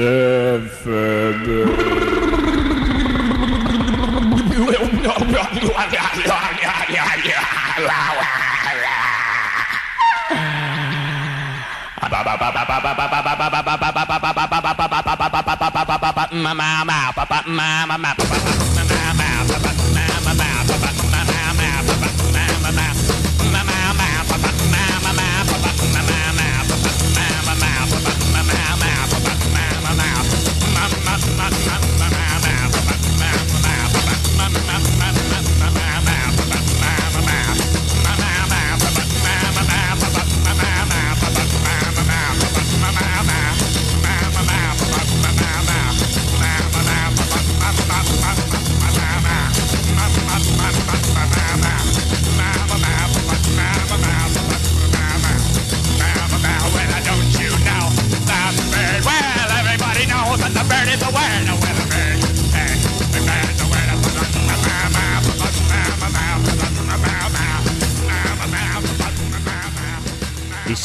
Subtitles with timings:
[0.00, 1.46] Bird.
[4.58, 4.86] Well,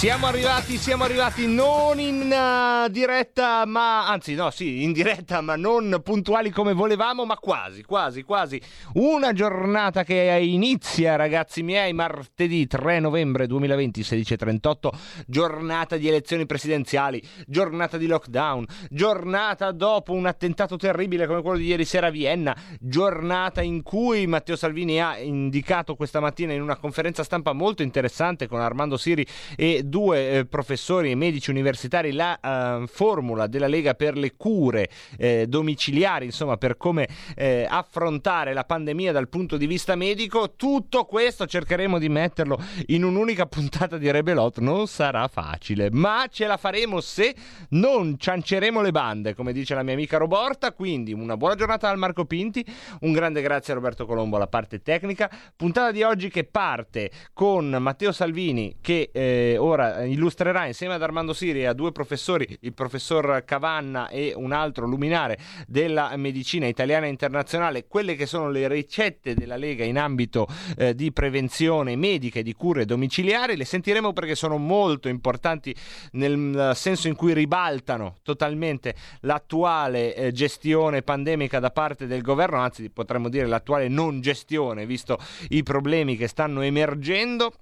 [0.06, 5.40] E siamo arrivati, siamo arrivati non in eh, diretta, ma anzi no, sì, in diretta,
[5.42, 8.60] ma non puntuali come volevamo, ma quasi, quasi, quasi.
[8.94, 14.90] Una giornata che inizia, ragazzi miei, martedì 3 novembre 2020, 16.38,
[15.28, 21.68] giornata di elezioni presidenziali, giornata di lockdown, giornata dopo un attentato terribile come quello di
[21.68, 26.78] ieri sera a Vienna, giornata in cui Matteo Salvini ha indicato questa mattina in una
[26.78, 29.24] conferenza stampa molto interessante con Armando Siri
[29.56, 34.90] e due eh, professori e medici universitari la eh, formula della Lega per le cure
[35.18, 40.54] eh, domiciliari, insomma per come eh, affrontare la pandemia dal punto di vista medico.
[40.56, 44.60] Tutto questo cercheremo di metterlo in un'unica puntata di Rebelot.
[44.60, 47.36] Non sarà facile, ma ce la faremo se
[47.70, 50.72] non cianceremo le bande, come dice la mia amica Roborta.
[50.72, 52.66] Quindi una buona giornata al Marco Pinti,
[53.02, 55.30] un grande grazie a Roberto Colombo alla parte tecnica.
[55.56, 61.34] Puntata di oggi che parte con Matteo Salvini che eh, ora illustrerà insieme ad Armando
[61.34, 67.08] Siri e a due professori, il professor Cavanna e un altro luminare della medicina italiana
[67.08, 72.44] internazionale, quelle che sono le ricette della Lega in ambito eh, di prevenzione medica e
[72.44, 73.56] di cure domiciliari.
[73.56, 75.76] Le sentiremo perché sono molto importanti
[76.14, 82.90] nel senso in cui ribaltano totalmente l'attuale eh, gestione pandemica da parte del governo, anzi
[82.90, 85.18] potremmo dire l'attuale non gestione, visto
[85.50, 87.54] i problemi che stanno emergendo.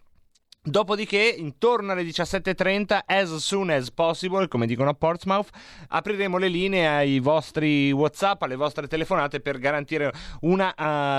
[0.66, 5.50] Dopodiché, intorno alle 17.30, as soon as possible, come dicono a Portsmouth,
[5.90, 10.13] apriremo le linee ai vostri WhatsApp, alle vostre telefonate per garantire
[10.44, 10.74] una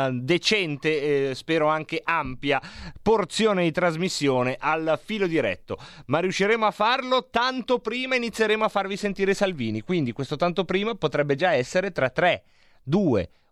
[0.08, 2.58] uh, decente, eh, spero anche ampia,
[3.02, 5.76] porzione di trasmissione al filo diretto.
[6.06, 9.82] Ma riusciremo a farlo tanto prima inizieremo a farvi sentire Salvini.
[9.82, 12.44] Quindi questo tanto prima potrebbe già essere tra 3,
[12.82, 13.43] 2, 1.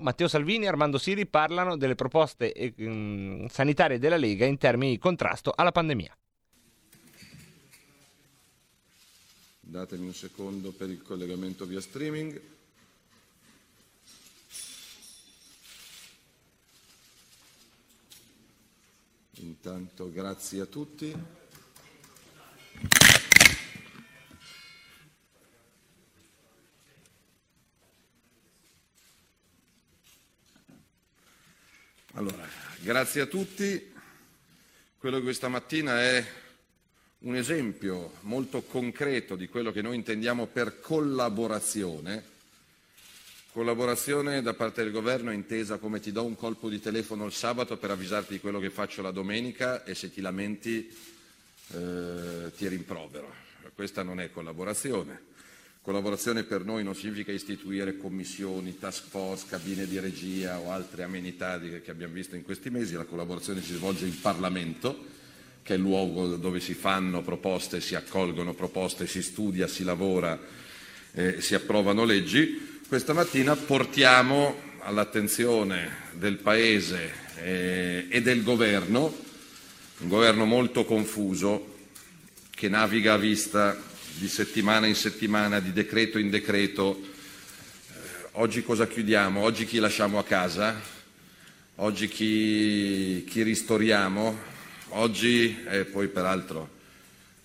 [0.00, 4.92] Matteo Salvini e Armando Siri parlano delle proposte eh, mm, sanitarie della Lega in termini
[4.92, 6.16] di contrasto alla pandemia.
[9.60, 12.40] Datemi un secondo per il collegamento via streaming.
[19.38, 21.14] Intanto grazie a tutti.
[32.16, 32.48] Allora,
[32.80, 33.92] grazie a tutti.
[34.96, 36.24] Quello di questa mattina è
[37.20, 42.34] un esempio molto concreto di quello che noi intendiamo per collaborazione
[43.52, 47.76] Collaborazione da parte del governo intesa come ti do un colpo di telefono il sabato
[47.76, 50.94] per avvisarti di quello che faccio la domenica e se ti lamenti
[51.72, 53.30] eh, ti rimprovero.
[53.74, 55.35] Questa non è collaborazione.
[55.86, 61.60] Collaborazione per noi non significa istituire commissioni, task force, cabine di regia o altre amenità
[61.60, 62.94] che abbiamo visto in questi mesi.
[62.94, 65.04] La collaborazione si svolge in Parlamento,
[65.62, 70.36] che è il luogo dove si fanno proposte, si accolgono proposte, si studia, si lavora,
[71.12, 72.80] eh, si approvano leggi.
[72.88, 79.16] Questa mattina portiamo all'attenzione del Paese eh, e del Governo,
[79.98, 81.74] un governo molto confuso,
[82.50, 86.98] che naviga a vista di settimana in settimana, di decreto in decreto.
[87.00, 89.40] Eh, oggi cosa chiudiamo?
[89.40, 90.80] Oggi chi lasciamo a casa?
[91.76, 94.54] Oggi chi, chi ristoriamo?
[94.90, 96.70] Oggi, e eh, poi peraltro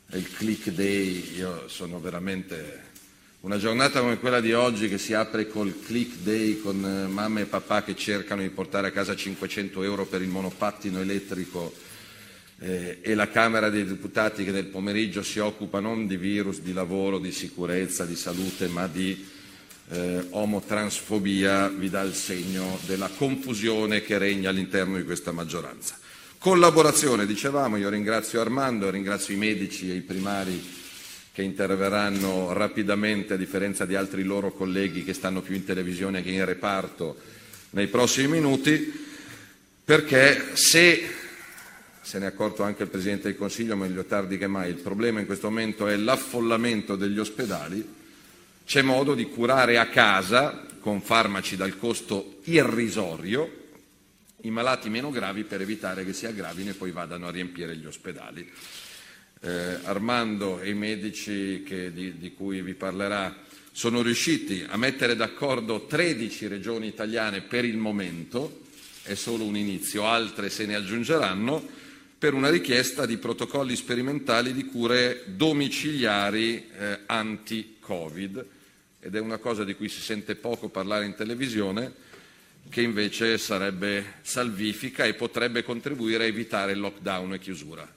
[0.10, 2.90] è il click day, io sono veramente...
[3.42, 7.40] Una giornata come quella di oggi che si apre col click day con eh, mamma
[7.40, 11.74] e papà che cercano di portare a casa 500 euro per il monopattino elettrico
[12.64, 16.74] eh, e la Camera dei Deputati che nel pomeriggio si occupa non di virus, di
[16.74, 19.26] lavoro, di sicurezza, di salute, ma di
[19.90, 25.98] eh, omotransfobia, vi dà il segno della confusione che regna all'interno di questa maggioranza.
[26.38, 30.80] Collaborazione, dicevamo, io ringrazio Armando, ringrazio i medici e i primari
[31.34, 36.30] che interverranno rapidamente, a differenza di altri loro colleghi che stanno più in televisione che
[36.30, 37.18] in reparto,
[37.72, 39.10] nei prossimi minuti,
[39.84, 41.21] perché se
[42.02, 45.20] se ne è accorto anche il Presidente del Consiglio, meglio tardi che mai, il problema
[45.20, 47.88] in questo momento è l'affollamento degli ospedali,
[48.66, 53.60] c'è modo di curare a casa, con farmaci dal costo irrisorio,
[54.42, 57.86] i malati meno gravi per evitare che si aggravino e poi vadano a riempire gli
[57.86, 58.50] ospedali.
[59.44, 63.36] Eh, Armando e i medici che, di, di cui vi parlerà
[63.72, 68.62] sono riusciti a mettere d'accordo 13 regioni italiane per il momento,
[69.04, 71.80] è solo un inizio, altre se ne aggiungeranno,
[72.22, 78.46] per una richiesta di protocolli sperimentali di cure domiciliari eh, anti-Covid
[79.00, 81.92] ed è una cosa di cui si sente poco parlare in televisione
[82.70, 87.92] che invece sarebbe salvifica e potrebbe contribuire a evitare lockdown e chiusura.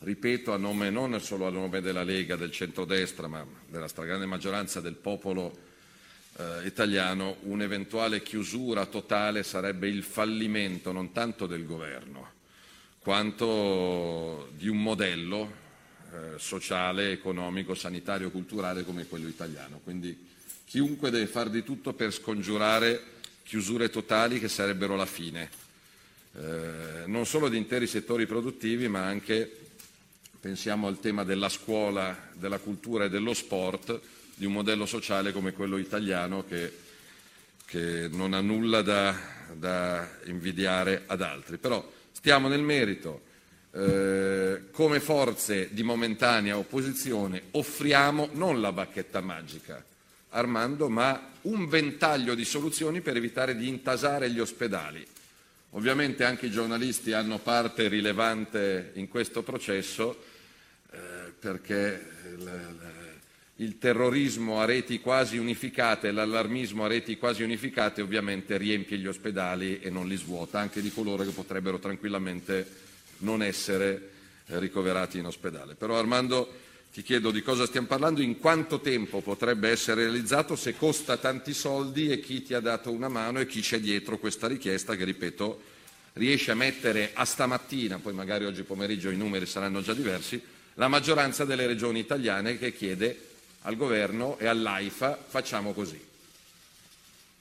[0.00, 4.82] Ripeto, a nome, non solo a nome della Lega, del centrodestra, ma della stragrande maggioranza
[4.82, 5.56] del popolo
[6.36, 12.38] eh, italiano, un'eventuale chiusura totale sarebbe il fallimento non tanto del governo,
[13.02, 15.52] quanto di un modello
[16.12, 19.80] eh, sociale, economico, sanitario, culturale come quello italiano.
[19.82, 20.28] Quindi
[20.64, 25.50] chiunque deve fare di tutto per scongiurare chiusure totali che sarebbero la fine,
[26.36, 29.50] eh, non solo di interi settori produttivi, ma anche,
[30.38, 34.00] pensiamo al tema della scuola, della cultura e dello sport,
[34.36, 36.72] di un modello sociale come quello italiano che,
[37.64, 39.18] che non ha nulla da,
[39.52, 41.56] da invidiare ad altri.
[41.56, 43.22] Però, Stiamo nel merito.
[43.72, 49.82] Eh, come forze di momentanea opposizione offriamo non la bacchetta magica,
[50.28, 55.02] Armando, ma un ventaglio di soluzioni per evitare di intasare gli ospedali.
[55.70, 60.22] Ovviamente anche i giornalisti hanno parte rilevante in questo processo
[60.90, 60.98] eh,
[61.38, 62.06] perché
[63.60, 69.80] il terrorismo a reti quasi unificate, l'allarmismo a reti quasi unificate ovviamente riempie gli ospedali
[69.80, 72.66] e non li svuota, anche di coloro che potrebbero tranquillamente
[73.18, 74.10] non essere
[74.46, 75.74] eh, ricoverati in ospedale.
[75.74, 76.50] Però Armando
[76.90, 81.52] ti chiedo di cosa stiamo parlando, in quanto tempo potrebbe essere realizzato, se costa tanti
[81.52, 85.04] soldi e chi ti ha dato una mano e chi c'è dietro questa richiesta che,
[85.04, 85.62] ripeto,
[86.14, 90.40] riesce a mettere a stamattina, poi magari oggi pomeriggio i numeri saranno già diversi,
[90.74, 93.28] la maggioranza delle regioni italiane che chiede
[93.62, 96.08] al governo e all'AIFA facciamo così.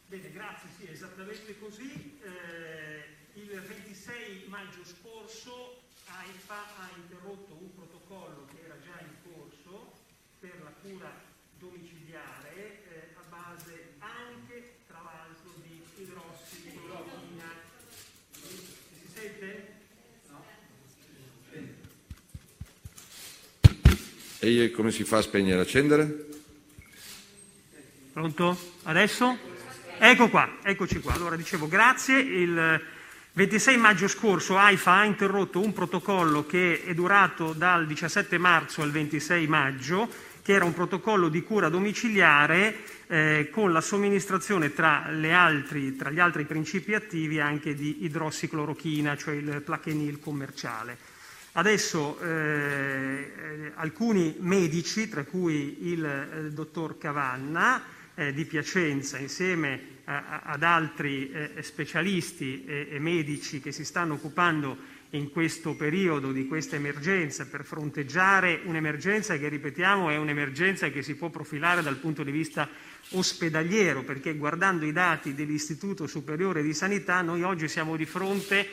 [0.07, 2.19] Bene, grazie, sì, esattamente così.
[2.23, 9.93] Eh, il 26 maggio scorso AIFA ha interrotto un protocollo che era già in corso
[10.39, 11.11] per la cura
[11.59, 17.51] domiciliare eh, a base anche, tra l'altro, di idrossiclorochina.
[18.31, 19.73] Si sente?
[20.29, 20.43] No?
[24.41, 26.27] E come si fa a spegnere e accendere?
[28.13, 28.57] Pronto?
[28.83, 29.37] Adesso?
[29.97, 31.13] Ecco qua, eccoci qua.
[31.13, 32.19] Allora dicevo grazie.
[32.19, 32.81] Il
[33.33, 38.91] 26 maggio scorso AIFA ha interrotto un protocollo che è durato dal 17 marzo al
[38.91, 40.09] 26 maggio,
[40.41, 42.75] che era un protocollo di cura domiciliare
[43.07, 45.03] eh, con la somministrazione tra,
[45.33, 51.08] altri, tra, gli altri principi attivi anche di idrossiclorochina, cioè il plaquenil commerciale.
[51.53, 59.97] Adesso eh, alcuni medici, tra cui il, il eh, dottor Cavanna, eh, di Piacenza, insieme
[60.05, 66.31] a, ad altri eh, specialisti e, e medici che si stanno occupando in questo periodo
[66.31, 71.97] di questa emergenza per fronteggiare un'emergenza che, ripetiamo, è un'emergenza che si può profilare dal
[71.97, 72.69] punto di vista
[73.11, 78.67] ospedaliero, perché guardando i dati dell'Istituto Superiore di Sanità noi oggi siamo di fronte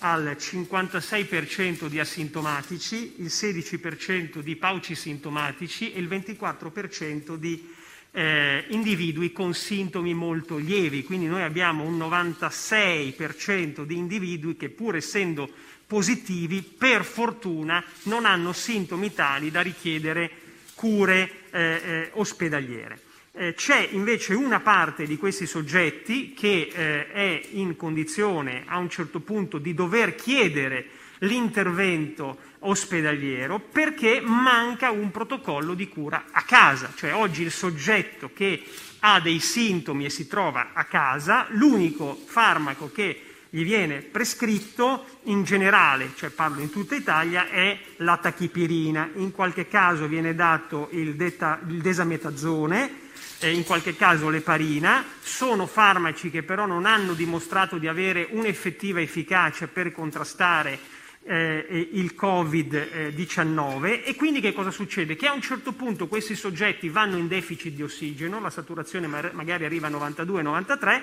[0.00, 7.68] al 56% di asintomatici, il 16% di paucisintomatici e il 24% di
[8.12, 11.04] eh, individui con sintomi molto lievi.
[11.04, 15.48] Quindi noi abbiamo un 96% di individui che pur essendo
[15.86, 20.30] positivi, per fortuna non hanno sintomi tali da richiedere
[20.74, 23.08] cure eh, eh, ospedaliere.
[23.32, 28.90] Eh, c'è invece una parte di questi soggetti che eh, è in condizione a un
[28.90, 30.86] certo punto di dover chiedere
[31.20, 38.64] l'intervento ospedaliero perché manca un protocollo di cura a casa, cioè oggi il soggetto che
[38.98, 45.44] ha dei sintomi e si trova a casa, l'unico farmaco che gli viene prescritto in
[45.44, 49.10] generale, cioè parlo in tutta Italia, è la tachipirina.
[49.16, 52.99] In qualche caso viene dato il, deta, il desametazone,
[53.40, 55.04] eh, in qualche caso l'eparina.
[55.20, 60.78] Sono farmaci che però non hanno dimostrato di avere un'effettiva efficacia per contrastare
[61.24, 65.16] eh, il Covid-19 e quindi che cosa succede?
[65.16, 69.64] Che a un certo punto questi soggetti vanno in deficit di ossigeno, la saturazione magari
[69.64, 71.02] arriva a 92-93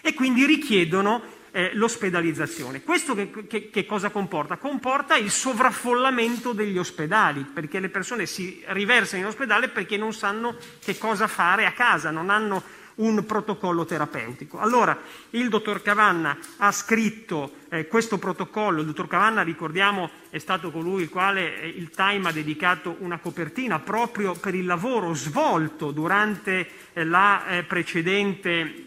[0.00, 2.82] e quindi richiedono eh, l'ospedalizzazione.
[2.82, 4.56] Questo che, che, che, cosa comporta?
[4.56, 10.56] Comporta il sovraffollamento degli ospedali, perché le persone si riversano in ospedale perché non sanno
[10.82, 12.62] che cosa fare a casa, non hanno
[12.98, 14.58] un protocollo terapeutico.
[14.58, 14.96] Allora,
[15.30, 21.02] il dottor Cavanna ha scritto eh, questo protocollo, il dottor Cavanna, ricordiamo, è stato colui
[21.02, 26.68] il quale eh, il Time ha dedicato una copertina proprio per il lavoro svolto durante
[26.92, 28.86] eh, la eh, precedente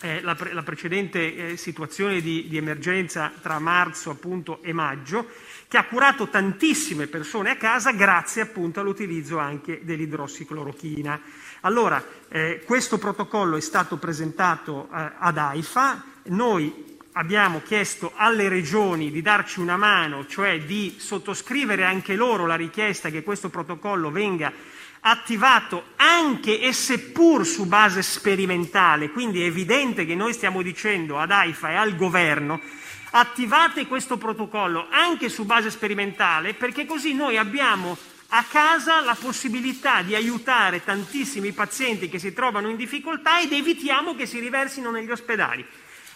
[0.00, 5.26] eh, la, pre- la, precedente eh, situazione di, di, emergenza tra marzo appunto, e maggio,
[5.68, 11.20] che ha curato tantissime persone a casa grazie appunto all'utilizzo anche dell'idrossiclorochina.
[11.62, 19.10] Allora, eh, questo protocollo è stato presentato eh, ad AIFA, noi abbiamo chiesto alle regioni
[19.10, 24.52] di darci una mano, cioè di sottoscrivere anche loro la richiesta che questo protocollo venga
[25.08, 31.30] attivato anche e seppur su base sperimentale, quindi è evidente che noi stiamo dicendo ad
[31.30, 32.60] AIFA e al governo
[33.12, 37.96] attivate questo protocollo anche su base sperimentale perché così noi abbiamo
[38.30, 44.16] a casa la possibilità di aiutare tantissimi pazienti che si trovano in difficoltà ed evitiamo
[44.16, 45.64] che si riversino negli ospedali.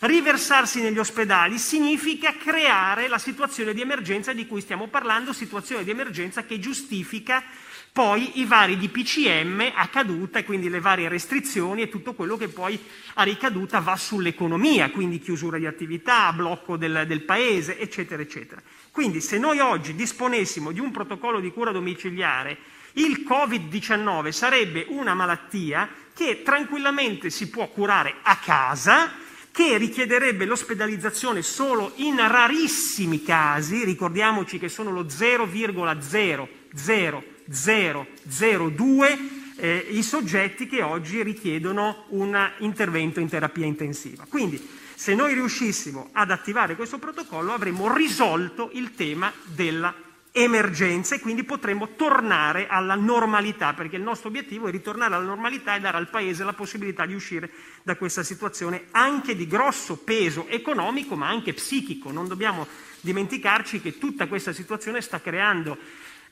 [0.00, 5.90] Riversarsi negli ospedali significa creare la situazione di emergenza di cui stiamo parlando, situazione di
[5.90, 7.44] emergenza che giustifica
[7.92, 12.48] poi i vari DPCM a caduta e quindi le varie restrizioni e tutto quello che
[12.48, 12.78] poi
[13.14, 18.62] a ricaduta va sull'economia, quindi chiusura di attività, blocco del, del paese, eccetera, eccetera.
[18.92, 22.56] Quindi se noi oggi disponessimo di un protocollo di cura domiciliare,
[22.94, 29.12] il Covid-19 sarebbe una malattia che tranquillamente si può curare a casa,
[29.50, 39.18] che richiederebbe l'ospedalizzazione solo in rarissimi casi, ricordiamoci che sono lo 0,00 002
[39.56, 44.24] eh, i soggetti che oggi richiedono un intervento in terapia intensiva.
[44.28, 49.94] Quindi se noi riuscissimo ad attivare questo protocollo avremmo risolto il tema della
[50.32, 55.74] emergenza e quindi potremmo tornare alla normalità, perché il nostro obiettivo è ritornare alla normalità
[55.74, 57.50] e dare al Paese la possibilità di uscire
[57.82, 62.12] da questa situazione anche di grosso peso economico, ma anche psichico.
[62.12, 62.66] Non dobbiamo
[63.00, 65.76] dimenticarci che tutta questa situazione sta creando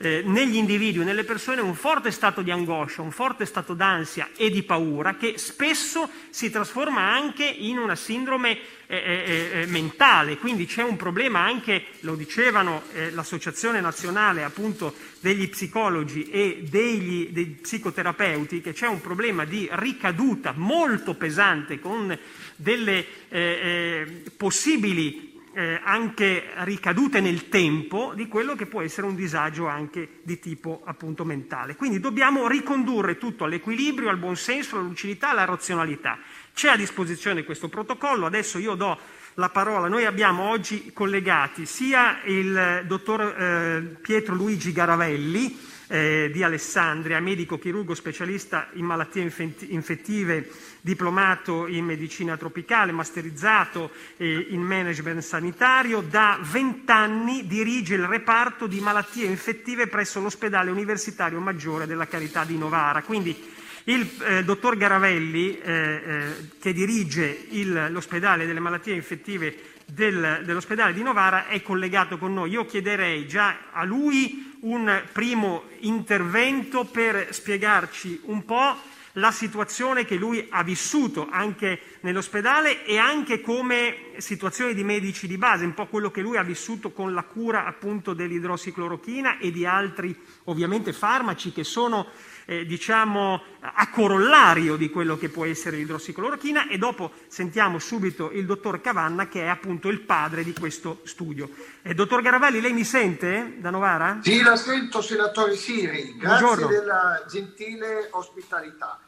[0.00, 4.48] eh, negli individui, nelle persone, un forte stato di angoscia, un forte stato d'ansia e
[4.48, 10.38] di paura che spesso si trasforma anche in una sindrome eh, eh, eh mentale.
[10.38, 17.30] Quindi c'è un problema anche, lo dicevano eh, l'Associazione Nazionale appunto degli psicologi e degli,
[17.30, 22.16] dei psicoterapeuti, che c'è un problema di ricaduta molto pesante con
[22.54, 25.27] delle eh, possibili
[25.58, 30.82] eh, anche ricadute nel tempo di quello che può essere un disagio anche di tipo
[30.84, 31.74] appunto mentale.
[31.74, 36.20] Quindi dobbiamo ricondurre tutto all'equilibrio, al buonsenso, alla lucidità, alla razionalità.
[36.54, 38.96] C'è a disposizione questo protocollo, adesso io do
[39.34, 39.88] la parola.
[39.88, 47.58] Noi abbiamo oggi collegati sia il dottor eh, Pietro Luigi Garavelli, eh, di Alessandria, medico
[47.58, 49.32] chirurgo specialista in malattie
[49.68, 50.48] infettive,
[50.80, 56.00] diplomato in medicina tropicale, masterizzato eh, in management sanitario.
[56.00, 62.56] Da vent'anni dirige il reparto di malattie infettive presso l'ospedale universitario maggiore della Carità di
[62.56, 63.02] Novara.
[63.02, 63.56] Quindi
[63.88, 69.56] Il eh, dottor Garavelli, eh, eh, che dirige il, l'ospedale delle malattie infettive
[69.86, 72.50] del, dell'ospedale di Novara, è collegato con noi.
[72.50, 78.76] Io chiederei già a lui un primo intervento per spiegarci un po'
[79.18, 85.36] la situazione che lui ha vissuto anche nell'ospedale e anche come situazione di medici di
[85.36, 89.66] base, un po' quello che lui ha vissuto con la cura appunto dell'idrossiclorochina e di
[89.66, 92.06] altri ovviamente farmaci che sono
[92.46, 98.46] eh, diciamo a corollario di quello che può essere l'idrossiclorochina e dopo sentiamo subito il
[98.46, 101.50] dottor Cavanna che è appunto il padre di questo studio.
[101.82, 104.20] Eh, dottor Garavelli, lei mi sente da Novara?
[104.22, 106.66] Sì, la sento senatore Siri, grazie Buongiorno.
[106.68, 108.98] della gentile ospitalità.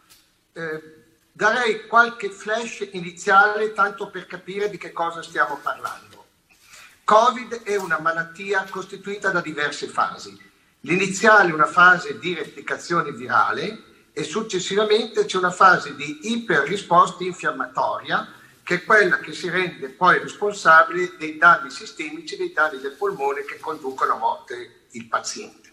[0.52, 0.82] Eh,
[1.32, 6.26] darei qualche flash iniziale tanto per capire di che cosa stiamo parlando.
[7.04, 10.38] Covid è una malattia costituita da diverse fasi.
[10.80, 18.32] L'iniziale è una fase di replicazione virale e successivamente c'è una fase di iperrisposta infiammatoria
[18.62, 23.44] che è quella che si rende poi responsabile dei danni sistemici, dei danni del polmone
[23.44, 25.68] che conducono a morte il paziente.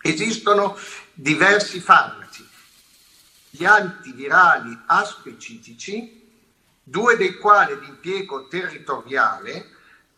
[0.00, 0.78] Esistono
[1.12, 2.27] diversi farmaci,
[3.58, 6.30] gli antivirali aspecifici,
[6.80, 9.70] due dei quali di impiego territoriale,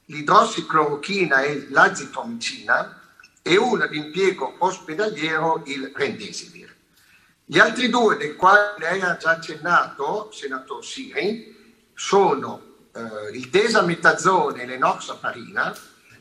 [0.04, 3.00] l'idrossiclorochina e l'azitromicina,
[3.40, 6.76] e uno di impiego ospedaliero, il rendesivir.
[7.46, 12.60] Gli altri due, dei quali lei ha già accennato, senatore Siri, sono
[12.92, 15.74] eh, il desametazone e l'enoxaparina,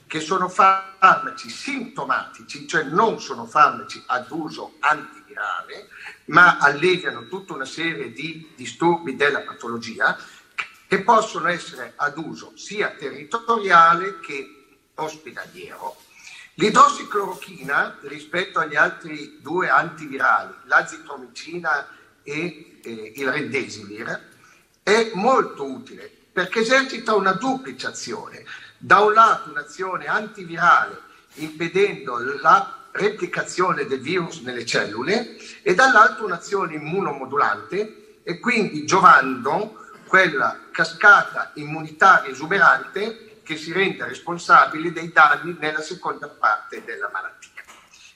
[0.08, 4.76] che sono farmaci sintomatici, cioè non sono farmaci ad uso
[5.30, 5.90] antivirale,
[6.26, 10.18] ma alleviano tutta una serie di disturbi della patologia
[10.88, 15.98] che possono essere ad uso sia territoriale che ospedaliero.
[16.56, 21.88] L'idrossiclorochina rispetto agli altri due antivirali, l'azitromicina
[22.24, 24.28] e eh, il rendesivir,
[24.84, 28.44] è molto utile perché esercita una duplice azione.
[28.78, 36.76] Da un lato un'azione antivirale impedendo la replicazione del virus nelle cellule e dall'altro un'azione
[36.76, 39.76] immunomodulante e quindi giovando
[40.08, 47.64] quella cascata immunitaria esuberante che si rende responsabile dei danni nella seconda parte della malattia.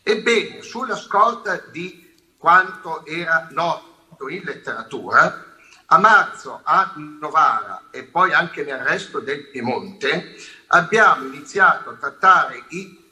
[0.01, 5.55] Ebbene, sulla scorta di quanto era noto in letteratura,
[5.85, 10.35] a marzo a Novara e poi anche nel resto del Piemonte
[10.67, 13.02] abbiamo iniziato a trattare i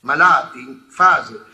[0.00, 1.44] malati in fase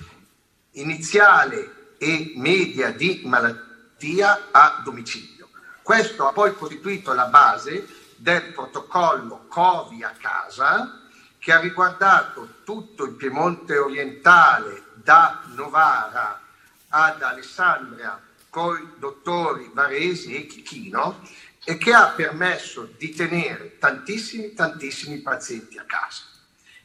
[0.73, 5.49] iniziale e media di malattia a domicilio.
[5.83, 11.01] Questo ha poi costituito la base del protocollo Covi a casa
[11.39, 16.41] che ha riguardato tutto il Piemonte orientale da Novara
[16.89, 21.21] ad Alessandria con i dottori Varesi e Chichino
[21.65, 26.23] e che ha permesso di tenere tantissimi, tantissimi pazienti a casa.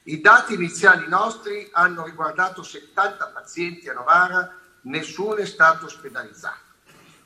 [0.09, 6.57] I dati iniziali nostri hanno riguardato 70 pazienti a Novara, nessuno è stato ospedalizzato.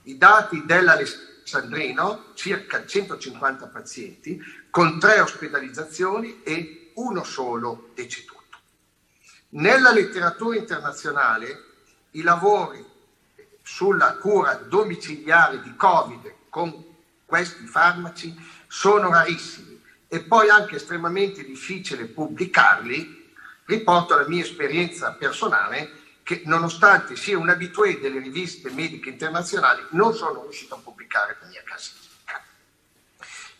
[0.04, 4.38] I dati dell'Alessandrino, circa 150 pazienti,
[4.70, 8.50] con tre ospedalizzazioni e uno solo deceduto.
[9.52, 11.64] Nella letteratura internazionale
[12.12, 12.86] i lavori
[13.62, 16.84] sulla cura domiciliare di Covid con
[17.26, 18.36] questi farmaci
[18.68, 19.73] sono rarissimi
[20.14, 23.32] e poi anche estremamente difficile pubblicarli.
[23.66, 30.14] Riporto la mia esperienza personale che nonostante sia un abitué delle riviste mediche internazionali non
[30.14, 32.40] sono riuscito a pubblicare la mia casistica.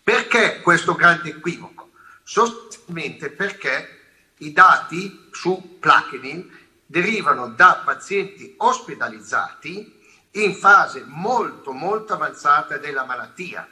[0.04, 1.90] Perché questo grande equivoco?
[2.22, 4.02] Sostanzialmente perché
[4.38, 6.52] i dati su Plaquenil
[6.86, 10.02] derivano da pazienti ospedalizzati
[10.34, 13.68] in fase molto molto avanzata della malattia,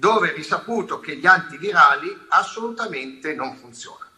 [0.00, 4.08] dove è risaputo che gli antivirali assolutamente non funzionano.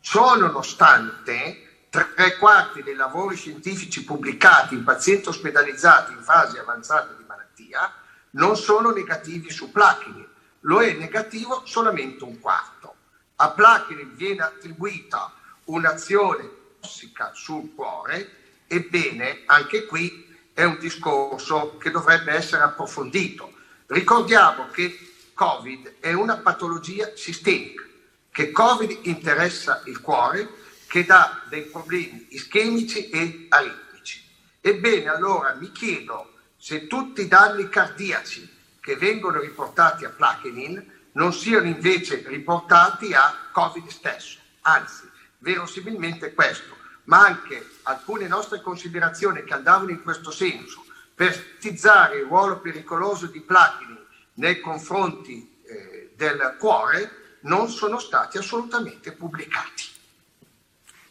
[0.00, 7.22] Ciò nonostante, tre quarti dei lavori scientifici pubblicati in pazienti ospedalizzati in fase avanzata di
[7.24, 7.94] malattia
[8.30, 10.28] non sono negativi su Plaquenil,
[10.62, 12.94] lo è negativo solamente un quarto.
[13.36, 15.32] A Plaquenil viene attribuita
[15.66, 23.52] un'azione tossica sul cuore, ebbene anche qui è un discorso che dovrebbe essere approfondito.
[23.86, 25.10] Ricordiamo che
[25.42, 27.82] Covid è una patologia sistemica,
[28.30, 30.48] che Covid interessa il cuore,
[30.86, 34.22] che dà dei problemi ischemici e aritmici.
[34.60, 41.32] Ebbene, allora mi chiedo se tutti i danni cardiaci che vengono riportati a Plaquenil non
[41.32, 46.76] siano invece riportati a Covid stesso, anzi, verosimilmente questo,
[47.06, 53.26] ma anche alcune nostre considerazioni che andavano in questo senso per tizzare il ruolo pericoloso
[53.26, 54.01] di Platini
[54.34, 59.84] nei confronti eh, del cuore non sono stati assolutamente pubblicati.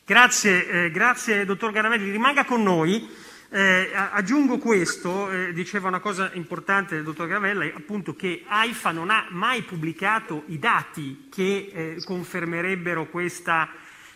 [0.06, 3.10] Grazie, eh, grazie dottor Garavelli, rimanga con noi.
[3.54, 9.10] Eh, aggiungo questo, eh, diceva una cosa importante il dottor Gravella, appunto che AIFA non
[9.10, 13.70] ha mai pubblicato i dati che eh, confermerebbero questa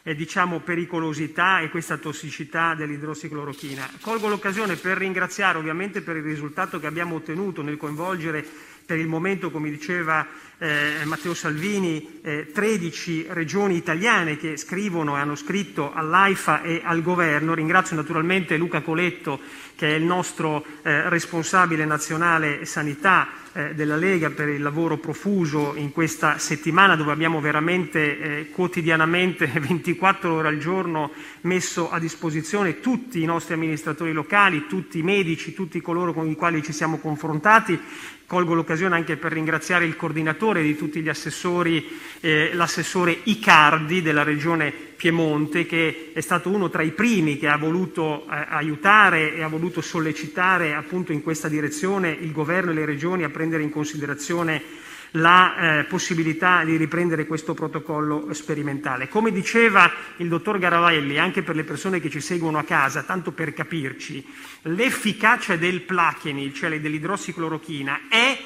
[0.04, 3.90] eh, diciamo, pericolosità e questa tossicità dell'idrossiclorochina.
[4.00, 8.46] Colgo l'occasione per ringraziare ovviamente per il risultato che abbiamo ottenuto nel coinvolgere
[8.86, 10.26] per il momento, come diceva
[10.58, 17.02] eh, Matteo Salvini, eh, 13 regioni italiane che scrivono e hanno scritto all'AIFA e al
[17.02, 17.54] governo.
[17.54, 19.40] Ringrazio naturalmente Luca Coletto,
[19.76, 25.74] che è il nostro eh, responsabile nazionale sanità eh, della Lega per il lavoro profuso
[25.76, 32.80] in questa settimana dove abbiamo veramente eh, quotidianamente 24 ore al giorno messo a disposizione
[32.80, 36.98] tutti i nostri amministratori locali, tutti i medici, tutti coloro con i quali ci siamo
[36.98, 37.80] confrontati
[38.28, 41.88] Colgo l'occasione anche per ringraziare il coordinatore di tutti gli assessori,
[42.20, 47.58] eh, l'assessore Icardi della Regione Piemonte, che è stato uno tra i primi che ha
[47.58, 52.86] voluto eh, aiutare e ha voluto sollecitare appunto in questa direzione il governo e le
[52.86, 54.84] regioni a prendere in considerazione
[55.16, 59.08] la eh, possibilità di riprendere questo protocollo sperimentale.
[59.08, 63.32] Come diceva il dottor Garavelli, anche per le persone che ci seguono a casa, tanto
[63.32, 64.26] per capirci,
[64.64, 68.38] l'efficacia del plaquenil, cioè dell'idrossiclorochina, è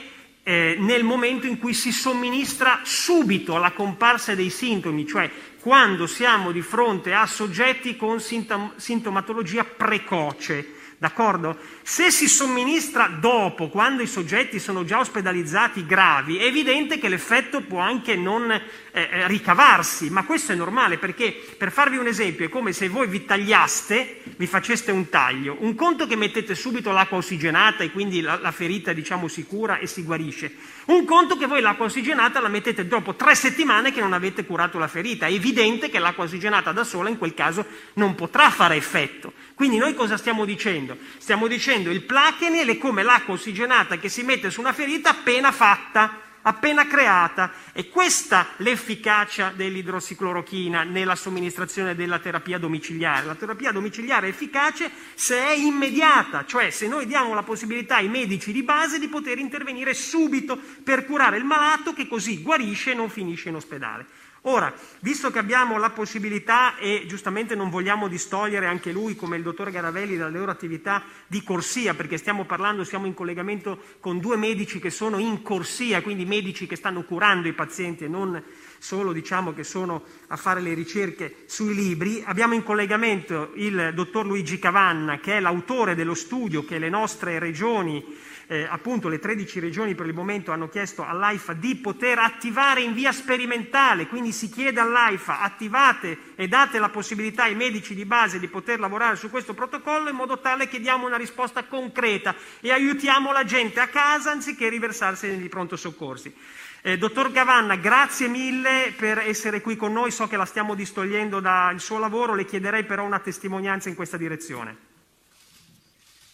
[0.50, 6.52] eh, nel momento in cui si somministra subito alla comparsa dei sintomi, cioè quando siamo
[6.52, 10.74] di fronte a soggetti con sintom- sintomatologia precoce.
[10.98, 11.56] D'accordo?
[11.84, 17.62] Se si somministra dopo, quando i soggetti sono già ospedalizzati gravi, è evidente che l'effetto
[17.62, 18.52] può anche non
[18.92, 22.90] eh, eh, ricavarsi, ma questo è normale perché, per farvi un esempio, è come se
[22.90, 25.58] voi vi tagliaste, vi faceste un taglio.
[25.60, 29.78] Un conto che mettete subito l'acqua ossigenata e quindi la, la ferita, diciamo, si cura
[29.78, 30.54] e si guarisce.
[30.86, 34.80] Un conto che voi l'acqua ossigenata la mettete dopo tre settimane che non avete curato
[34.80, 35.28] la ferita.
[35.28, 39.34] È evidente che l'acqua ossigenata da sola in quel caso non potrà fare effetto.
[39.54, 40.98] Quindi noi cosa stiamo dicendo?
[41.18, 45.52] Stiamo dicendo il plaquenil è come l'acqua ossigenata che si mette su una ferita appena
[45.52, 47.52] fatta, appena creata.
[47.74, 53.26] E questa l'efficacia dell'idrossiclorochina nella somministrazione della terapia domiciliare.
[53.26, 58.08] La terapia domiciliare è efficace se è immediata, cioè se noi diamo la possibilità ai
[58.08, 62.96] medici di base di poter intervenire subito per curare il malato che così guarisce e
[62.96, 64.06] non finisce in ospedale.
[64.50, 69.44] Ora, visto che abbiamo la possibilità e giustamente non vogliamo distogliere anche lui, come il
[69.44, 74.38] dottor Garavelli, dalle loro attività di corsia, perché stiamo parlando, siamo in collegamento con due
[74.38, 78.42] medici che sono in corsia, quindi medici che stanno curando i pazienti e non
[78.80, 82.24] solo diciamo che sono a fare le ricerche sui libri.
[82.26, 87.38] Abbiamo in collegamento il dottor Luigi Cavanna, che è l'autore dello studio che le nostre
[87.38, 88.04] regioni
[88.52, 92.94] eh, appunto le 13 regioni per il momento hanno chiesto all'AIFA di poter attivare in
[92.94, 98.40] via sperimentale, quindi si chiede all'AIFA attivate e date la possibilità ai medici di base
[98.40, 102.72] di poter lavorare su questo protocollo in modo tale che diamo una risposta concreta e
[102.72, 106.34] aiutiamo la gente a casa anziché riversarsi negli pronto soccorsi.
[106.82, 111.40] Eh, dottor Gavanna, grazie mille per essere qui con noi, so che la stiamo distogliendo
[111.40, 114.89] dal suo lavoro, le chiederei però una testimonianza in questa direzione.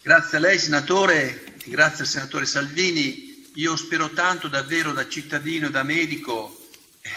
[0.05, 3.49] Grazie a lei senatore, grazie al senatore Salvini.
[3.55, 6.69] Io spero tanto davvero da cittadino, da medico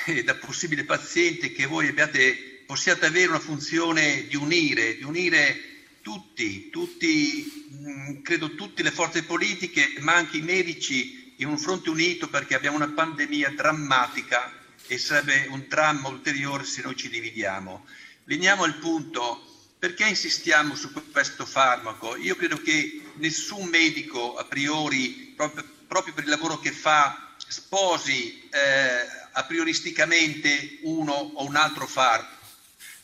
[0.07, 5.61] e da possibile paziente che voi abbiate, possiate avere una funzione di unire, di unire
[6.01, 11.91] tutti, tutti, mm, credo tutte le forze politiche, ma anche i medici in un fronte
[11.91, 14.51] unito perché abbiamo una pandemia drammatica
[14.87, 17.85] e sarebbe un dramma ulteriore se noi ci dividiamo.
[18.25, 19.48] Veniamo al punto
[19.79, 22.17] perché insistiamo su questo farmaco?
[22.17, 28.49] Io credo che nessun medico a priori, proprio, proprio per il lavoro che fa, sposi
[28.51, 32.37] eh, a prioristicamente uno o un altro farmaco.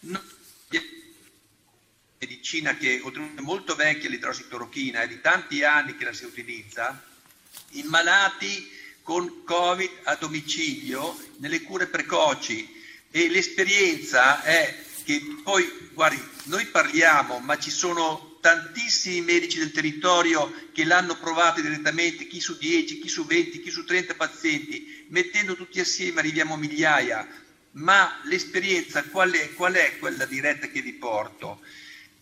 [0.00, 0.22] No,
[2.24, 7.02] medicina che oltretutto è molto vecchia l'idrossiclorochina, è di tanti anni che la si utilizza,
[7.72, 8.70] in malati
[9.02, 17.38] con Covid a domicilio nelle cure precoci e l'esperienza è che poi, guardi, noi parliamo,
[17.38, 23.08] ma ci sono tantissimi medici del territorio che l'hanno provato direttamente, chi su 10, chi
[23.08, 27.26] su 20, chi su 30 pazienti, mettendo tutti assieme arriviamo a migliaia,
[27.72, 31.60] ma l'esperienza qual è, qual è quella diretta che vi porto?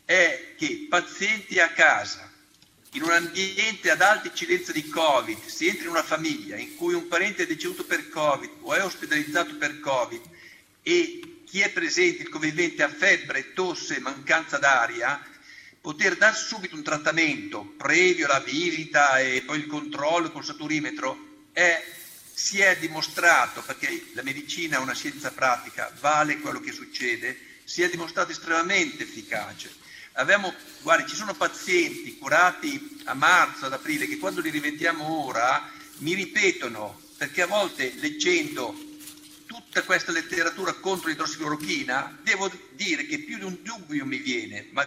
[0.05, 2.31] È che pazienti a casa,
[2.93, 6.95] in un ambiente ad alta incidenza di Covid, si entra in una famiglia in cui
[6.95, 10.21] un parente è deceduto per Covid o è ospedalizzato per Covid
[10.83, 15.23] e chi è presente, il convivente ha febbre, tosse, mancanza d'aria,
[15.83, 21.85] poter dare subito un trattamento previo alla visita e poi il controllo col saturimetro è,
[22.33, 27.83] si è dimostrato, perché la medicina è una scienza pratica, vale quello che succede, si
[27.83, 29.75] è dimostrato estremamente efficace.
[30.13, 35.71] Abbiamo, guardi, ci sono pazienti curati a marzo, ad aprile, che quando li rivediamo ora
[35.99, 38.82] mi ripetono, perché a volte leggendo
[39.73, 44.69] tutta questa letteratura contro l'idrossiclorochina, devo dire che più di un dubbio mi viene.
[44.73, 44.87] Ma...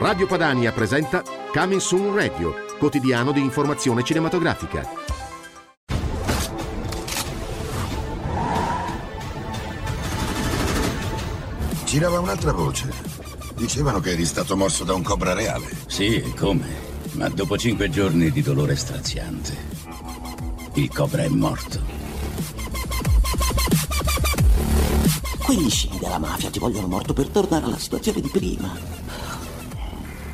[0.00, 4.88] Radio Padania presenta Coming Soon Radio, quotidiano di informazione cinematografica.
[11.84, 12.90] Girava un'altra voce.
[13.54, 15.66] Dicevano che eri stato morso da un cobra reale.
[15.86, 16.66] Sì, e come?
[17.12, 19.54] Ma dopo cinque giorni di dolore straziante,
[20.76, 21.78] il cobra è morto.
[25.44, 29.09] Quegli scimi della mafia ti vogliono morto per tornare alla situazione di prima.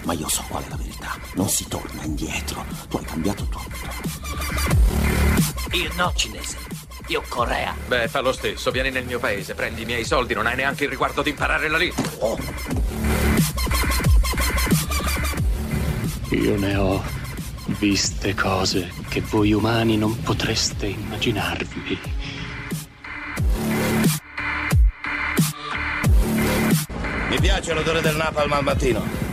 [0.07, 1.19] Ma io so qual è la verità.
[1.35, 2.65] Non si torna indietro.
[2.89, 3.89] Tu hai cambiato tutto.
[5.73, 6.57] Io no, cinese.
[7.09, 7.75] Io Corea.
[7.89, 8.71] Beh, fa lo stesso.
[8.71, 11.67] Vieni nel mio paese, prendi i miei soldi, non hai neanche il riguardo di imparare
[11.67, 12.05] la lingua.
[12.21, 12.39] Oh.
[16.31, 17.03] Io ne ho
[17.67, 21.99] viste cose che voi umani non potreste immaginarvi.
[27.29, 29.26] Mi piace l'odore del napalm al mattino.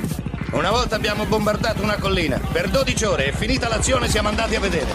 [0.54, 2.38] Una volta abbiamo bombardato una collina.
[2.38, 4.94] Per 12 ore e finita l'azione siamo andati a vedere.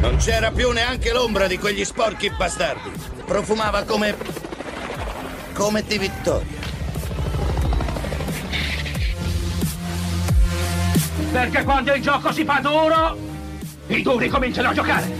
[0.00, 2.90] Non c'era più neanche l'ombra di quegli sporchi bastardi.
[3.24, 4.16] Profumava come.
[5.54, 6.58] come di vittoria.
[11.30, 13.16] Perché quando il gioco si fa duro,
[13.86, 15.19] i duri cominciano a giocare.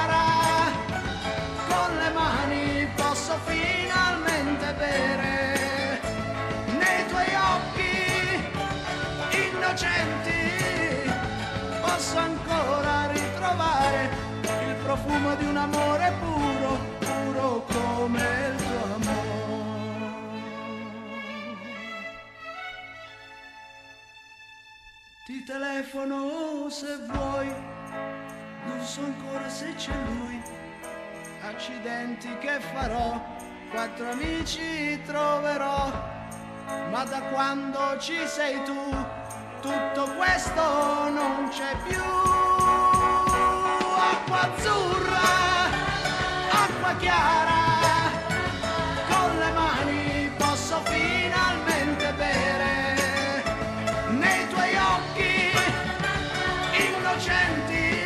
[14.91, 20.19] profumo di un amore puro, puro come il tuo amore.
[25.25, 27.47] Ti telefono se vuoi,
[28.65, 30.41] non so ancora se c'è lui.
[31.43, 33.17] Accidenti che farò,
[33.71, 36.09] quattro amici troverò
[36.89, 38.89] ma da quando ci sei tu
[39.61, 42.50] tutto questo non c'è più.
[44.11, 45.29] Acqua azzurra,
[46.51, 47.61] acqua chiara,
[49.09, 53.43] con le mani posso finalmente bere
[54.09, 55.51] nei tuoi occhi
[56.87, 58.03] innocenti.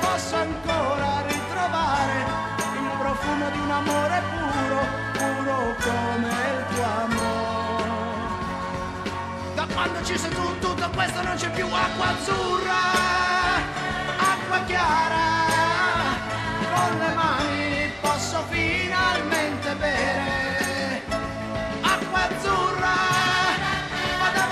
[0.00, 2.24] Posso ancora ritrovare
[2.74, 4.80] il profumo di un amore puro,
[5.12, 7.90] puro come il tuo amore.
[9.54, 13.09] Da quando ci sei tu, tutto questo non c'è più acqua azzurra,
[14.70, 15.28] chiara,
[16.72, 21.02] con le mani posso finalmente bere
[21.80, 22.98] acqua azzurra.
[24.20, 24.44] Vada.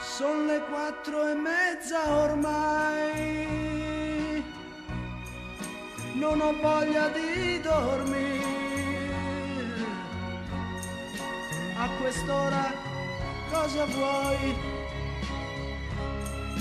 [0.00, 3.46] Sono le quattro e mezza ormai,
[6.14, 8.61] non ho voglia di dormire
[11.74, 12.72] A quest'ora
[13.50, 14.54] cosa vuoi?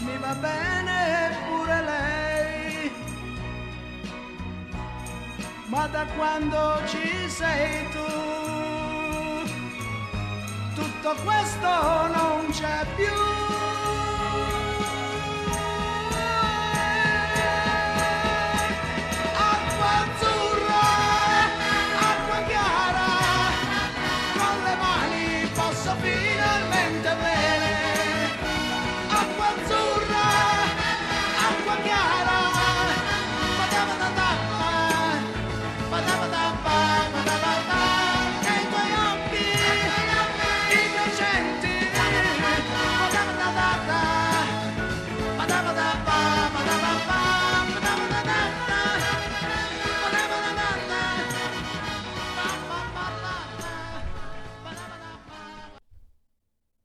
[0.06, 2.91] Mi va bene pure lei.
[5.67, 8.06] Ma da quando ci sei tu,
[10.76, 13.70] tutto questo non c'è più.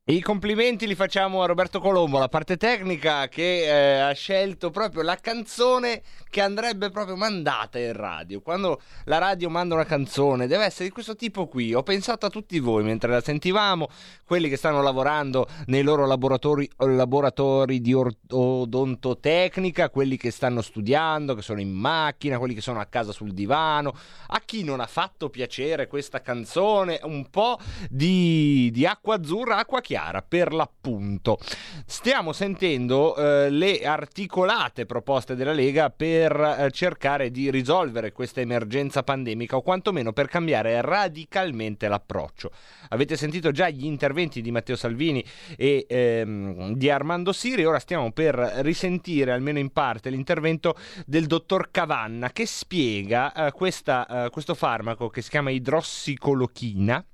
[0.09, 5.03] I complimenti li facciamo a Roberto Colombo, la parte tecnica che eh, ha scelto proprio
[5.03, 8.41] la canzone che andrebbe proprio mandata in radio.
[8.41, 11.75] Quando la radio manda una canzone deve essere di questo tipo qui.
[11.75, 13.89] Ho pensato a tutti voi mentre la sentivamo,
[14.25, 21.43] quelli che stanno lavorando nei loro laboratori, laboratori di odontotecnica, quelli che stanno studiando, che
[21.43, 23.93] sono in macchina, quelli che sono a casa sul divano.
[24.29, 27.59] A chi non ha fatto piacere questa canzone, un po'
[27.91, 29.95] di, di acqua azzurra, acqua chiara
[30.27, 31.39] per l'appunto.
[31.87, 39.03] Stiamo sentendo eh, le articolate proposte della Lega per eh, cercare di risolvere questa emergenza
[39.03, 42.51] pandemica o quantomeno per cambiare radicalmente l'approccio.
[42.91, 45.25] Avete sentito già gli interventi di Matteo Salvini
[45.57, 51.71] e ehm, di Armando Siri, ora stiamo per risentire almeno in parte l'intervento del dottor
[51.71, 57.05] Cavanna che spiega eh, questa, eh, questo farmaco che si chiama idrossicolochina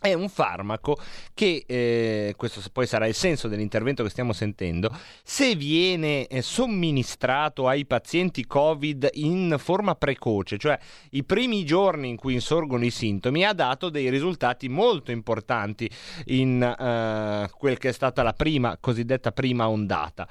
[0.00, 0.96] è un farmaco
[1.34, 7.66] che, eh, questo poi sarà il senso dell'intervento che stiamo sentendo, se viene eh, somministrato
[7.66, 10.78] ai pazienti Covid in forma precoce, cioè
[11.10, 15.90] i primi giorni in cui insorgono i sintomi, ha dato dei risultati molto importanti
[16.26, 20.28] in eh, quel che è stata la prima, cosiddetta prima ondata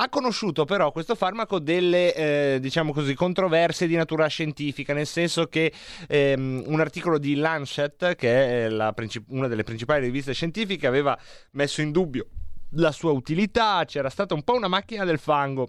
[0.00, 5.46] ha conosciuto però questo farmaco delle eh, diciamo così controversie di natura scientifica nel senso
[5.46, 5.72] che
[6.06, 11.18] ehm, un articolo di Lancet che è la princip- una delle principali riviste scientifiche aveva
[11.52, 12.26] messo in dubbio
[12.72, 15.68] la sua utilità c'era stata un po' una macchina del fango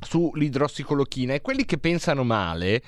[0.00, 2.82] sull'idrossicolochina e quelli che pensano male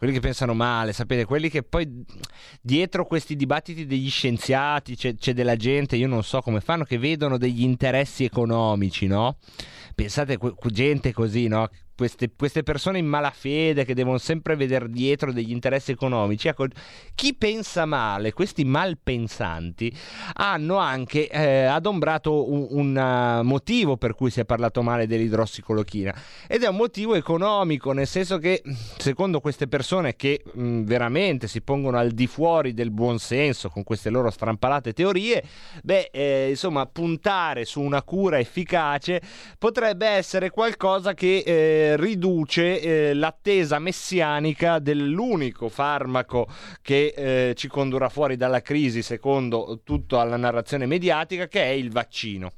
[0.00, 1.86] quelli che pensano male, sapete, quelli che poi
[2.62, 6.96] dietro questi dibattiti degli scienziati c'è, c'è, della gente, io non so come fanno, che
[6.96, 9.36] vedono degli interessi economici, no?
[9.94, 10.38] Pensate,
[10.70, 11.68] gente così, no?
[12.00, 16.48] Queste, queste, persone in malafede che devono sempre vedere dietro degli interessi economici.
[16.48, 16.64] Ecco,
[17.14, 19.94] chi pensa male, questi malpensanti,
[20.36, 26.14] hanno anche eh, adombrato un, un uh, motivo per cui si è parlato male dell'idrossicolochina
[26.46, 28.62] ed è un motivo economico, nel senso che
[28.96, 34.08] secondo queste persone che mh, veramente si pongono al di fuori del buonsenso con queste
[34.08, 35.44] loro strampalate teorie,
[35.82, 39.20] beh, eh, insomma, puntare su una cura efficace
[39.58, 46.48] potrebbe essere qualcosa che eh, riduce eh, l'attesa messianica dell'unico farmaco
[46.82, 51.90] che eh, ci condurrà fuori dalla crisi, secondo tutta la narrazione mediatica, che è il
[51.90, 52.52] vaccino.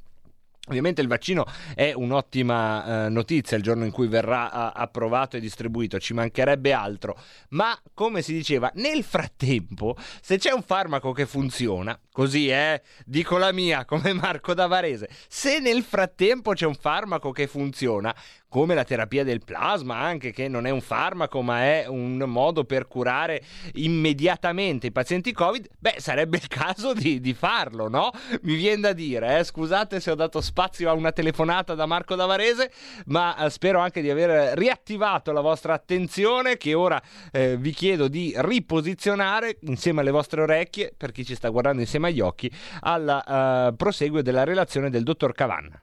[0.68, 5.40] Ovviamente il vaccino è un'ottima eh, notizia il giorno in cui verrà a, approvato e
[5.40, 7.18] distribuito, ci mancherebbe altro,
[7.48, 12.82] ma come si diceva, nel frattempo, se c'è un farmaco che funziona, così è, eh,
[13.04, 18.14] dico la mia come Marco Davarese, se nel frattempo c'è un farmaco che funziona,
[18.52, 22.64] come la terapia del plasma, anche che non è un farmaco ma è un modo
[22.64, 23.42] per curare
[23.76, 28.10] immediatamente i pazienti Covid, beh sarebbe il caso di, di farlo, no?
[28.42, 29.44] Mi viene da dire, eh?
[29.44, 32.70] scusate se ho dato spazio a una telefonata da Marco Davarese,
[33.06, 37.00] ma eh, spero anche di aver riattivato la vostra attenzione che ora
[37.30, 42.08] eh, vi chiedo di riposizionare insieme alle vostre orecchie, per chi ci sta guardando insieme
[42.08, 45.82] agli occhi, al uh, proseguio della relazione del dottor Cavanna.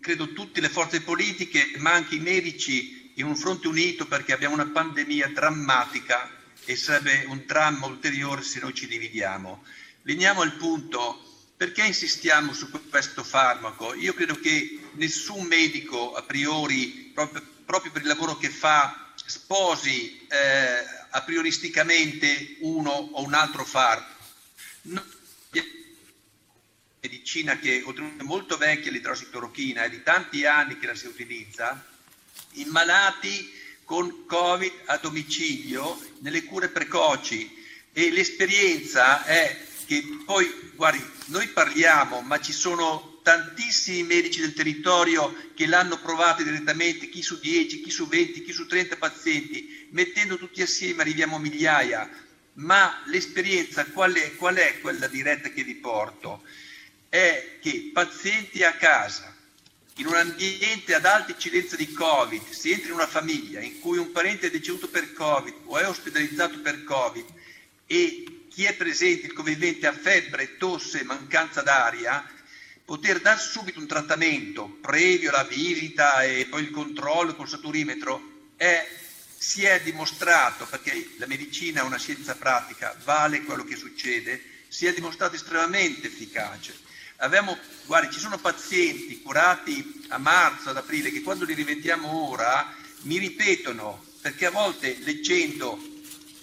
[0.00, 4.54] Credo tutte le forze politiche, ma anche i medici, in un fronte unito perché abbiamo
[4.54, 6.30] una pandemia drammatica
[6.64, 9.64] e sarebbe un dramma ulteriore se noi ci dividiamo.
[10.02, 11.22] Veniamo al punto,
[11.56, 13.94] perché insistiamo su questo farmaco?
[13.94, 20.26] Io credo che nessun medico a priori, proprio, proprio per il lavoro che fa, sposi
[20.28, 24.18] eh, a prioristicamente uno o un altro farmaco.
[27.00, 31.84] Medicina che è molto vecchia l'idrossiclorochina, è di tanti anni che la si utilizza,
[32.54, 37.58] in malati con Covid a domicilio nelle cure precoci.
[37.92, 45.50] E l'esperienza è che poi, guardi, noi parliamo, ma ci sono tantissimi medici del territorio
[45.54, 50.38] che l'hanno provato direttamente, chi su 10, chi su 20, chi su 30 pazienti, mettendo
[50.38, 52.08] tutti assieme arriviamo a migliaia,
[52.54, 56.42] ma l'esperienza qual è, qual è quella diretta che vi porto?
[57.10, 59.36] È che pazienti a casa,
[59.96, 63.98] in un ambiente ad alta incidenza di Covid, si entra in una famiglia in cui
[63.98, 67.26] un parente è deceduto per Covid o è ospedalizzato per Covid
[67.86, 72.24] e chi è presente, il convivente, ha febbre, tosse, mancanza d'aria,
[72.84, 78.88] poter dar subito un trattamento previo alla visita e poi il controllo col saturimetro è,
[79.36, 84.86] si è dimostrato, perché la medicina è una scienza pratica, vale quello che succede, si
[84.86, 86.88] è dimostrato estremamente efficace.
[87.22, 92.74] Abbiamo, guardi, ci sono pazienti curati a marzo, ad aprile, che quando li rivediamo ora
[93.02, 95.78] mi ripetono, perché a volte leggendo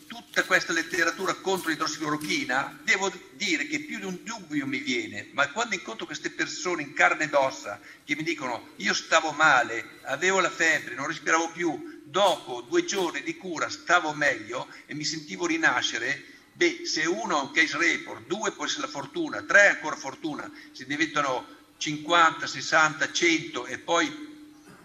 [0.06, 5.50] tutta questa letteratura contro l'idrossiclorochina, devo dire che più di un dubbio mi viene, ma
[5.50, 10.40] quando incontro queste persone in carne ed ossa che mi dicono io stavo male, avevo
[10.40, 15.48] la febbre, non respiravo più, dopo due giorni di cura stavo meglio e mi sentivo
[15.48, 19.68] rinascere, beh, se uno ha un case report, due può essere la fortuna, tre è
[19.68, 21.45] ancora fortuna, se diventano
[21.78, 24.08] 50, 60, 100 e poi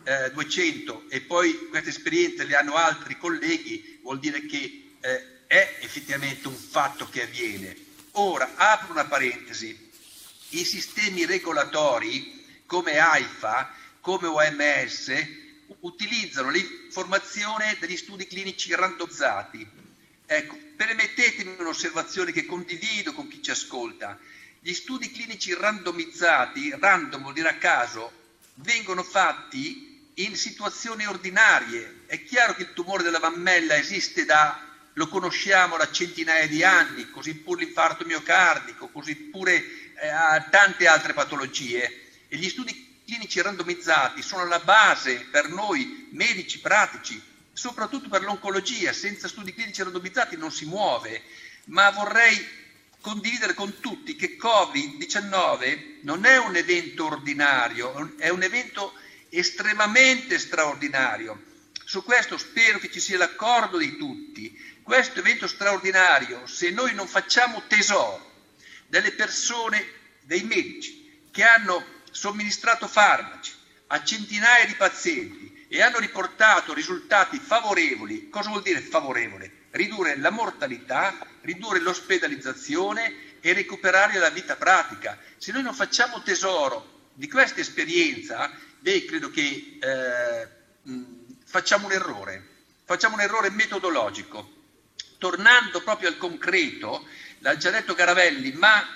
[0.05, 5.79] eh, 200 e poi queste esperienze le hanno altri colleghi, vuol dire che eh, è
[5.81, 7.75] effettivamente un fatto che avviene.
[8.13, 9.91] Ora, apro una parentesi,
[10.51, 15.11] i sistemi regolatori come AIFA, come OMS,
[15.81, 19.81] utilizzano l'informazione degli studi clinici randomizzati.
[20.35, 24.19] Ecco, permettetemi un'osservazione che condivido con chi ci ascolta.
[24.61, 28.11] Gli studi clinici randomizzati, random vuol dire a caso,
[28.55, 32.05] vengono fatti in situazioni ordinarie.
[32.07, 37.11] È chiaro che il tumore della mammella esiste da lo conosciamo da centinaia di anni,
[37.11, 42.25] così pure l'infarto miocardico, così pure eh, tante altre patologie.
[42.29, 47.21] E gli studi clinici randomizzati sono la base per noi medici pratici,
[47.53, 48.93] soprattutto per l'oncologia.
[48.93, 51.23] Senza studi clinici randomizzati non si muove.
[51.67, 52.61] Ma vorrei
[53.01, 58.95] condividere con tutti che Covid-19 non è un evento ordinario, è un evento
[59.29, 61.51] estremamente straordinario.
[61.85, 67.07] Su questo spero che ci sia l'accordo di tutti questo evento straordinario, se noi non
[67.07, 68.31] facciamo tesoro
[68.87, 73.53] delle persone, dei medici che hanno somministrato farmaci
[73.89, 79.69] a centinaia di pazienti e hanno riportato risultati favorevoli, cosa vuol dire favorevole?
[79.71, 85.19] Ridurre la mortalità, ridurre l'ospedalizzazione e recuperare la vita pratica.
[85.39, 88.51] Se noi non facciamo tesoro di questa esperienza,
[88.81, 90.49] beh, credo che eh,
[91.47, 92.49] facciamo un errore,
[92.85, 94.61] facciamo un errore metodologico
[95.17, 97.07] tornando proprio al concreto,
[97.39, 98.87] l'ha già detto Caravelli, ma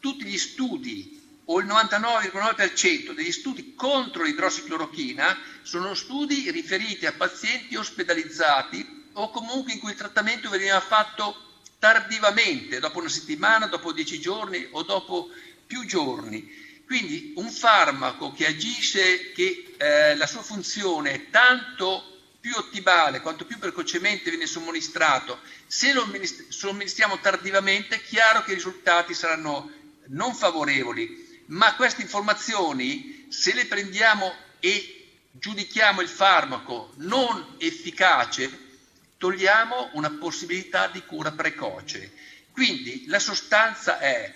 [0.00, 1.19] tutti gli studi
[1.52, 9.72] o il 99,9% degli studi contro l'idrossiclorochina sono studi riferiti a pazienti ospedalizzati o comunque
[9.72, 11.48] in cui il trattamento veniva fatto
[11.80, 15.28] tardivamente, dopo una settimana, dopo dieci giorni o dopo
[15.66, 16.68] più giorni.
[16.86, 22.04] Quindi un farmaco che agisce, che eh, la sua funzione è tanto
[22.38, 26.08] più ottimale, quanto più precocemente viene somministrato, se lo
[26.48, 29.70] somministriamo tardivamente è chiaro che i risultati saranno
[30.06, 38.68] non favorevoli, ma queste informazioni, se le prendiamo e giudichiamo il farmaco non efficace,
[39.16, 42.12] togliamo una possibilità di cura precoce.
[42.52, 44.34] Quindi la sostanza è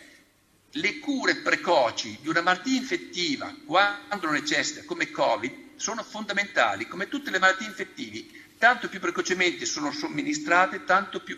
[0.71, 7.31] le cure precoci di una malattia infettiva quando necessita, come Covid, sono fondamentali, come tutte
[7.31, 8.25] le malattie infettive,
[8.59, 11.37] tanto più precocemente sono somministrate, tanto più,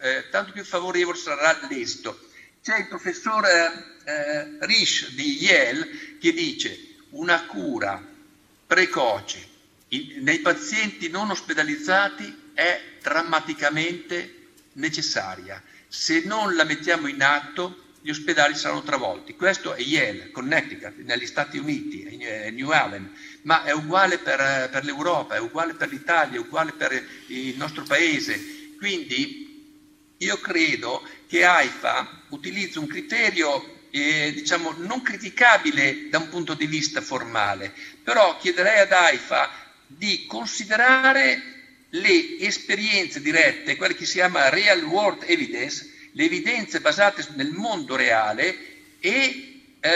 [0.00, 2.26] eh, tanto più favorevole sarà l'esito.
[2.66, 8.04] C'è il professor eh, Risch di Yale che dice una cura
[8.66, 9.38] precoce
[9.90, 15.62] in, nei pazienti non ospedalizzati è drammaticamente necessaria.
[15.86, 19.36] Se non la mettiamo in atto, gli ospedali saranno travolti.
[19.36, 22.16] Questo è Yale, Connecticut, negli Stati Uniti,
[22.50, 27.00] New Haven, ma è uguale per, per l'Europa, è uguale per l'Italia, è uguale per
[27.28, 28.74] il nostro paese.
[28.76, 29.44] Quindi
[30.16, 36.66] io credo che AIFA utilizzi un criterio eh, diciamo, non criticabile da un punto di
[36.66, 37.72] vista formale,
[38.02, 39.50] però chiederei ad AIFA
[39.86, 41.54] di considerare
[41.90, 47.96] le esperienze dirette, quelle che si chiama real world evidence, le evidenze basate nel mondo
[47.96, 48.56] reale
[49.00, 49.90] e eh,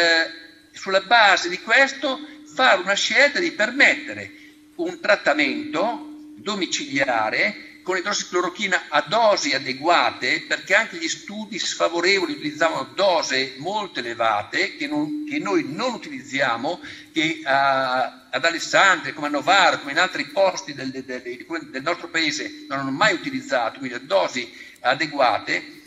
[0.72, 2.18] sulla base di questo
[2.55, 4.31] fare una scelta di permettere
[4.76, 6.07] un trattamento
[6.37, 14.76] domiciliare con idrossiclorochina a dosi adeguate, perché anche gli studi sfavorevoli utilizzavano dose molto elevate
[14.76, 16.80] che, non, che noi non utilizziamo,
[17.12, 21.20] che a, ad Alessandria, come a Novara, come in altri posti del, del, del,
[21.68, 24.49] del nostro paese non hanno mai utilizzato, quindi a dosi
[24.82, 25.80] adeguate,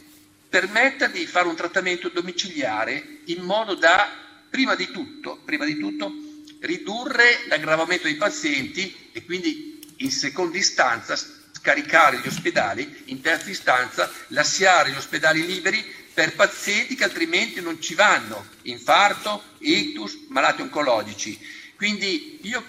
[0.49, 4.09] permetta di fare un trattamento domiciliare in modo da,
[4.49, 6.11] prima di tutto, prima di tutto
[6.59, 11.15] ridurre l'aggravamento dei pazienti e quindi in seconda istanza
[11.63, 15.81] scaricare gli ospedali, in terza istanza lasciare gli ospedali liberi
[16.13, 21.39] per pazienti che altrimenti non ci vanno, infarto, ictus, malati oncologici.
[21.77, 22.65] Quindi io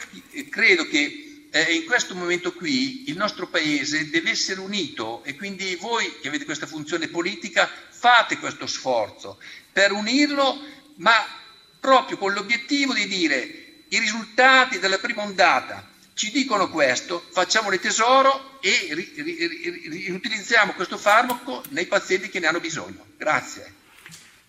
[0.49, 5.75] credo che eh, in questo momento qui il nostro Paese deve essere unito e quindi
[5.75, 9.41] voi che avete questa funzione politica fate questo sforzo
[9.73, 10.57] per unirlo,
[10.97, 11.15] ma
[11.81, 13.43] proprio con l'obiettivo di dire
[13.89, 18.95] i risultati della prima ondata ci dicono questo, facciamone tesoro e
[20.07, 23.05] riutilizziamo questo farmaco nei pazienti che ne hanno bisogno.
[23.17, 23.83] Grazie.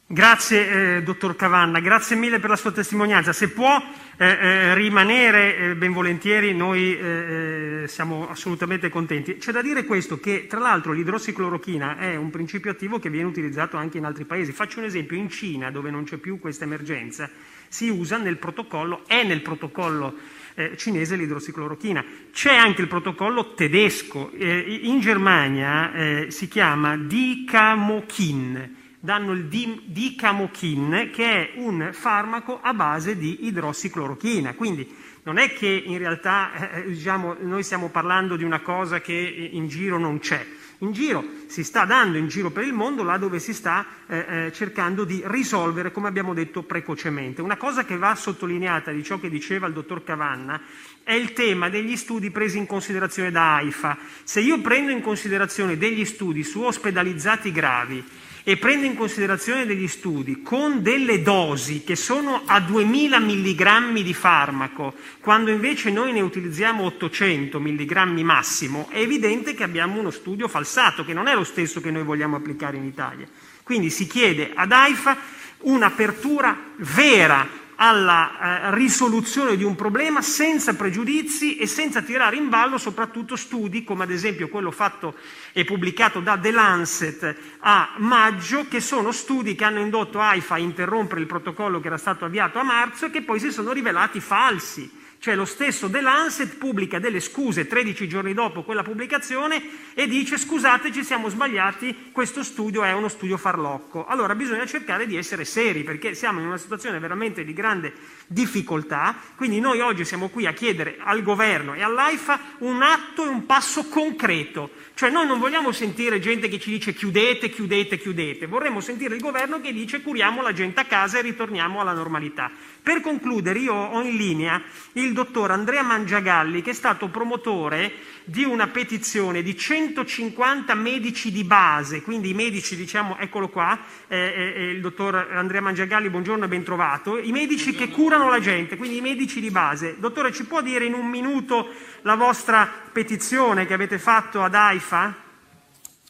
[0.08, 3.34] Grazie eh, dottor Cavanna, grazie mille per la sua testimonianza.
[3.34, 3.76] Se può
[4.18, 9.38] eh, eh, rimanere eh, ben volentieri, noi eh, eh, siamo assolutamente contenti.
[9.38, 13.78] C'è da dire questo, che tra l'altro l'idrossiclorochina è un principio attivo che viene utilizzato
[13.78, 14.52] anche in altri paesi.
[14.52, 17.28] Faccio un esempio, in Cina, dove non c'è più questa emergenza,
[17.68, 20.14] si usa nel protocollo, è nel protocollo
[20.56, 22.04] eh, cinese l'idrossiclorochina.
[22.32, 31.10] C'è anche il protocollo tedesco, eh, in Germania eh, si chiama Dicamochin, danno il Dicamochin
[31.14, 34.90] che è un farmaco a base di idrossiclorochina, quindi
[35.24, 39.68] non è che in realtà eh, diciamo, noi stiamo parlando di una cosa che in
[39.68, 40.46] giro non c'è
[40.80, 44.18] in giro, si sta dando in giro per il mondo là dove si sta eh,
[44.18, 47.42] eh, cercando di risolvere, come abbiamo detto, precocemente.
[47.42, 50.60] Una cosa che va sottolineata di ciò che diceva il dottor Cavanna
[51.04, 53.98] è il tema degli studi presi in considerazione da AIFA.
[54.24, 58.04] Se io prendo in considerazione degli studi su ospedalizzati gravi,
[58.48, 64.14] e prende in considerazione degli studi con delle dosi che sono a 2000 mg di
[64.14, 70.48] farmaco, quando invece noi ne utilizziamo 800 mg massimo, è evidente che abbiamo uno studio
[70.48, 73.28] falsato, che non è lo stesso che noi vogliamo applicare in Italia.
[73.64, 75.18] Quindi si chiede ad AIFA
[75.62, 82.78] un'apertura vera alla eh, risoluzione di un problema senza pregiudizi e senza tirare in ballo
[82.78, 85.16] soprattutto studi come ad esempio quello fatto
[85.52, 90.60] e pubblicato da The Lancet a maggio, che sono studi che hanno indotto AIFA a
[90.60, 94.20] interrompere il protocollo che era stato avviato a marzo e che poi si sono rivelati
[94.20, 95.04] falsi.
[95.26, 99.60] Cioè lo stesso The Lancet pubblica delle scuse 13 giorni dopo quella pubblicazione
[99.96, 104.06] e dice scusate ci siamo sbagliati, questo studio è uno studio farlocco.
[104.06, 107.92] Allora bisogna cercare di essere seri perché siamo in una situazione veramente di grande
[108.28, 113.28] difficoltà, quindi noi oggi siamo qui a chiedere al governo e all'AIFA un atto e
[113.28, 114.70] un passo concreto.
[114.94, 119.22] Cioè noi non vogliamo sentire gente che ci dice chiudete, chiudete, chiudete, vorremmo sentire il
[119.22, 122.52] governo che dice curiamo la gente a casa e ritorniamo alla normalità.
[122.86, 124.62] Per concludere, io ho in linea
[124.92, 127.92] il dottor Andrea Mangiagalli, che è stato promotore
[128.26, 133.76] di una petizione di 150 medici di base, quindi i medici, diciamo, eccolo qua,
[134.08, 138.40] eh, eh, il dottor Andrea Mangiagalli, buongiorno e ben trovato, i medici che curano la
[138.40, 139.96] gente, quindi i medici di base.
[139.98, 141.70] Dottore, ci può dire in un minuto
[142.04, 145.16] la vostra petizione che avete fatto ad AIFA?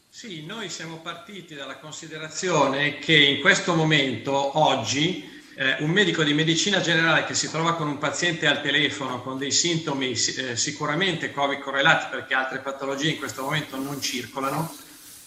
[0.09, 6.33] Sì, noi siamo partiti dalla considerazione che in questo momento, oggi, eh, un medico di
[6.33, 11.31] medicina generale che si trova con un paziente al telefono con dei sintomi eh, sicuramente
[11.31, 14.75] Covid correlati perché altre patologie in questo momento non circolano,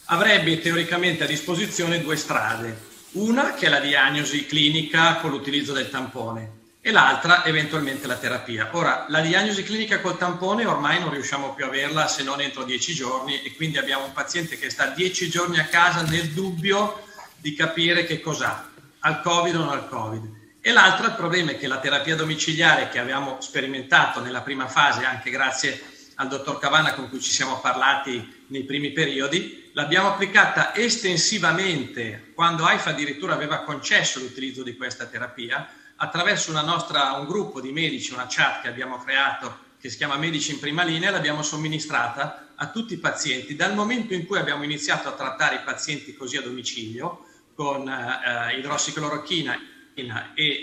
[0.07, 2.87] avrebbe teoricamente a disposizione due strade.
[3.12, 8.68] Una che è la diagnosi clinica con l'utilizzo del tampone e l'altra eventualmente la terapia.
[8.72, 12.64] Ora, la diagnosi clinica col tampone ormai non riusciamo più a averla se non entro
[12.64, 17.03] dieci giorni e quindi abbiamo un paziente che sta dieci giorni a casa nel dubbio
[17.39, 18.76] di capire che cos'ha
[19.09, 20.36] al Covid o non al Covid.
[20.61, 25.04] E l'altro il problema è che la terapia domiciliare che abbiamo sperimentato nella prima fase,
[25.04, 25.82] anche grazie
[26.16, 32.64] al dottor Cavanna con cui ci siamo parlati nei primi periodi, l'abbiamo applicata estensivamente quando
[32.64, 38.26] AIFA addirittura aveva concesso l'utilizzo di questa terapia attraverso nostra, un gruppo di medici, una
[38.28, 42.94] chat che abbiamo creato che si chiama Medici in prima linea, l'abbiamo somministrata a tutti
[42.94, 43.54] i pazienti.
[43.54, 47.28] Dal momento in cui abbiamo iniziato a trattare i pazienti così a domicilio,
[47.59, 49.59] con eh, idrossiclorochina
[49.96, 50.62] e eh,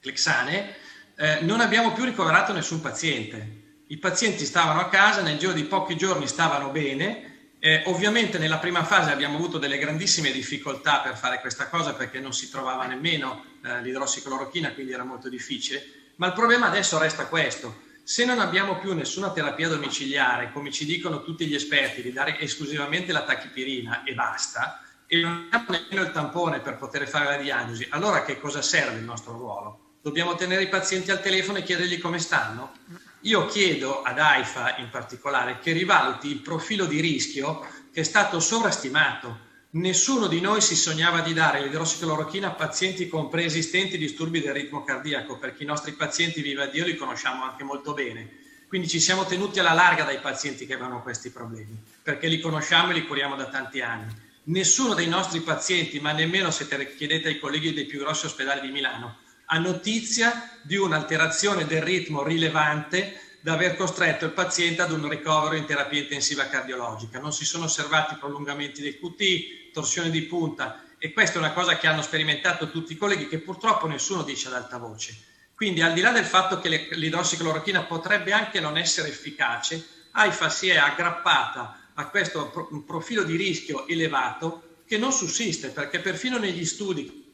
[0.00, 0.74] clexane,
[1.16, 3.84] eh, non abbiamo più ricoverato nessun paziente.
[3.86, 8.58] I pazienti stavano a casa, nel giro di pochi giorni stavano bene, Eh, ovviamente nella
[8.58, 12.86] prima fase abbiamo avuto delle grandissime difficoltà per fare questa cosa perché non si trovava
[12.86, 17.85] nemmeno eh, l'idrossiclorochina, quindi era molto difficile, ma il problema adesso resta questo.
[18.08, 22.38] Se non abbiamo più nessuna terapia domiciliare, come ci dicono tutti gli esperti, di dare
[22.38, 27.36] esclusivamente la tachipirina e basta, e non abbiamo nemmeno il tampone per poter fare la
[27.36, 29.96] diagnosi, allora che cosa serve il nostro ruolo?
[30.00, 32.74] Dobbiamo tenere i pazienti al telefono e chiedergli come stanno?
[33.22, 38.38] Io chiedo ad AIFA in particolare che rivaluti il profilo di rischio che è stato
[38.38, 39.45] sovrastimato.
[39.76, 44.82] Nessuno di noi si sognava di dare l'idrossiclorochina a pazienti con preesistenti disturbi del ritmo
[44.82, 48.26] cardiaco, perché i nostri pazienti, viva Dio, li conosciamo anche molto bene.
[48.68, 52.92] Quindi ci siamo tenuti alla larga dai pazienti che avevano questi problemi, perché li conosciamo
[52.92, 54.14] e li curiamo da tanti anni.
[54.44, 58.62] Nessuno dei nostri pazienti, ma nemmeno se te chiedete ai colleghi dei più grossi ospedali
[58.62, 64.90] di Milano, ha notizia di un'alterazione del ritmo rilevante da aver costretto il paziente ad
[64.90, 67.20] un ricovero in terapia intensiva cardiologica.
[67.20, 71.76] Non si sono osservati prolungamenti del QT, torsione di punta e questa è una cosa
[71.76, 75.14] che hanno sperimentato tutti i colleghi che purtroppo nessuno dice ad alta voce.
[75.54, 80.68] Quindi al di là del fatto che l'idrossiclorochina potrebbe anche non essere efficace, AIFA si
[80.70, 82.50] è aggrappata a questo
[82.86, 87.24] profilo di rischio elevato che non sussiste perché perfino negli studi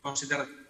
[0.00, 0.62] considerati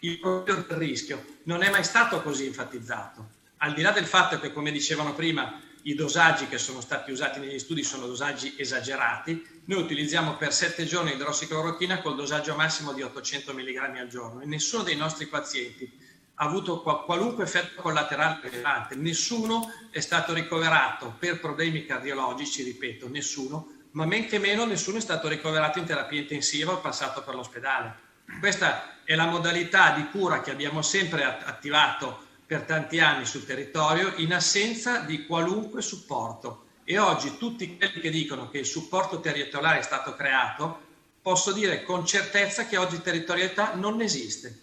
[0.00, 3.34] il profilo del rischio non è mai stato così enfatizzato.
[3.58, 7.38] Al di là del fatto che, come dicevano prima, i dosaggi che sono stati usati
[7.38, 13.02] negli studi sono dosaggi esagerati, noi utilizziamo per sette giorni idrossiclorochina col dosaggio massimo di
[13.02, 16.04] 800 mg al giorno e nessuno dei nostri pazienti
[16.38, 23.68] ha avuto qualunque effetto collaterale rilevante, nessuno è stato ricoverato per problemi cardiologici, ripeto, nessuno,
[23.92, 27.94] ma men che meno nessuno è stato ricoverato in terapia intensiva o passato per l'ospedale.
[28.40, 34.12] Questa è la modalità di cura che abbiamo sempre attivato per tanti anni sul territorio
[34.16, 36.64] in assenza di qualunque supporto.
[36.84, 40.84] E oggi tutti quelli che dicono che il supporto territoriale è stato creato,
[41.20, 44.62] posso dire con certezza che oggi territorialità non esiste.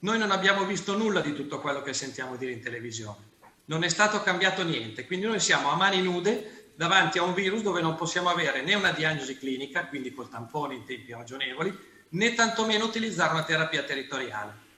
[0.00, 3.30] Noi non abbiamo visto nulla di tutto quello che sentiamo dire in televisione.
[3.66, 7.62] Non è stato cambiato niente, quindi noi siamo a mani nude davanti a un virus
[7.62, 11.72] dove non possiamo avere né una diagnosi clinica, quindi col tampone in tempi ragionevoli,
[12.08, 14.70] né tantomeno utilizzare una terapia territoriale.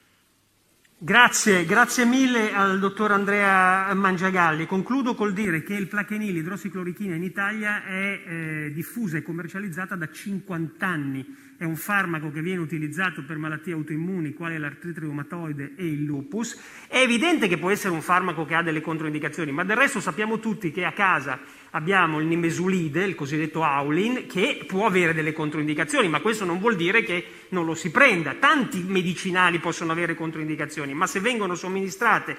[0.96, 4.64] Grazie, grazie mille al dottor Andrea Mangiagalli.
[4.64, 10.08] Concludo col dire che il plachenil idrossiclorichina in Italia è eh, diffusa e commercializzata da
[10.08, 11.36] 50 anni.
[11.58, 16.58] È un farmaco che viene utilizzato per malattie autoimmuni quali l'artrite reumatoide e il lupus.
[16.88, 20.38] È evidente che può essere un farmaco che ha delle controindicazioni, ma del resto sappiamo
[20.38, 21.40] tutti che a casa
[21.74, 26.76] abbiamo il nimesulide, il cosiddetto Aulin, che può avere delle controindicazioni, ma questo non vuol
[26.76, 28.34] dire che non lo si prenda.
[28.34, 32.36] Tanti medicinali possono avere controindicazioni, ma se vengono somministrate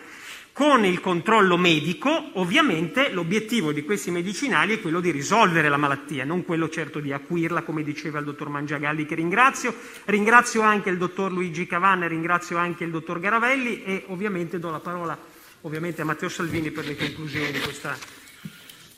[0.54, 6.24] con il controllo medico, ovviamente l'obiettivo di questi medicinali è quello di risolvere la malattia,
[6.24, 9.76] non quello certo di acuirla, come diceva il dottor Mangiagalli, che ringrazio.
[10.06, 14.80] Ringrazio anche il dottor Luigi Cavanna, ringrazio anche il dottor Garavelli e ovviamente do la
[14.80, 15.18] parola
[15.62, 17.98] ovviamente a Matteo Salvini per le conclusioni di questa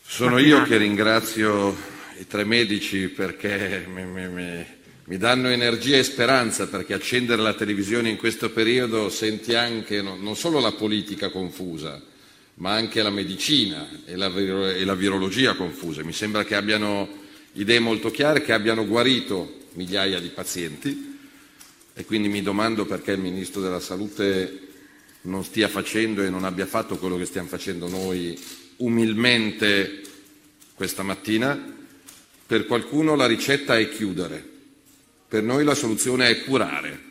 [0.10, 1.76] sono io che ringrazio
[2.18, 4.66] i tre medici perché mi, mi,
[5.04, 10.16] mi, danno energia e speranza, perché accendere la televisione in questo periodo senti anche no,
[10.16, 12.02] non solo la politica confusa,
[12.56, 16.04] ma anche la medicina e la, e la virologia confusa.
[16.04, 17.08] Mi sembra che abbiano
[17.54, 21.20] idee molto chiare, che abbiano guarito migliaia di pazienti
[21.94, 24.62] e quindi mi domando perché il Ministro della Salute
[25.24, 30.02] non stia facendo e non abbia fatto quello che stiamo facendo noi umilmente
[30.74, 31.76] questa mattina.
[32.46, 34.44] Per qualcuno la ricetta è chiudere,
[35.28, 37.06] per noi la soluzione è curare.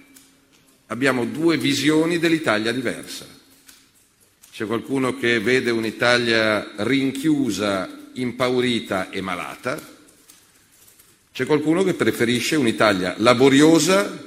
[0.86, 3.26] Abbiamo due visioni dell'Italia diversa.
[4.50, 9.94] C'è qualcuno che vede un'Italia rinchiusa, impaurita e malata.
[11.32, 14.24] C'è qualcuno che preferisce un'Italia laboriosa,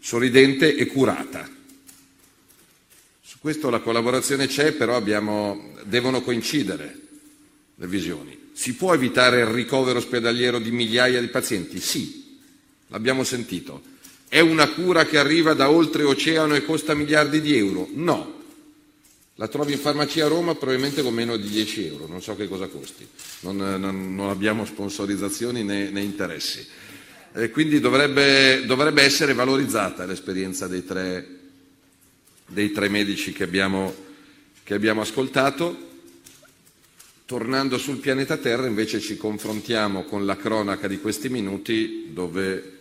[0.00, 1.55] sorridente e curata.
[3.46, 6.98] Questo la collaborazione c'è, però abbiamo, devono coincidere
[7.76, 8.36] le visioni.
[8.52, 11.78] Si può evitare il ricovero ospedaliero di migliaia di pazienti?
[11.78, 12.40] Sì,
[12.88, 13.82] l'abbiamo sentito.
[14.26, 17.88] È una cura che arriva da oltreoceano e costa miliardi di euro?
[17.92, 18.42] No.
[19.36, 22.48] La trovi in farmacia a Roma probabilmente con meno di 10 euro, non so che
[22.48, 23.06] cosa costi,
[23.42, 26.66] non, non, non abbiamo sponsorizzazioni né, né interessi.
[27.32, 31.35] E quindi dovrebbe, dovrebbe essere valorizzata l'esperienza dei tre
[32.46, 33.94] dei tre medici che abbiamo,
[34.62, 35.84] che abbiamo ascoltato.
[37.24, 42.74] Tornando sul pianeta Terra invece ci confrontiamo con la cronaca di questi minuti dove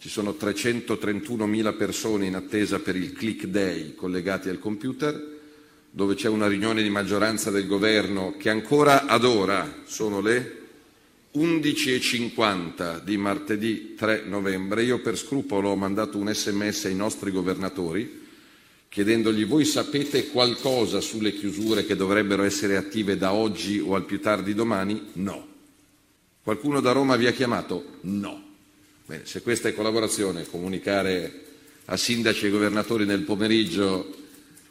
[0.00, 5.38] ci sono 331.000 persone in attesa per il click day collegati al computer,
[5.88, 10.58] dove c'è una riunione di maggioranza del governo che ancora ad ora sono le
[11.36, 18.21] 11.50 di martedì 3 novembre, io per scrupolo ho mandato un sms ai nostri governatori
[18.92, 24.20] chiedendogli voi sapete qualcosa sulle chiusure che dovrebbero essere attive da oggi o al più
[24.20, 25.02] tardi domani?
[25.14, 25.48] No.
[26.42, 28.00] Qualcuno da Roma vi ha chiamato?
[28.02, 28.50] No.
[29.06, 31.44] Bene, se questa è collaborazione, comunicare
[31.86, 34.14] a sindaci e governatori nel pomeriggio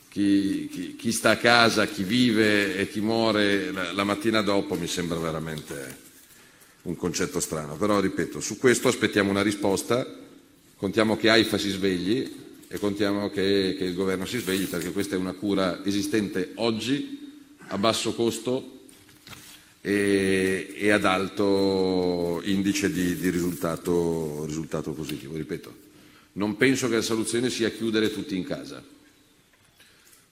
[0.07, 4.75] chi, chi, chi, sta a casa, chi vive e chi muore la, la mattina dopo
[4.75, 5.97] mi sembra veramente
[6.83, 7.75] un concetto strano.
[7.75, 10.05] Però, ripeto, su questo aspettiamo una risposta,
[10.75, 12.40] contiamo che AIFA si svegli
[12.73, 17.19] e contiamo che, che il governo si svegli perché questa è una cura esistente oggi
[17.67, 18.83] a basso costo
[19.81, 25.35] e, e ad alto indice di, di risultato, risultato positivo.
[25.35, 25.75] Ripeto,
[26.33, 28.81] non penso che la soluzione sia chiudere tutti in casa.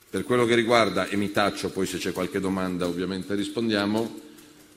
[0.09, 4.27] Per quello che riguarda, e mi taccio, poi se c'è qualche domanda ovviamente rispondiamo,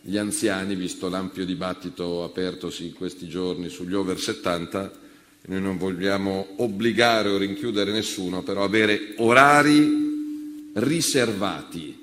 [0.00, 4.98] gli anziani, visto l'ampio dibattito apertosi in questi giorni sugli over 70,
[5.45, 12.01] noi non vogliamo obbligare o rinchiudere nessuno, però avere orari riservati.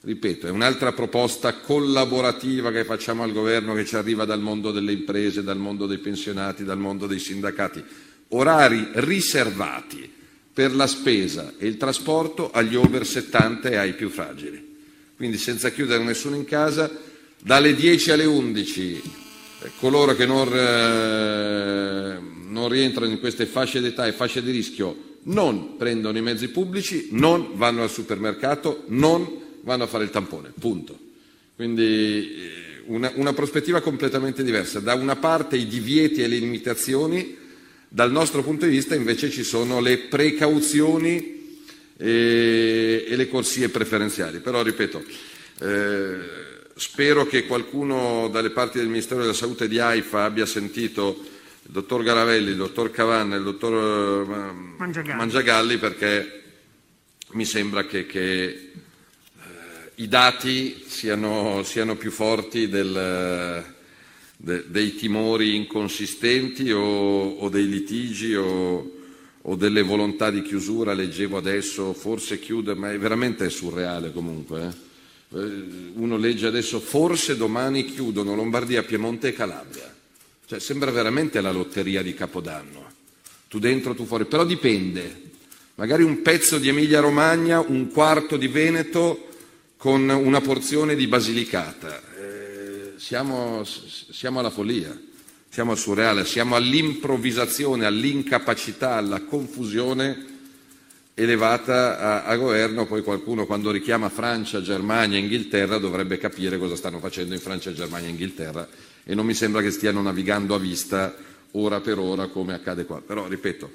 [0.00, 4.92] Ripeto, è un'altra proposta collaborativa che facciamo al governo che ci arriva dal mondo delle
[4.92, 7.82] imprese, dal mondo dei pensionati, dal mondo dei sindacati.
[8.28, 10.10] Orari riservati
[10.52, 14.76] per la spesa e il trasporto agli over 70 e ai più fragili.
[15.16, 16.90] Quindi senza chiudere nessuno in casa,
[17.40, 19.27] dalle 10 alle 11 eh,
[19.78, 25.76] coloro che non, eh, non rientrano in queste fasce d'età e fasce di rischio non
[25.76, 29.26] prendono i mezzi pubblici, non vanno al supermercato, non
[29.62, 30.98] vanno a fare il tampone, punto.
[31.54, 34.80] Quindi eh, una, una, prospettiva completamente diversa.
[34.80, 37.36] Da una parte i divieti e le limitazioni,
[37.88, 41.56] dal nostro punto di vista invece ci sono le precauzioni
[41.96, 44.38] e, e le corsie preferenziali.
[44.38, 45.02] Però, ripeto,
[45.60, 46.16] eh,
[46.78, 51.18] Spero che qualcuno dalle parti del Ministero della Salute di AIFA abbia sentito
[51.62, 56.42] il dottor Garavelli, il dottor Cavanna e il dottor eh, Mangiagalli, Mangiagalli perché
[57.30, 58.70] mi sembra che, che eh,
[59.96, 63.64] i dati siano, siano più forti del,
[64.36, 68.92] de, dei timori inconsistenti o, o dei litigi o,
[69.42, 70.92] o, delle volontà di chiusura.
[70.92, 74.62] Leggevo adesso, forse chiude, ma è veramente surreale comunque.
[74.62, 74.87] Eh?
[75.30, 79.94] Eh, uno legge adesso forse domani chiudono Lombardia, Piemonte e Calabria.
[80.46, 82.86] Cioè, sembra veramente la lotteria di Capodanno.
[83.48, 84.24] Tu dentro, tu fuori.
[84.24, 85.26] Però dipende.
[85.74, 89.28] Magari un pezzo di Emilia Romagna, un quarto di Veneto
[89.76, 92.02] con una porzione di Basilicata.
[92.16, 94.98] Eh, siamo, siamo alla follia,
[95.48, 100.37] siamo al surreale, siamo all'improvvisazione, all'incapacità, alla confusione
[101.18, 107.00] elevata a, a, governo, poi qualcuno quando richiama Francia, Germania, Inghilterra dovrebbe capire cosa stanno
[107.00, 108.68] facendo in Francia, Germania e Inghilterra
[109.02, 111.16] e non mi sembra che stiano navigando a vista
[111.52, 113.00] ora per ora come accade qua.
[113.00, 113.70] Però, ripeto,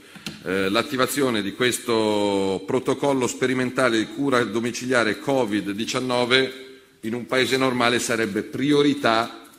[0.45, 6.51] eh, l'attivazione di questo protocollo sperimentale di cura domiciliare Covid-19
[7.01, 9.49] in un paese normale sarebbe priorità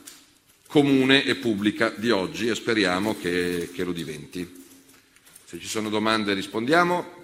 [0.67, 4.65] comune e pubblica di oggi e speriamo che, che lo diventi.
[5.45, 7.24] Se ci sono domande rispondiamo.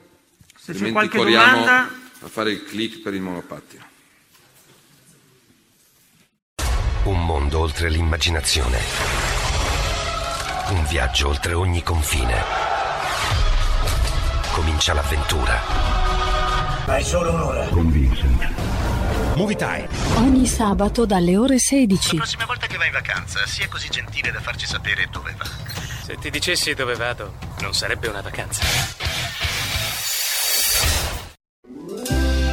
[0.63, 1.89] Se c'è qualche domanda...
[2.21, 3.85] a fare il click per il monopattino.
[7.05, 8.79] Un mondo oltre l'immaginazione.
[10.69, 12.45] Un viaggio oltre ogni confine.
[14.53, 15.61] Comincia l'avventura.
[16.85, 17.67] Hai solo un'ora.
[17.69, 18.53] Con Vincent.
[19.37, 19.89] Movie Time.
[20.17, 22.17] Ogni sabato dalle ore 16.
[22.17, 25.47] La prossima volta che vai in vacanza, sia così gentile da farci sapere dove va.
[26.05, 29.10] Se ti dicessi dove vado, non sarebbe una vacanza.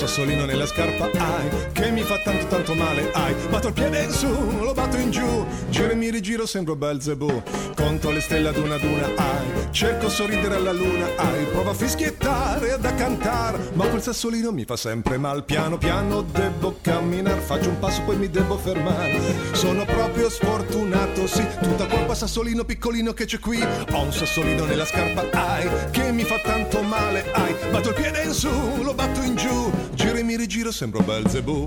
[0.00, 3.34] Sassolino nella scarpa, ai, che mi fa tanto tanto male, ai.
[3.50, 4.28] Batto il piede in su,
[4.58, 7.42] lo batto in giù, giro e mi rigiro, sembro Belzebù.
[7.76, 9.68] Conto le stelle ad una ad una, ai.
[9.70, 11.44] Cerco sorridere alla luna, ai.
[11.44, 15.44] Provo a fischiettare, ad cantare, ma quel sassolino mi fa sempre mal.
[15.44, 19.20] Piano piano devo camminare, faccio un passo poi mi devo fermare.
[19.52, 23.62] Sono proprio sfortunato, sì, tutta colpa sassolino piccolino che c'è qui.
[23.92, 27.54] Ho un sassolino nella scarpa, ai, che mi fa tanto male, ai.
[27.70, 28.50] Batto il piede in su,
[28.82, 29.70] lo batto in giù,
[30.00, 31.64] giro e mi rigiro, sembro Belzebù.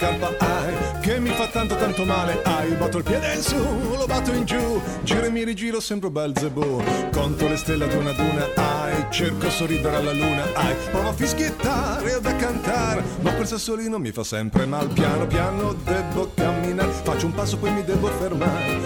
[0.00, 4.06] Scarpa, ai, che mi fa tanto tanto male, ai, batto il piede in su, lo
[4.06, 6.82] batto in giù, giro e mi rigiro, sembro Belzebù,
[7.12, 11.10] conto le stelle ad una ad una, ai, cerco a sorridere alla luna, ai, provo
[11.10, 16.30] a fischiettare ed a cantare, ma quel sassolino mi fa sempre mal, piano piano devo
[16.34, 18.78] camminare, faccio un passo poi mi devo fermare,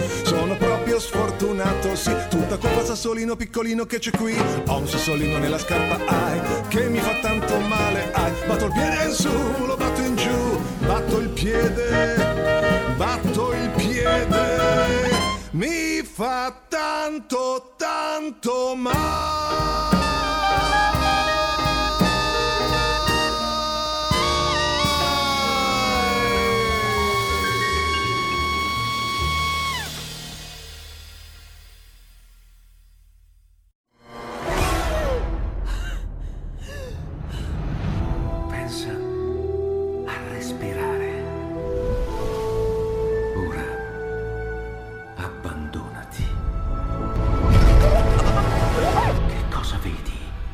[1.35, 4.35] sfortunato, sì, tutta colpa sassolino piccolino che c'è qui,
[4.67, 9.03] ho un sassolino nella scarpa, ai, che mi fa tanto male, ai, batto il piede
[9.03, 15.09] in su, lo batto in giù, batto il piede, batto il piede,
[15.51, 19.05] mi fa tanto, tanto Pensa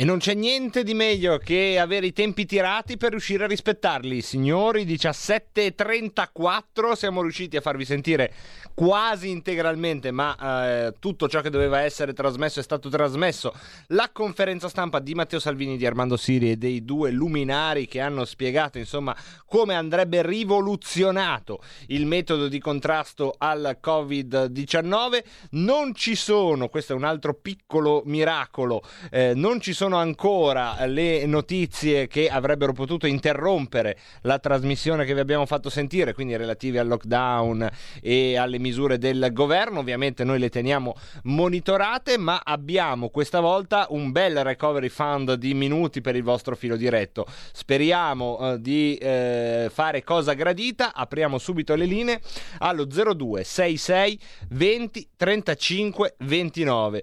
[0.00, 4.22] E non c'è niente di meglio che avere i tempi tirati per riuscire a rispettarli.
[4.22, 8.32] Signori, 17.34 siamo riusciti a farvi sentire
[8.72, 13.52] quasi integralmente, ma eh, tutto ciò che doveva essere trasmesso è stato trasmesso.
[13.88, 18.24] La conferenza stampa di Matteo Salvini, di Armando Siri e dei due luminari che hanno
[18.24, 25.24] spiegato insomma come andrebbe rivoluzionato il metodo di contrasto al Covid-19.
[25.50, 28.80] Non ci sono, questo è un altro piccolo miracolo,
[29.10, 35.20] eh, non ci sono ancora le notizie che avrebbero potuto interrompere la trasmissione che vi
[35.20, 37.68] abbiamo fatto sentire, quindi relative al lockdown
[38.00, 39.80] e alle misure del governo.
[39.80, 46.00] Ovviamente noi le teniamo monitorate, ma abbiamo questa volta un bel recovery fund di minuti
[46.00, 47.26] per il vostro filo diretto.
[47.52, 50.94] Speriamo eh, di eh, fare cosa gradita.
[50.94, 52.20] Apriamo subito le linee
[52.58, 54.18] allo 02 66
[54.50, 57.02] 20 35 29.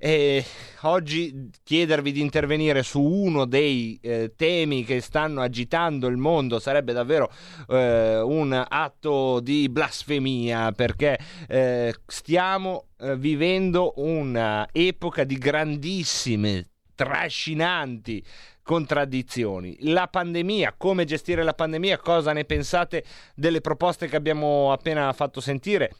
[0.00, 0.44] E
[0.82, 6.92] oggi chiedervi di intervenire su uno dei eh, temi che stanno agitando il mondo sarebbe
[6.92, 7.28] davvero
[7.68, 11.18] eh, un atto di blasfemia perché
[11.48, 18.24] eh, stiamo eh, vivendo un'epoca di grandissime, trascinanti
[18.62, 19.78] contraddizioni.
[19.80, 23.02] La pandemia, come gestire la pandemia, cosa ne pensate
[23.34, 25.90] delle proposte che abbiamo appena fatto sentire?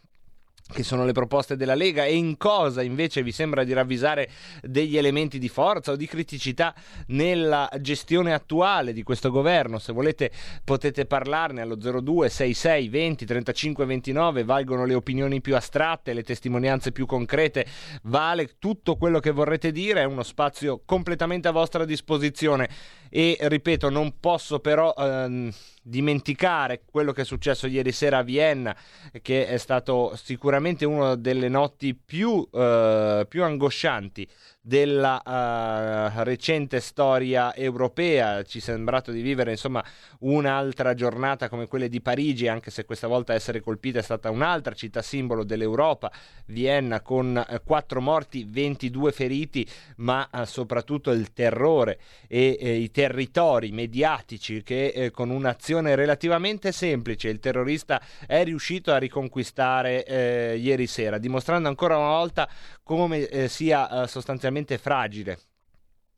[0.71, 4.29] Che sono le proposte della Lega e in cosa invece vi sembra di ravvisare
[4.63, 6.75] degli elementi di forza o di criticità
[7.09, 9.79] nella gestione attuale di questo governo.
[9.79, 10.31] Se volete
[10.65, 16.93] potete parlarne allo 02 66 20 35 29, valgono le opinioni più astratte, le testimonianze
[16.93, 17.67] più concrete,
[18.03, 22.69] vale tutto quello che vorrete dire, è uno spazio completamente a vostra disposizione
[23.09, 25.51] e ripeto non posso però ehm,
[25.83, 28.77] dimenticare quello che è successo ieri sera a Vienna
[29.23, 34.29] che è stato sicuramente una delle notti più, eh, più angoscianti
[34.61, 38.43] della uh, recente storia europea.
[38.43, 39.83] Ci è sembrato di vivere insomma
[40.21, 44.75] un'altra giornata come quelle di Parigi, anche se questa volta essere colpita è stata un'altra
[44.75, 46.11] città simbolo dell'Europa,
[46.47, 53.71] Vienna, con uh, 4 morti, 22 feriti, ma uh, soprattutto il terrore e i territori
[53.71, 60.87] mediatici che eh, con un'azione relativamente semplice il terrorista è riuscito a riconquistare eh, ieri
[60.87, 62.49] sera, dimostrando ancora una volta
[62.83, 64.48] come eh, sia sostanzialmente
[64.79, 65.39] fragile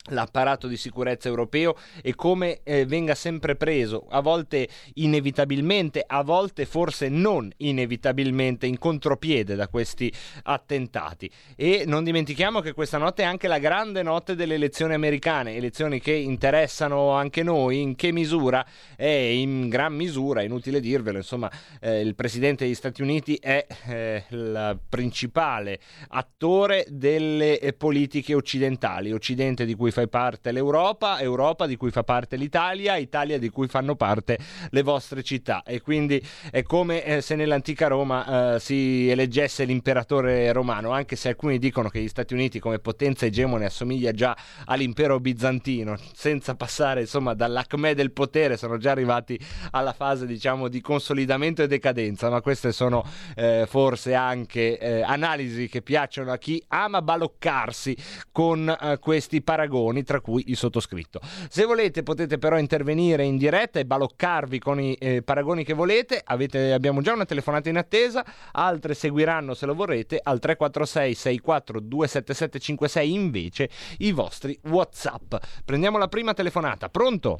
[0.08, 6.64] l'apparato di sicurezza europeo e come eh, venga sempre preso, a volte inevitabilmente, a volte
[6.64, 10.12] forse non inevitabilmente in contropiede da questi
[10.44, 11.30] attentati.
[11.54, 16.00] E non dimentichiamo che questa notte è anche la grande notte delle elezioni americane, elezioni
[16.00, 18.64] che interessano anche noi, in che misura?
[18.96, 24.24] E in gran misura, inutile dirvelo, insomma, eh, il presidente degli Stati Uniti è eh,
[24.30, 25.78] il principale
[26.08, 31.90] attore delle eh, politiche occidentali, occidente di cui cui fai parte l'Europa, Europa di cui
[31.90, 34.38] fa parte l'Italia, Italia di cui fanno parte
[34.70, 35.62] le vostre città.
[35.64, 41.28] E quindi è come eh, se nell'antica Roma eh, si eleggesse l'imperatore romano, anche se
[41.28, 44.36] alcuni dicono che gli Stati Uniti come potenza egemone assomiglia già
[44.66, 49.38] all'impero bizantino, senza passare insomma dall'acme del potere, sono già arrivati
[49.72, 55.68] alla fase diciamo di consolidamento e decadenza, ma queste sono eh, forse anche eh, analisi
[55.68, 57.96] che piacciono a chi ama baloccarsi
[58.30, 61.20] con eh, questi paragoni paragoni, tra cui il sottoscritto.
[61.22, 66.20] Se volete potete però intervenire in diretta e baloccarvi con i eh, paragoni che volete.
[66.22, 71.80] Avete, abbiamo già una telefonata in attesa, altre seguiranno se lo vorrete al 346 64
[71.80, 73.68] 277 56 invece
[73.98, 75.34] i vostri WhatsApp.
[75.64, 76.88] Prendiamo la prima telefonata.
[76.88, 77.38] Pronto?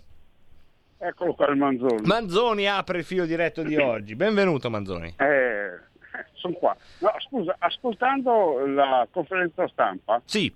[0.99, 2.03] Eccolo qua il Manzoni.
[2.05, 4.15] Manzoni apre il filo diretto di oggi.
[4.15, 5.15] Benvenuto Manzoni.
[5.17, 5.81] Eh,
[6.35, 6.77] sono qua.
[6.99, 10.21] No, scusa, ascoltando la conferenza stampa.
[10.27, 10.55] Sì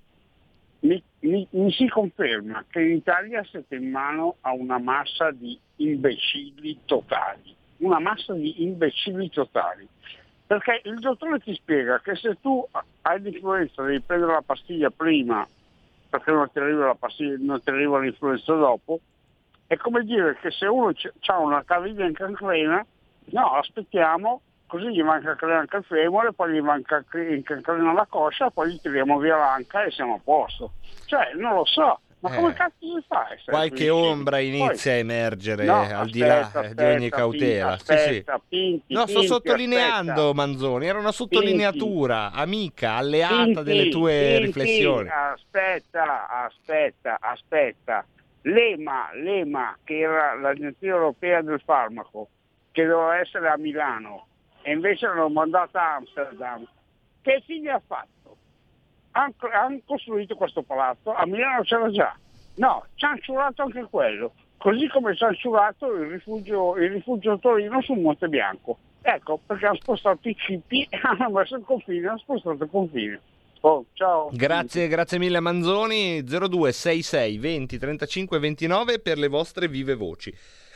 [0.85, 5.59] mi, mi, mi, si conferma che in Italia siete in mano a una massa di
[5.77, 9.89] imbecilli totali, una massa di imbecilli totali.
[10.47, 12.67] Perché il dottore ti spiega che se tu
[13.03, 15.47] hai l'influenza devi prendere la pastiglia prima
[16.11, 19.01] perché non ti arriva, la pastiglia, non ti arriva l'influenza dopo,
[19.67, 20.93] è come dire che se uno
[21.27, 22.87] ha una caviglia in cancrena,
[23.31, 24.41] no, aspettiamo
[24.75, 29.19] così gli manca anche il femore, poi gli manca incancrena la coscia, poi gli tiriamo
[29.19, 30.73] via l'anca e siamo a posto.
[31.07, 32.01] Cioè, non lo so.
[32.19, 33.29] Ma eh, come cazzo si fa?
[33.45, 37.73] Qualche ombra inizia poi, a emergere no, al aspetta, di là aspetta, di ogni cautela.
[37.73, 38.43] Aspetta, sì, sì.
[38.49, 40.35] Pinti, no, sto pinti, sottolineando.
[40.35, 45.09] Manzoni, era una sottolineatura, pinti, amica, alleata delle tue riflessioni.
[45.09, 48.05] Aspetta, aspetta, aspetta.
[48.43, 52.29] L'EMA, l'EMA, che era l'Agenzia Europea del Farmaco,
[52.73, 54.27] che doveva essere a Milano,
[54.65, 56.67] e invece l'hanno mandata a Amsterdam.
[57.21, 58.37] Che fine ha fatto?
[59.13, 62.17] Hanno, hanno costruito questo palazzo, a Milano c'era già.
[62.57, 67.39] No, ci hanno ciurato anche quello, così come ci hanno ciurato il rifugio, il rifugio
[67.39, 68.79] Torino sul Monte Bianco.
[69.03, 73.21] Ecco, perché hanno spostato i cipi, hanno messo il confine, hanno spostato il confine.
[73.61, 74.31] Oh, ciao.
[74.33, 76.23] Grazie, grazie mille Manzoni.
[76.23, 80.35] 0266 20 35 29 per le vostre vive voci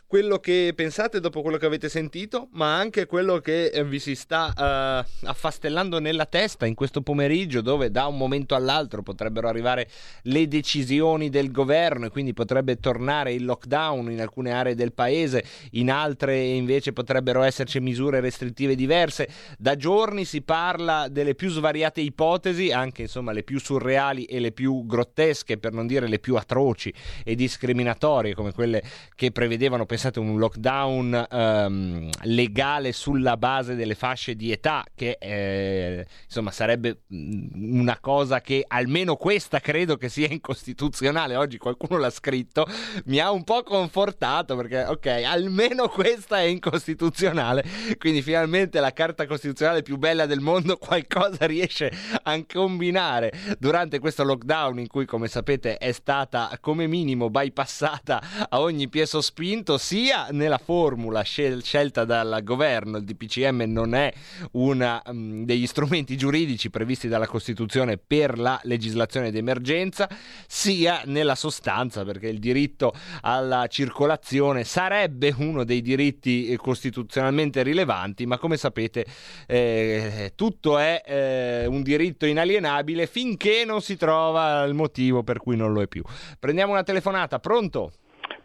[0.09, 4.15] quello che pensate dopo quello che avete sentito, ma anche quello che eh, vi si
[4.15, 9.87] sta uh, affastellando nella testa in questo pomeriggio, dove da un momento all'altro potrebbero arrivare
[10.23, 15.45] le decisioni del governo e quindi potrebbe tornare il lockdown in alcune aree del paese,
[15.73, 19.29] in altre invece potrebbero esserci misure restrittive diverse.
[19.59, 24.53] Da giorni si parla delle più svariate ipotesi, anche insomma le più surreali e le
[24.53, 26.91] più grottesche, per non dire le più atroci
[27.23, 28.83] e discriminatorie, come quelle
[29.15, 36.07] che prevedevano pensate un lockdown um, legale sulla base delle fasce di età, che eh,
[36.25, 41.35] insomma sarebbe mm, una cosa che almeno questa credo che sia incostituzionale.
[41.35, 42.65] Oggi qualcuno l'ha scritto,
[43.07, 47.65] mi ha un po' confortato perché ok, almeno questa è incostituzionale.
[47.99, 51.91] Quindi finalmente la carta costituzionale più bella del mondo qualcosa riesce
[52.23, 58.61] a combinare durante questo lockdown in cui come sapete è stata come minimo bypassata a
[58.61, 64.13] ogni piè sospinto sia nella formula scel- scelta dal governo, il DPCM non è
[64.53, 70.07] uno um, degli strumenti giuridici previsti dalla Costituzione per la legislazione d'emergenza,
[70.47, 78.37] sia nella sostanza, perché il diritto alla circolazione sarebbe uno dei diritti costituzionalmente rilevanti, ma
[78.37, 79.07] come sapete
[79.47, 85.57] eh, tutto è eh, un diritto inalienabile finché non si trova il motivo per cui
[85.57, 86.03] non lo è più.
[86.39, 87.93] Prendiamo una telefonata, pronto?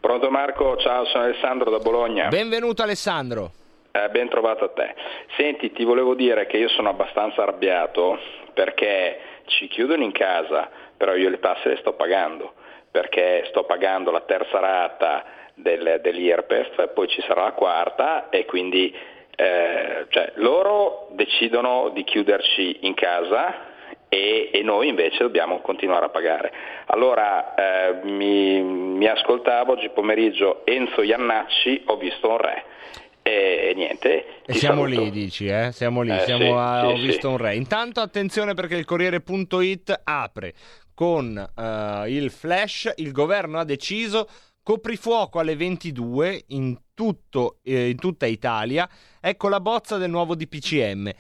[0.04, 2.28] Pronto Marco, ciao, sono Alessandro da Bologna.
[2.28, 3.52] Benvenuto Alessandro.
[3.90, 4.94] Eh, ben trovato a te.
[5.38, 8.20] Senti, ti volevo dire che io sono abbastanza arrabbiato
[8.54, 12.52] perché ci chiudono in casa, però io le tasse le sto pagando,
[12.92, 15.24] perché sto pagando la terza rata
[15.54, 18.94] del, dell'IRPEF, poi ci sarà la quarta e quindi
[19.38, 23.72] eh, cioè, loro decidono di chiuderci in casa
[24.14, 26.52] e, e, noi invece dobbiamo continuare a pagare.
[26.86, 32.64] Allora eh, mi, mi, ascoltavo oggi pomeriggio Enzo Iannacci, ho visto un re.
[33.24, 34.42] E, e niente.
[34.46, 35.02] E siamo saluto.
[35.02, 35.72] lì, dici, eh?
[35.72, 37.06] Siamo lì, Eh, siamo sì, a, sì, ho sì.
[37.08, 37.56] visto un re.
[37.56, 40.54] Intanto attenzione perché il Corriere.it apre
[40.94, 44.28] con eh, il flash, il governo ha deciso
[44.62, 48.88] coprifuoco alle 22 in, tutto, eh, in tutta Italia,
[49.20, 51.12] ecco la bozza del nuovo DPCM.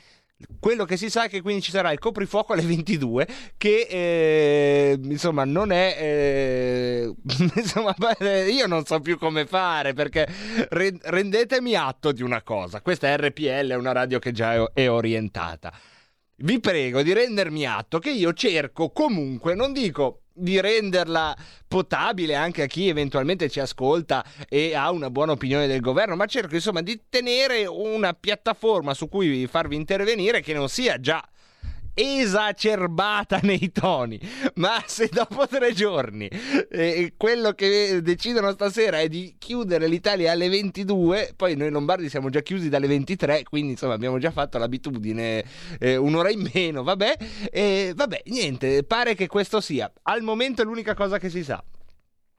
[0.60, 3.28] Quello che si sa è che quindi ci sarà il coprifuoco alle 22
[3.58, 7.14] che eh, insomma non è eh,
[7.56, 7.96] insomma
[8.50, 10.28] io non so più come fare perché
[10.70, 12.82] re- rendetemi atto di una cosa.
[12.82, 15.72] Questa è RPL è una radio che già è orientata.
[16.36, 21.36] Vi prego di rendermi atto che io cerco comunque non dico di renderla
[21.68, 26.26] potabile anche a chi eventualmente ci ascolta e ha una buona opinione del governo, ma
[26.26, 31.24] cerco insomma di tenere una piattaforma su cui farvi intervenire che non sia già
[31.94, 34.20] esacerbata nei toni,
[34.56, 36.30] ma se dopo tre giorni
[36.70, 42.30] eh, quello che decidono stasera è di chiudere l'Italia alle 22, poi noi lombardi siamo
[42.30, 45.44] già chiusi dalle 23, quindi insomma abbiamo già fatto l'abitudine
[45.80, 47.18] eh, un'ora in meno, vabbè,
[47.52, 49.92] e vabbè, niente, pare che questo sia.
[50.04, 51.64] Al momento l'unica cosa che si sa.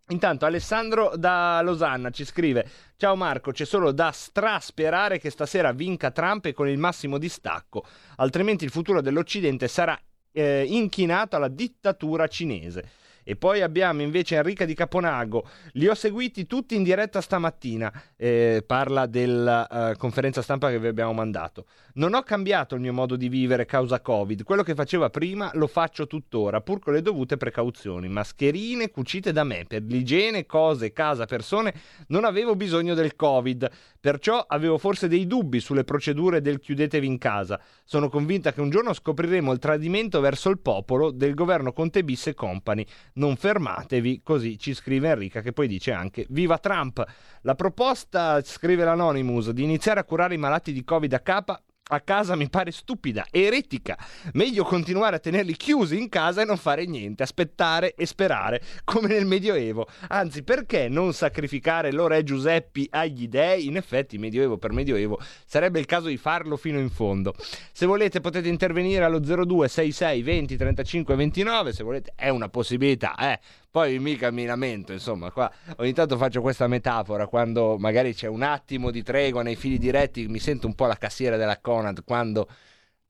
[0.09, 6.11] Intanto Alessandro da Losanna ci scrive: Ciao Marco, c'è solo da strasperare che stasera vinca
[6.11, 7.87] Trump e con il massimo distacco,
[8.17, 9.99] altrimenti il futuro dell'Occidente sarà
[10.31, 12.91] eh, inchinato alla dittatura cinese.
[13.25, 18.63] E poi abbiamo invece Enrica di Caponago, li ho seguiti tutti in diretta stamattina, eh,
[18.67, 21.67] parla della eh, conferenza stampa che vi abbiamo mandato.
[21.95, 25.67] Non ho cambiato il mio modo di vivere causa Covid, quello che facevo prima lo
[25.67, 28.09] faccio tuttora, pur con le dovute precauzioni.
[28.09, 31.75] Mascherine cucite da me, per l'igiene, cose, casa, persone,
[32.09, 37.19] non avevo bisogno del Covid, perciò avevo forse dei dubbi sulle procedure del chiudetevi in
[37.19, 37.59] casa.
[37.85, 42.27] Sono convinta che un giorno scopriremo il tradimento verso il popolo del governo Conte bis
[42.27, 42.85] e company.
[43.17, 47.05] Non fermatevi, così ci scrive Enrica che poi dice anche Viva Trump!
[47.43, 52.01] La proposta, scrive l'Anonymous, di iniziare a curare i malati di Covid a capa a
[52.01, 53.99] casa mi pare stupida, eretica.
[54.33, 59.09] Meglio continuare a tenerli chiusi in casa e non fare niente, aspettare e sperare, come
[59.09, 59.87] nel Medioevo.
[60.09, 63.67] Anzi, perché non sacrificare lo re Giuseppi agli dei?
[63.67, 67.35] In effetti, Medioevo per Medioevo sarebbe il caso di farlo fino in fondo.
[67.73, 73.41] Se volete potete intervenire allo 0266 20 35 29, se volete è una possibilità, eh.
[73.75, 78.43] Poi mica mi lamento, insomma, qua ogni tanto faccio questa metafora quando magari c'è un
[78.43, 82.49] attimo di tregua nei fili diretti, mi sento un po' la cassiera della Conad quando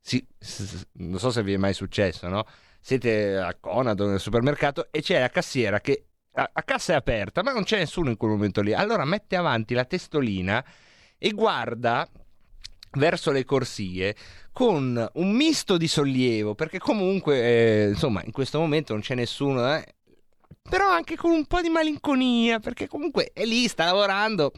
[0.01, 0.27] si,
[0.93, 2.47] non so se vi è mai successo, no?
[2.81, 6.97] Siete a Conad o nel supermercato e c'è la cassiera che a, a cassa è
[6.97, 8.73] aperta, ma non c'è nessuno in quel momento lì.
[8.73, 10.65] Allora mette avanti la testolina
[11.19, 12.09] e guarda
[12.93, 14.17] verso le corsie
[14.51, 19.77] con un misto di sollievo, perché comunque, eh, insomma, in questo momento non c'è nessuno,
[19.77, 19.97] eh,
[20.67, 24.51] però anche con un po' di malinconia, perché comunque è lì, sta lavorando.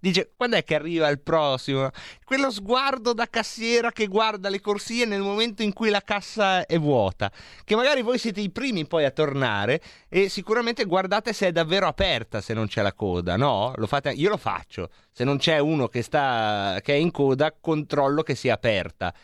[0.00, 1.90] Dice, quando è che arriva il prossimo?
[2.24, 6.78] Quello sguardo da cassiera che guarda le corsie nel momento in cui la cassa è
[6.78, 7.30] vuota.
[7.62, 11.86] Che magari voi siete i primi poi a tornare e sicuramente guardate se è davvero
[11.86, 13.74] aperta, se non c'è la coda, no?
[13.76, 14.88] Lo fate, io lo faccio.
[15.12, 19.14] Se non c'è uno che, sta, che è in coda, controllo che sia aperta.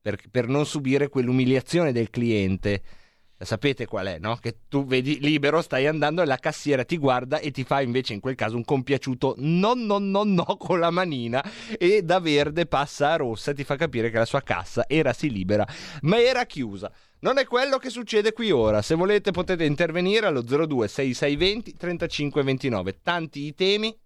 [0.00, 2.82] Per, per non subire quell'umiliazione del cliente
[3.44, 4.36] sapete qual è, no?
[4.36, 8.12] Che tu vedi libero, stai andando e la cassiera ti guarda e ti fa invece
[8.12, 11.42] in quel caso un compiaciuto no no no no con la manina
[11.78, 15.12] e da verde passa a rossa e ti fa capire che la sua cassa era
[15.12, 15.66] sì libera
[16.02, 16.90] ma era chiusa.
[17.20, 18.82] Non è quello che succede qui ora.
[18.82, 22.98] Se volete potete intervenire allo 02 6620 3529.
[23.00, 23.96] Tanti i temi,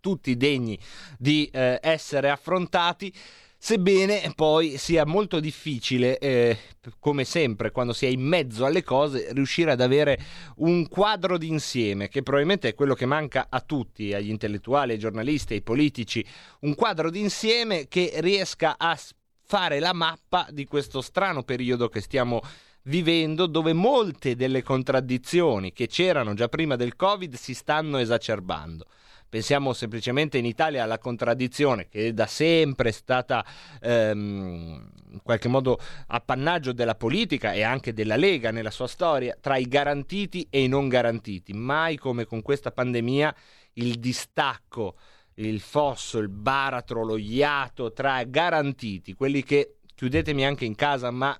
[0.00, 0.78] tutti degni
[1.18, 3.12] di eh, essere affrontati.
[3.58, 6.58] Sebbene poi sia molto difficile, eh,
[7.00, 10.18] come sempre, quando si è in mezzo alle cose, riuscire ad avere
[10.56, 15.54] un quadro d'insieme, che probabilmente è quello che manca a tutti, agli intellettuali, ai giornalisti,
[15.54, 16.24] ai politici,
[16.60, 18.96] un quadro d'insieme che riesca a
[19.42, 22.40] fare la mappa di questo strano periodo che stiamo
[22.82, 28.86] vivendo dove molte delle contraddizioni che c'erano già prima del Covid si stanno esacerbando.
[29.28, 33.44] Pensiamo semplicemente in Italia alla contraddizione che da sempre è stata
[33.80, 39.56] ehm, in qualche modo appannaggio della politica e anche della Lega nella sua storia tra
[39.56, 41.52] i garantiti e i non garantiti.
[41.52, 43.34] Mai come con questa pandemia
[43.74, 44.96] il distacco,
[45.34, 51.36] il fosso, il baratro, lo iato tra garantiti, quelli che chiudetemi anche in casa ma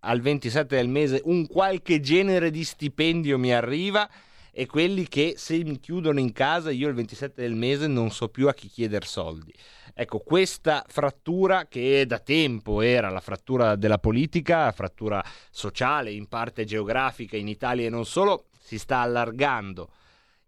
[0.00, 4.08] al 27 del mese un qualche genere di stipendio mi arriva
[4.58, 8.28] e quelli che se mi chiudono in casa io il 27 del mese non so
[8.28, 9.54] più a chi chiedere soldi.
[9.94, 16.26] Ecco, questa frattura che da tempo era la frattura della politica, la frattura sociale, in
[16.26, 19.92] parte geografica in Italia e non solo, si sta allargando.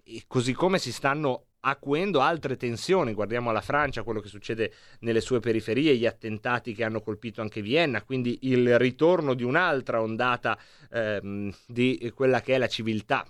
[0.03, 3.13] E così come si stanno acuendo altre tensioni.
[3.13, 7.63] Guardiamo la Francia, quello che succede nelle sue periferie, gli attentati che hanno colpito anche
[7.63, 10.59] Vienna, quindi il ritorno di un'altra ondata
[10.91, 13.25] ehm, di quella che è la civiltà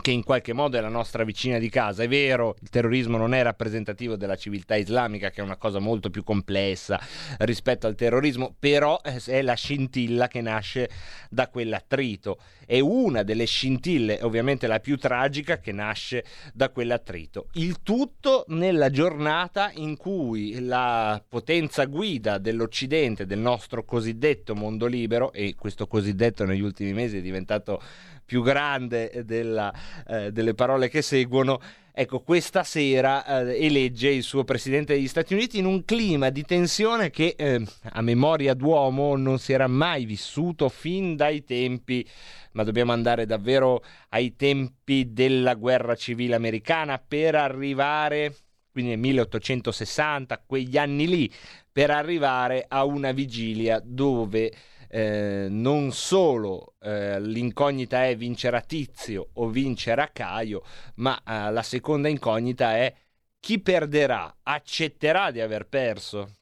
[0.00, 2.02] che in qualche modo è la nostra vicina di casa.
[2.02, 6.10] È vero, il terrorismo non è rappresentativo della civiltà islamica, che è una cosa molto
[6.10, 7.00] più complessa
[7.38, 10.88] rispetto al terrorismo, però è la scintilla che nasce
[11.28, 12.38] da quell'attrito.
[12.70, 16.24] È una delle scintille, ovviamente la più tragica, che nasce
[16.54, 17.48] da quell'attrito.
[17.54, 25.32] Il tutto nella giornata in cui la potenza guida dell'Occidente, del nostro cosiddetto mondo libero,
[25.32, 27.82] e questo cosiddetto negli ultimi mesi è diventato
[28.24, 29.74] più grande della,
[30.06, 31.60] eh, delle parole che seguono.
[31.92, 36.44] Ecco, questa sera eh, elegge il suo presidente degli Stati Uniti in un clima di
[36.44, 42.06] tensione che eh, a memoria d'uomo non si era mai vissuto fin dai tempi,
[42.52, 48.36] ma dobbiamo andare davvero ai tempi della guerra civile americana per arrivare,
[48.70, 51.32] quindi nel 1860, quegli anni lì,
[51.72, 54.52] per arrivare a una vigilia dove
[54.92, 60.64] eh, non solo eh, l'incognita è vincerà Tizio o vincerà Caio,
[60.96, 62.92] ma eh, la seconda incognita è
[63.38, 66.34] chi perderà accetterà di aver perso.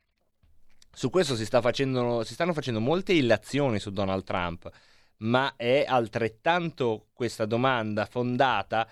[0.90, 4.68] Su questo si, sta facendo, si stanno facendo molte illazioni su Donald Trump,
[5.18, 8.88] ma è altrettanto questa domanda fondata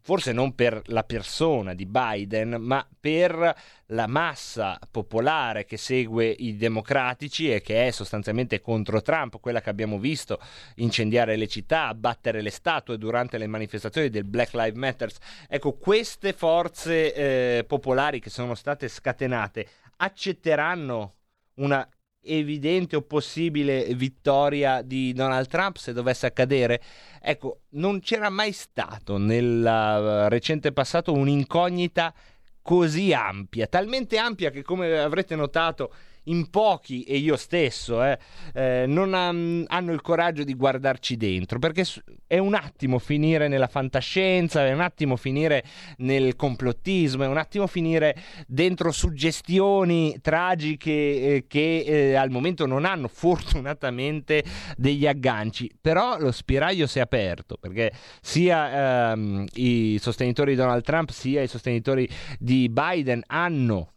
[0.00, 3.54] forse non per la persona di Biden, ma per
[3.86, 9.70] la massa popolare che segue i democratici e che è sostanzialmente contro Trump, quella che
[9.70, 10.40] abbiamo visto
[10.76, 15.10] incendiare le città, abbattere le statue durante le manifestazioni del Black Lives Matter.
[15.48, 19.66] Ecco, queste forze eh, popolari che sono state scatenate
[19.96, 21.14] accetteranno
[21.54, 21.86] una
[22.24, 26.80] evidente o possibile vittoria di Donald Trump se dovesse accadere?
[27.20, 32.12] Ecco, non c'era mai stato nel uh, recente passato un'incognita
[32.62, 35.92] così ampia, talmente ampia che come avrete notato
[36.24, 38.18] in pochi, e io stesso, eh,
[38.54, 41.84] eh, non han, hanno il coraggio di guardarci dentro, perché
[42.26, 45.64] è un attimo finire nella fantascienza, è un attimo finire
[45.98, 48.16] nel complottismo, è un attimo finire
[48.46, 54.44] dentro suggestioni tragiche eh, che eh, al momento non hanno fortunatamente
[54.76, 60.82] degli agganci, però lo spiraglio si è aperto, perché sia ehm, i sostenitori di Donald
[60.82, 62.08] Trump sia i sostenitori
[62.38, 63.91] di Biden hanno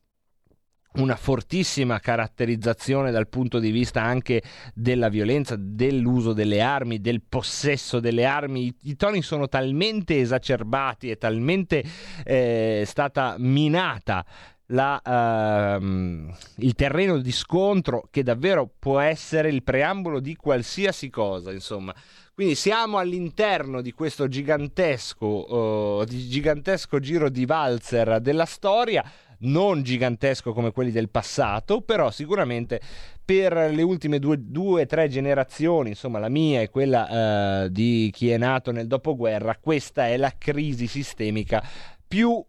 [0.97, 4.41] una fortissima caratterizzazione dal punto di vista anche
[4.73, 8.65] della violenza, dell'uso delle armi, del possesso delle armi.
[8.65, 11.83] I, i toni sono talmente esacerbati e talmente
[12.23, 14.25] eh, stata minata
[14.67, 21.51] la, uh, il terreno di scontro che davvero può essere il preambolo di qualsiasi cosa,
[21.51, 21.93] insomma.
[22.33, 29.03] Quindi siamo all'interno di questo gigantesco, uh, di gigantesco giro di valzer della storia
[29.45, 32.79] non gigantesco come quelli del passato, però sicuramente
[33.23, 38.29] per le ultime due o tre generazioni, insomma la mia e quella eh, di chi
[38.29, 41.63] è nato nel dopoguerra, questa è la crisi sistemica
[42.07, 42.43] più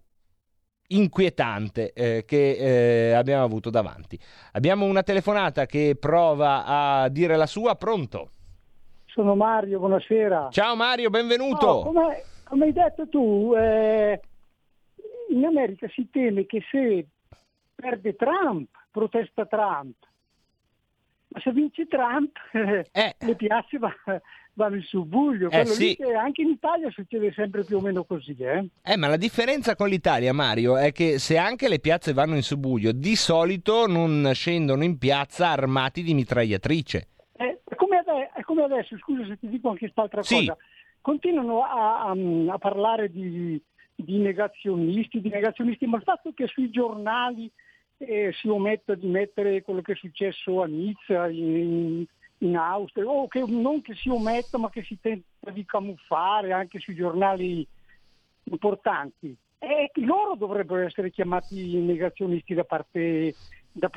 [0.88, 4.18] inquietante eh, che eh, abbiamo avuto davanti.
[4.52, 8.30] Abbiamo una telefonata che prova a dire la sua, pronto?
[9.06, 10.48] Sono Mario, buonasera.
[10.50, 11.66] Ciao Mario, benvenuto.
[11.66, 14.20] Oh, come, come, hai detto tu, eh,
[15.36, 17.06] in America si teme che se
[17.74, 19.94] perde Trump, protesta Trump,
[21.28, 22.36] ma se vince Trump,
[22.92, 23.14] eh.
[23.18, 23.92] le piazze va,
[24.54, 25.50] vanno in subbuglio.
[25.50, 25.96] Eh, sì.
[26.16, 28.34] anche in Italia succede sempre più o meno così.
[28.38, 28.68] Eh?
[28.82, 32.42] Eh, ma la differenza con l'Italia, Mario, è che se anche le piazze vanno in
[32.42, 37.08] subbuglio, di solito non scendono in piazza armati di mitragliatrice.
[37.32, 40.36] Eh, è, come ade- è come adesso, scusa se ti dico anche quest'altra Sì.
[40.46, 40.56] cosa,
[41.02, 42.14] continuano a, a-
[42.54, 43.62] a parlare di,
[43.96, 47.50] di negazionisti, di negazionisti, ma il fatto che sui giornali
[47.96, 52.04] eh, si ometta di mettere quello che è successo a Nizza, in,
[52.38, 56.78] in Austria, o che non che si ometta ma che si tenta di camuffare anche
[56.78, 57.66] sui giornali
[58.44, 59.34] importanti.
[59.58, 63.34] E loro dovrebbero essere chiamati negazionisti da parte,
[63.72, 63.90] da,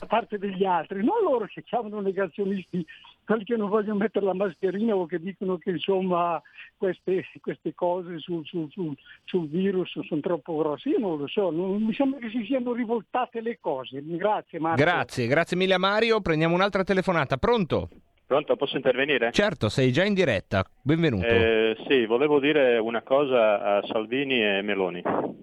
[0.00, 2.84] da parte degli altri, non loro che chiamano negazionisti
[3.24, 6.40] quelli che non vogliono mettere la mascherina o che dicono che insomma
[6.76, 10.90] queste, queste cose sul, sul- sul- sul virus sono troppo grosse.
[10.90, 14.00] Io non lo so, non, mi sembra che si siano rivoltate le cose.
[14.02, 14.82] Grazie Marco.
[14.82, 16.20] Grazie, grazie mille a Mario.
[16.20, 17.36] Prendiamo un'altra telefonata.
[17.36, 17.88] Pronto?
[18.26, 19.30] Pronto, posso intervenire?
[19.32, 20.64] Certo, sei già in diretta.
[20.82, 21.26] Benvenuto.
[21.26, 25.02] Eh, sì, volevo dire una cosa a Salvini e Meloni.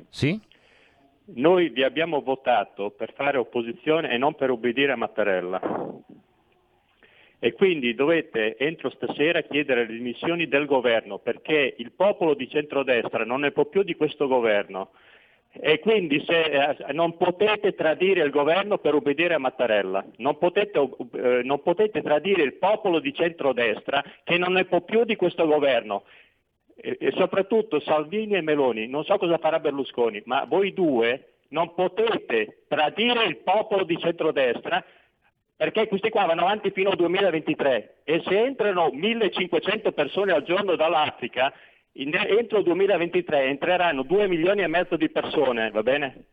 [0.10, 0.40] Sì?
[1.34, 5.62] Noi vi abbiamo votato per fare opposizione e non per obbedire a Mattarella.
[7.44, 13.26] E quindi dovete entro stasera chiedere le dimissioni del governo perché il popolo di centrodestra
[13.26, 14.92] non ne può più di questo governo.
[15.52, 20.80] E quindi se, eh, non potete tradire il governo per obbedire a Mattarella, non potete,
[21.14, 25.48] eh, non potete tradire il popolo di centrodestra che non ne può più di questo
[25.48, 26.04] governo.
[26.76, 32.66] E soprattutto Salvini e Meloni, non so cosa farà Berlusconi, ma voi due non potete
[32.68, 34.84] tradire il popolo di centrodestra
[35.62, 40.76] perché questi qua vanno avanti fino al 2023 e se entrano 1500 persone al giorno
[40.76, 41.54] dall'Africa,
[41.98, 46.24] in- entro il 2023 entreranno 2 milioni e mezzo di persone, va bene?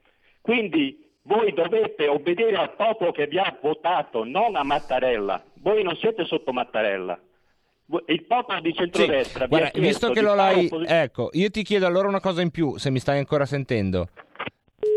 [0.40, 5.44] Quindi voi dovete obbedire al popolo che vi ha votato, non a Mattarella.
[5.60, 7.20] Voi non siete sotto Mattarella.
[8.06, 10.64] Il popolo di centrodestra vi Guarda, visto che lo l'hai...
[10.64, 14.08] opposi- Ecco, io ti chiedo allora una cosa in più, se mi stai ancora sentendo.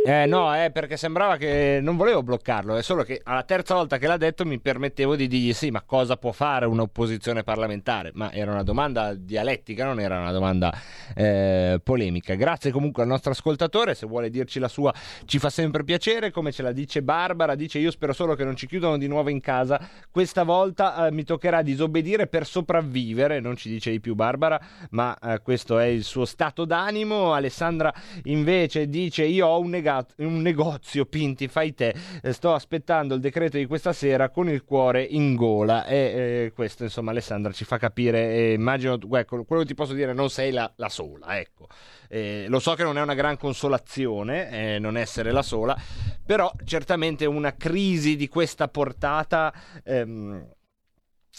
[0.04, 4.00] Eh no, eh, perché sembrava che non volevo bloccarlo, è solo che alla terza volta
[4.00, 8.10] che l'ha detto mi permettevo di dirgli sì, ma cosa può fare un'opposizione parlamentare?
[8.16, 10.74] Ma era una domanda dialettica, non era una domanda
[11.14, 12.34] eh, polemica.
[12.34, 14.92] Grazie comunque al nostro ascoltatore, se vuole dirci la sua
[15.26, 18.56] ci fa sempre piacere, come ce la dice Barbara, dice io spero solo che non
[18.56, 19.80] ci chiudano di nuovo in casa,
[20.10, 24.60] questa volta eh, mi toccherà disobbedire per sopravvivere, non ci dice di più Barbara,
[24.90, 27.34] ma eh, questo è il suo stato d'animo.
[27.34, 33.16] Alessandra invece dice io ho un, nega- un negozio, Pinti, fai te, eh, sto aspettando
[33.16, 37.52] il decreto di questa sera con il cuore in gola e eh, questo insomma Alessandra
[37.52, 40.90] ci fa capire, e immagino, ecco, quello che ti posso dire non sei la, la
[40.90, 41.68] sola, ecco.
[42.08, 45.78] Eh, lo so che non è una gran consolazione eh, non essere la sola,
[46.26, 49.54] però certamente una crisi di questa portata
[49.84, 50.46] ehm,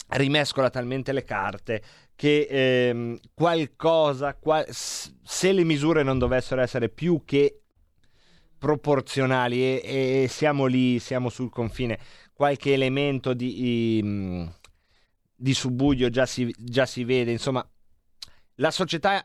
[0.09, 1.81] rimescola talmente le carte
[2.15, 7.62] che ehm, qualcosa, qua- s- se le misure non dovessero essere più che
[8.63, 11.99] proporzionali e, e siamo lì, siamo sul confine,
[12.31, 14.49] qualche elemento di, di,
[15.35, 17.69] di subbuglio già si, già si vede, insomma,
[18.55, 19.21] la società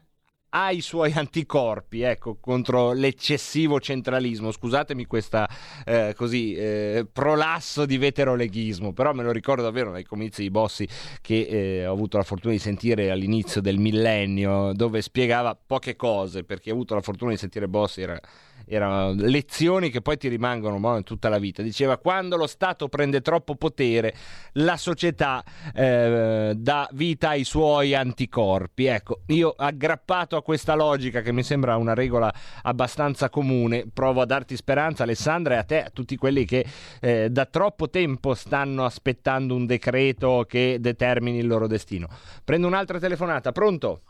[0.50, 4.50] ha i suoi anticorpi ecco, contro l'eccessivo centralismo.
[4.50, 5.48] Scusatemi questa
[5.84, 10.88] eh, eh, prolasso di veteroleghismo, però me lo ricordo davvero dai comizi di Bossi
[11.20, 16.42] che eh, ho avuto la fortuna di sentire all'inizio del millennio, dove spiegava poche cose,
[16.42, 18.20] perché ho avuto la fortuna di sentire Bossi era
[18.68, 21.62] erano lezioni che poi ti rimangono in tutta la vita.
[21.62, 24.14] Diceva quando lo Stato prende troppo potere,
[24.52, 25.42] la società
[25.74, 28.86] eh, dà vita ai suoi anticorpi.
[28.86, 32.32] Ecco, io aggrappato a questa logica che mi sembra una regola
[32.62, 36.66] abbastanza comune, provo a darti speranza Alessandra e a te, a tutti quelli che
[37.00, 42.08] eh, da troppo tempo stanno aspettando un decreto che determini il loro destino.
[42.44, 44.02] Prendo un'altra telefonata, pronto?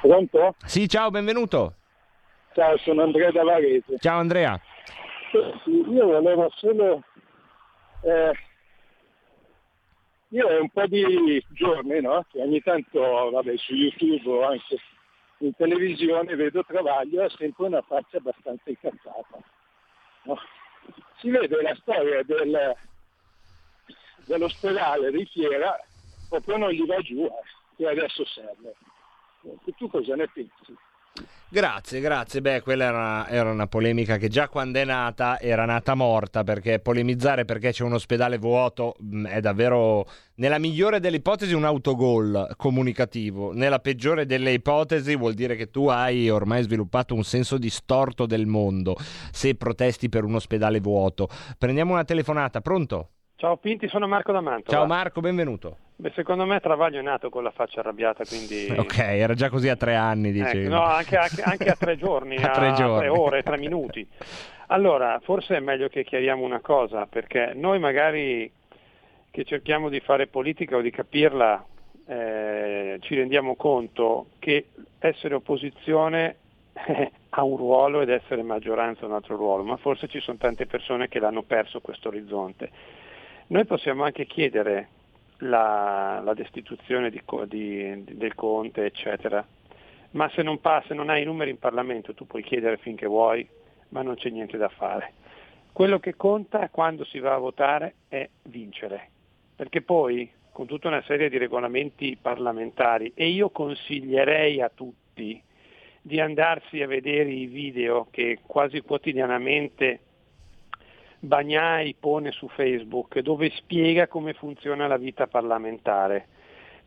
[0.00, 0.54] Pronto?
[0.64, 1.74] Sì, ciao, benvenuto.
[2.56, 3.98] Ciao, sono Andrea da Varese.
[3.98, 4.58] Ciao Andrea.
[5.66, 7.02] Io volevo solo...
[8.00, 8.32] eh,
[10.28, 12.24] io è un po' di giorni, no?
[12.30, 12.98] Che ogni tanto,
[13.30, 14.78] vabbè, su YouTube o anche
[15.40, 19.38] in televisione vedo Travaglio ha sempre una faccia abbastanza incazzata.
[20.22, 20.38] no?
[21.18, 22.74] Si vede la storia del,
[24.24, 25.78] dell'ospedale di Fiera,
[26.30, 27.30] proprio non gli va giù, eh,
[27.76, 28.74] che adesso serve.
[29.76, 30.74] Tu cosa ne pensi?
[31.48, 32.40] Grazie, grazie.
[32.40, 36.80] Beh, quella era, era una polemica che già quando è nata era nata morta perché
[36.80, 42.52] polemizzare perché c'è un ospedale vuoto mh, è davvero, nella migliore delle ipotesi, un autogol
[42.56, 43.52] comunicativo.
[43.52, 48.46] Nella peggiore delle ipotesi vuol dire che tu hai ormai sviluppato un senso distorto del
[48.46, 48.96] mondo
[49.30, 51.28] se protesti per un ospedale vuoto.
[51.56, 53.10] Prendiamo una telefonata, pronto?
[53.38, 54.70] Ciao Pinti, sono Marco D'Amanto.
[54.70, 55.76] Ciao Marco, benvenuto.
[55.96, 58.66] Beh, secondo me Travaglio è nato con la faccia arrabbiata, quindi...
[58.74, 60.64] Ok, era già così a tre anni, dicevi.
[60.64, 62.96] Ecco, no, anche, anche- anche a tre giorni, A tre giorni.
[62.96, 64.08] tre ore, tre minuti.
[64.68, 68.50] Allora, forse è meglio che chiariamo una cosa, perché noi magari
[69.30, 71.62] che cerchiamo di fare politica o di capirla,
[72.06, 74.68] eh, ci rendiamo conto che
[74.98, 76.36] essere opposizione
[76.72, 80.38] eh, ha un ruolo ed essere maggioranza ha un altro ruolo, ma forse ci sono
[80.38, 82.70] tante persone che l'hanno perso questo orizzonte.
[83.48, 84.88] Noi possiamo anche chiedere
[85.38, 89.46] la, la destituzione di di- del Conte, eccetera,
[90.12, 93.46] ma se non passa, non hai i numeri in Parlamento, tu puoi chiedere finché vuoi,
[93.90, 95.12] ma non c'è niente da fare.
[95.70, 99.10] Quello che conta quando si va a votare è vincere,
[99.54, 105.40] perché poi con tutta una serie di regolamenti parlamentari e io consiglierei a tutti
[106.02, 110.00] di andarsi a vedere i video che quasi quotidianamente
[111.18, 116.26] Bagnai pone su Facebook dove spiega come funziona la vita parlamentare.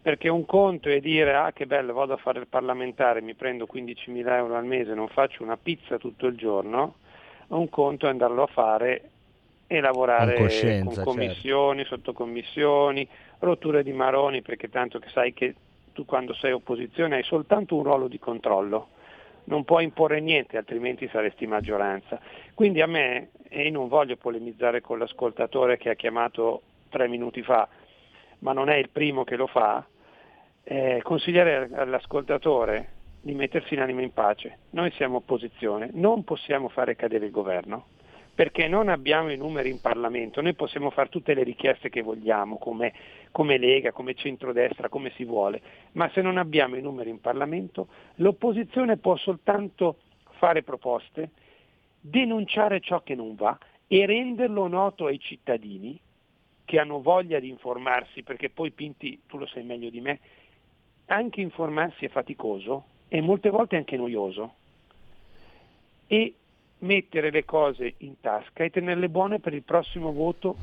[0.01, 3.67] Perché un conto è dire ah che bello vado a fare il parlamentare, mi prendo
[3.71, 6.95] 15.000 euro al mese, non faccio una pizza tutto il giorno,
[7.47, 9.09] un conto è andarlo a fare
[9.67, 10.35] e lavorare
[10.83, 13.07] Con con commissioni, sottocommissioni,
[13.39, 15.53] rotture di maroni, perché tanto che sai che
[15.93, 18.87] tu quando sei opposizione hai soltanto un ruolo di controllo,
[19.43, 22.19] non puoi imporre niente, altrimenti saresti maggioranza.
[22.59, 27.69] Quindi a me, e non voglio polemizzare con l'ascoltatore che ha chiamato tre minuti fa,
[28.39, 29.87] ma non è il primo che lo fa,
[30.65, 32.89] eh, consigliare all'ascoltatore
[33.21, 34.57] di mettersi l'anima in pace.
[34.71, 37.85] Noi siamo opposizione, non possiamo fare cadere il governo
[38.35, 42.57] perché non abbiamo i numeri in Parlamento, noi possiamo fare tutte le richieste che vogliamo,
[42.57, 42.91] come,
[43.31, 45.61] come Lega, come centrodestra, come si vuole,
[45.93, 49.99] ma se non abbiamo i numeri in Parlamento, l'opposizione può soltanto
[50.31, 51.31] fare proposte,
[51.99, 53.57] denunciare ciò che non va
[53.87, 55.99] e renderlo noto ai cittadini
[56.63, 60.19] che hanno voglia di informarsi, perché poi Pinti, tu lo sai meglio di me,
[61.07, 64.53] anche informarsi è faticoso e molte volte anche noioso.
[66.05, 66.35] E
[66.79, 70.55] mettere le cose in tasca e tenerle buone per il prossimo voto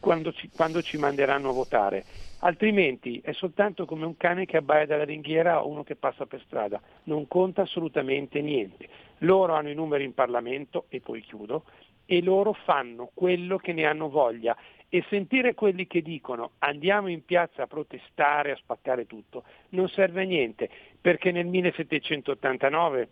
[0.00, 2.04] quando ci, quando ci manderanno a votare.
[2.40, 6.40] Altrimenti è soltanto come un cane che abbaia dalla ringhiera o uno che passa per
[6.44, 8.88] strada, non conta assolutamente niente.
[9.18, 11.64] Loro hanno i numeri in Parlamento, e poi chiudo,
[12.06, 14.56] e loro fanno quello che ne hanno voglia.
[14.88, 20.22] E sentire quelli che dicono andiamo in piazza a protestare, a spaccare tutto, non serve
[20.22, 20.70] a niente,
[21.00, 23.08] perché nel 1789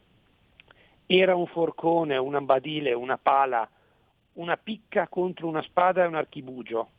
[1.07, 3.69] era un forcone, una badile, una pala,
[4.37, 6.91] una picca contro una spada e un archibugio.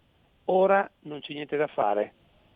[0.45, 2.13] Ora non c'è niente da fare,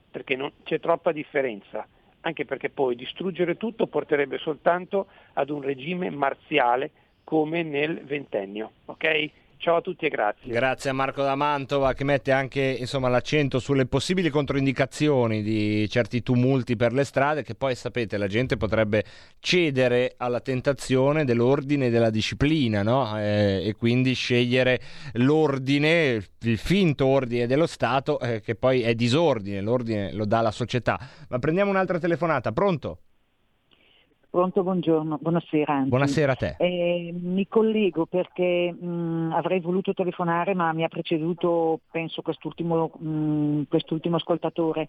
[0.09, 1.85] perché non, c'è troppa differenza,
[2.21, 6.91] anche perché poi distruggere tutto porterebbe soltanto ad un regime marziale
[7.23, 8.71] come nel ventennio.
[8.85, 9.29] ok?
[9.61, 10.51] Ciao a tutti e grazie.
[10.51, 16.23] Grazie a Marco da Mantova che mette anche insomma, l'accento sulle possibili controindicazioni di certi
[16.23, 19.03] tumulti per le strade che poi sapete la gente potrebbe
[19.37, 23.15] cedere alla tentazione dell'ordine e della disciplina no?
[23.19, 24.79] Eh, e quindi scegliere
[25.13, 30.49] l'ordine, il finto ordine dello Stato eh, che poi è disordine, l'ordine lo dà la
[30.49, 30.99] società.
[31.29, 33.01] Ma prendiamo un'altra telefonata, pronto?
[34.31, 35.73] Pronto, buongiorno, buonasera.
[35.73, 35.89] anzi.
[35.89, 36.55] Buonasera a te.
[36.57, 43.63] Eh, mi collego perché mh, avrei voluto telefonare ma mi ha preceduto, penso, quest'ultimo, mh,
[43.67, 44.87] quest'ultimo ascoltatore.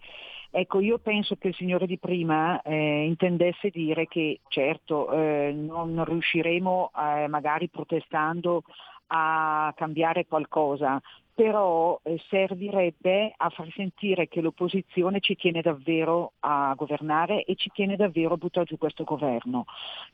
[0.49, 5.93] Ecco, io penso che il signore di prima eh, intendesse dire che certo eh, non,
[5.93, 8.63] non riusciremo eh, magari protestando
[9.07, 11.01] a cambiare qualcosa,
[11.33, 17.71] però eh, servirebbe a far sentire che l'opposizione ci tiene davvero a governare e ci
[17.73, 19.65] tiene davvero a buttare giù questo governo,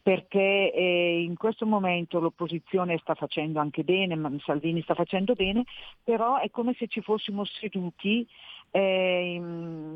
[0.01, 5.63] perché eh, in questo momento l'opposizione sta facendo anche bene, Salvini sta facendo bene,
[6.03, 8.25] però è come se ci fossimo seduti
[8.71, 9.33] eh,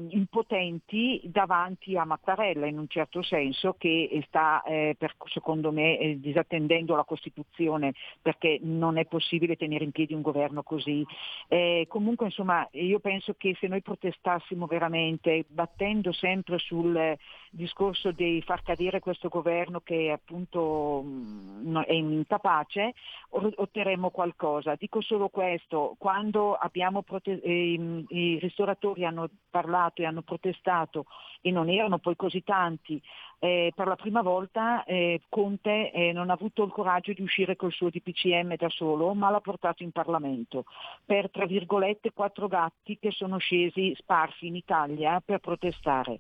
[0.10, 6.20] impotenti davanti a Mattarella in un certo senso che sta eh, per, secondo me eh,
[6.20, 11.06] disattendendo la Costituzione perché non è possibile tenere in piedi un governo così.
[11.48, 17.18] Eh, comunque insomma io penso che se noi protestassimo veramente battendo sempre sul
[17.56, 22.94] discorso di far cadere questo governo che appunto mh, è incapace
[23.30, 24.76] otterremo qualcosa.
[24.76, 26.58] Dico solo questo, quando
[27.06, 31.06] prote- eh, i ristoratori hanno parlato e hanno protestato
[31.42, 33.02] e non erano poi così tanti,
[33.40, 37.56] eh, per la prima volta eh, Conte eh, non ha avuto il coraggio di uscire
[37.56, 40.64] col suo DPCM da solo, ma l'ha portato in Parlamento
[41.06, 46.20] per, tra virgolette, quattro gatti che sono scesi sparsi in Italia per protestare.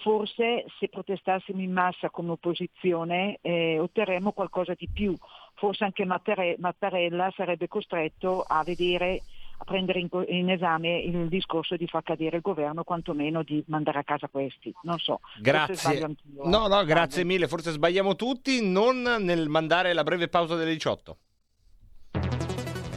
[0.00, 5.16] Forse se protestassimo in massa come opposizione eh, otterremo qualcosa di più,
[5.54, 9.22] forse anche Mattare- Mattarella sarebbe costretto a vedere
[9.62, 14.00] a prendere in, in, esame il discorso di far cadere il governo, quantomeno di mandare
[14.00, 14.74] a casa questi.
[14.82, 15.20] Non so.
[15.38, 16.02] Grazie.
[16.02, 16.68] Anch'io, no, eh.
[16.68, 17.46] no, grazie mille.
[17.46, 21.16] Forse sbagliamo tutti, non nel mandare la breve pausa delle 18.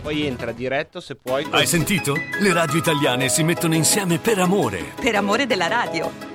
[0.01, 1.47] Poi entra diretto se puoi.
[1.51, 2.13] Hai sentito?
[2.13, 4.93] Le radio italiane si mettono insieme per amore.
[4.99, 6.34] Per amore della radio.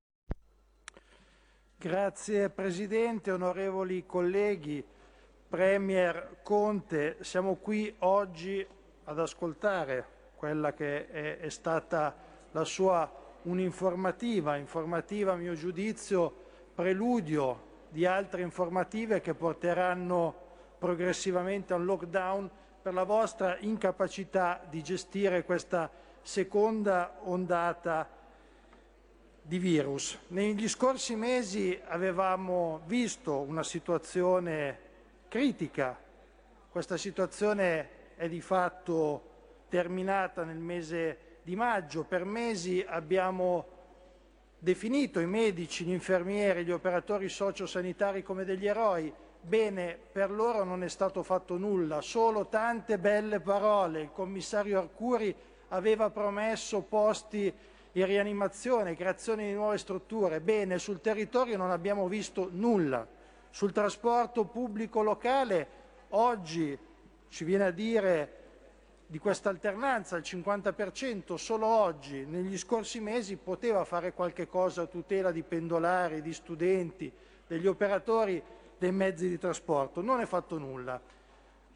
[1.81, 4.85] Grazie Presidente, onorevoli colleghi,
[5.49, 8.63] Premier Conte, siamo qui oggi
[9.05, 10.05] ad ascoltare
[10.35, 12.15] quella che è, è stata
[12.51, 16.31] la sua un'informativa, informativa a mio giudizio
[16.75, 20.35] preludio di altre informative che porteranno
[20.77, 25.89] progressivamente a un lockdown per la vostra incapacità di gestire questa
[26.21, 28.07] seconda ondata
[29.51, 30.17] di virus.
[30.27, 34.79] Negli scorsi mesi avevamo visto una situazione
[35.27, 35.99] critica,
[36.69, 43.65] questa situazione è di fatto terminata nel mese di maggio, per mesi abbiamo
[44.57, 50.81] definito i medici, gli infermieri, gli operatori sociosanitari come degli eroi, bene, per loro non
[50.81, 54.03] è stato fatto nulla, solo tante belle parole.
[54.03, 55.35] Il commissario Arcuri
[55.67, 57.53] aveva promesso posti
[57.93, 60.39] in rianimazione, creazione di nuove strutture.
[60.39, 63.05] Bene, sul territorio non abbiamo visto nulla.
[63.49, 65.67] Sul trasporto pubblico locale
[66.09, 66.77] oggi
[67.27, 68.39] ci viene a dire
[69.07, 74.85] di questa alternanza al 50% solo oggi, negli scorsi mesi poteva fare qualche cosa a
[74.85, 77.11] tutela di pendolari, di studenti,
[77.45, 78.41] degli operatori
[78.77, 80.01] dei mezzi di trasporto.
[80.01, 80.99] Non è fatto nulla.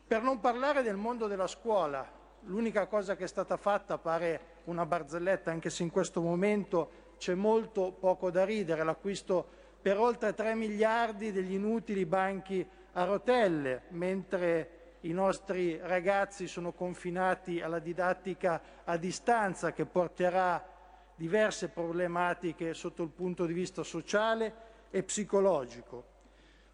[0.07, 2.09] Per non parlare del mondo della scuola,
[2.43, 7.33] l'unica cosa che è stata fatta pare una barzelletta, anche se in questo momento c'è
[7.33, 9.45] molto poco da ridere, l'acquisto
[9.81, 17.61] per oltre 3 miliardi degli inutili banchi a rotelle, mentre i nostri ragazzi sono confinati
[17.61, 20.73] alla didattica a distanza che porterà
[21.15, 24.53] diverse problematiche sotto il punto di vista sociale
[24.89, 26.13] e psicologico.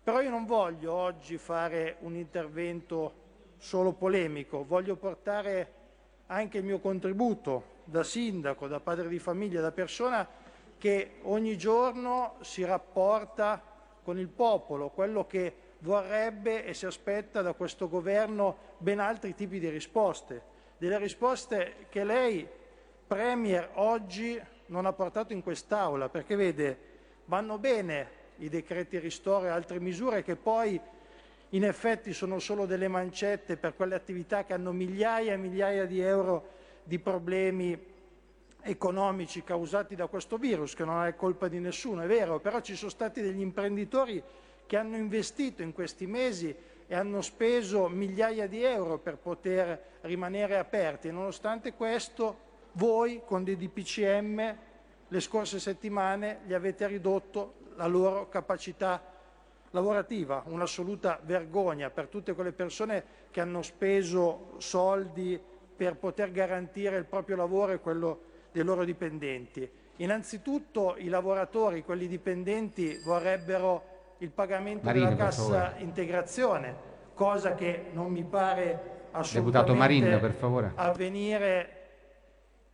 [0.03, 3.13] Però io non voglio oggi fare un intervento
[3.57, 5.73] solo polemico, voglio portare
[6.27, 10.27] anche il mio contributo da sindaco, da padre di famiglia, da persona
[10.77, 13.61] che ogni giorno si rapporta
[14.03, 19.59] con il popolo, quello che vorrebbe e si aspetta da questo governo ben altri tipi
[19.59, 20.41] di risposte,
[20.77, 22.47] delle risposte che lei,
[23.05, 26.77] Premier, oggi non ha portato in quest'Aula, perché vede,
[27.25, 30.79] vanno bene i decreti ristoro e altre misure che poi
[31.49, 35.99] in effetti sono solo delle mancette per quelle attività che hanno migliaia e migliaia di
[35.99, 37.89] euro di problemi
[38.63, 42.75] economici causati da questo virus, che non è colpa di nessuno, è vero, però ci
[42.75, 44.21] sono stati degli imprenditori
[44.65, 46.55] che hanno investito in questi mesi
[46.87, 51.07] e hanno speso migliaia di euro per poter rimanere aperti.
[51.07, 54.57] E nonostante questo voi con dei DPCM
[55.07, 59.01] le scorse settimane gli avete ridotto la loro capacità
[59.71, 65.39] lavorativa, un'assoluta vergogna per tutte quelle persone che hanno speso soldi
[65.81, 68.19] per poter garantire il proprio lavoro e quello
[68.51, 69.67] dei loro dipendenti.
[69.95, 76.75] Innanzitutto i lavoratori, quelli dipendenti, vorrebbero il pagamento Marino, della per cassa integrazione,
[77.15, 80.71] cosa che non mi pare assolutamente per favore.
[80.75, 81.79] avvenire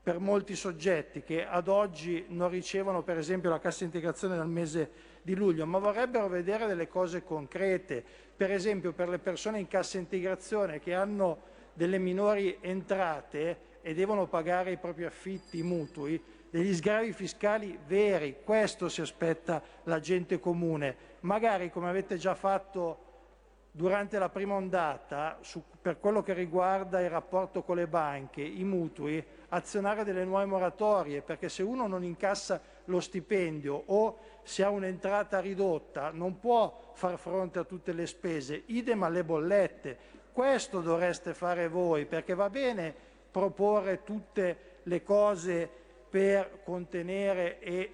[0.03, 4.91] per molti soggetti che ad oggi non ricevono per esempio la cassa integrazione dal mese
[5.21, 8.03] di luglio, ma vorrebbero vedere delle cose concrete,
[8.35, 14.25] per esempio per le persone in cassa integrazione che hanno delle minori entrate e devono
[14.25, 20.95] pagare i propri affitti, mutui, degli sgravi fiscali veri, questo si aspetta la gente comune,
[21.19, 23.05] magari come avete già fatto
[23.71, 28.63] durante la prima ondata, su, per quello che riguarda il rapporto con le banche, i
[28.63, 34.69] mutui, azionare delle nuove moratorie, perché se uno non incassa lo stipendio o se ha
[34.71, 39.97] un'entrata ridotta non può far fronte a tutte le spese, idem alle bollette.
[40.37, 42.93] Questo dovreste fare voi, perché va bene
[43.31, 45.67] proporre tutte le cose
[46.07, 47.91] per contenere e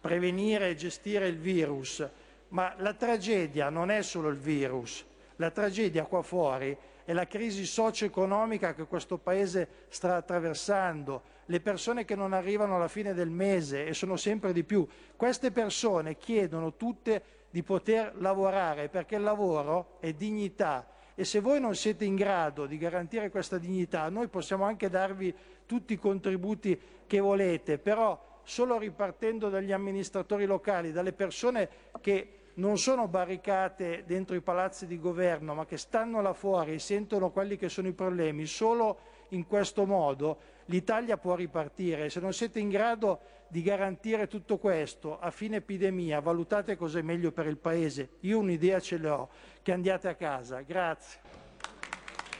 [0.00, 2.04] prevenire e gestire il virus,
[2.48, 7.64] ma la tragedia non è solo il virus, la tragedia qua fuori è la crisi
[7.64, 13.86] socio-economica che questo Paese sta attraversando, le persone che non arrivano alla fine del mese
[13.86, 14.84] e sono sempre di più.
[15.14, 21.60] Queste persone chiedono tutte di poter lavorare perché il lavoro è dignità e se voi
[21.60, 25.34] non siete in grado di garantire questa dignità, noi possiamo anche darvi
[25.66, 31.68] tutti i contributi che volete, però solo ripartendo dagli amministratori locali, dalle persone
[32.00, 36.78] che non sono barricate dentro i palazzi di governo, ma che stanno là fuori e
[36.78, 42.08] sentono quelli che sono i problemi, solo in questo modo l'Italia può ripartire.
[42.08, 47.02] Se non siete in grado di garantire tutto questo a fine epidemia, valutate cosa è
[47.02, 48.10] meglio per il Paese.
[48.20, 49.28] Io un'idea ce l'ho,
[49.62, 50.60] che andiate a casa.
[50.62, 51.20] Grazie.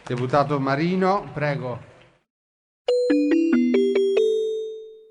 [0.04, 1.78] Deputato Marino, prego.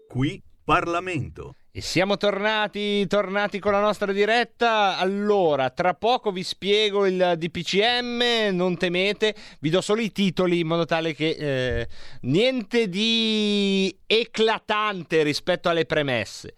[0.08, 1.56] Qui Parlamento.
[1.72, 4.98] E siamo tornati, tornati con la nostra diretta.
[4.98, 10.68] Allora, tra poco vi spiego il DPCM, non temete, vi do solo i titoli in
[10.68, 11.88] modo tale che eh,
[12.22, 16.56] niente di eclatante rispetto alle premesse.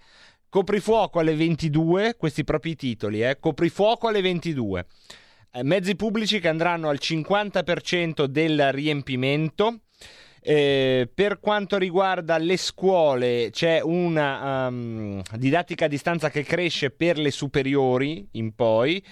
[0.50, 3.38] Coprifuoco alle 22, questi propri titoli, eh.
[3.40, 4.86] Coprifuoco alle 22.
[5.54, 9.82] Eh, mezzi pubblici che andranno al 50% del riempimento.
[10.40, 17.18] Eh, per quanto riguarda le scuole, c'è una um, didattica a distanza che cresce per
[17.18, 19.04] le superiori in poi.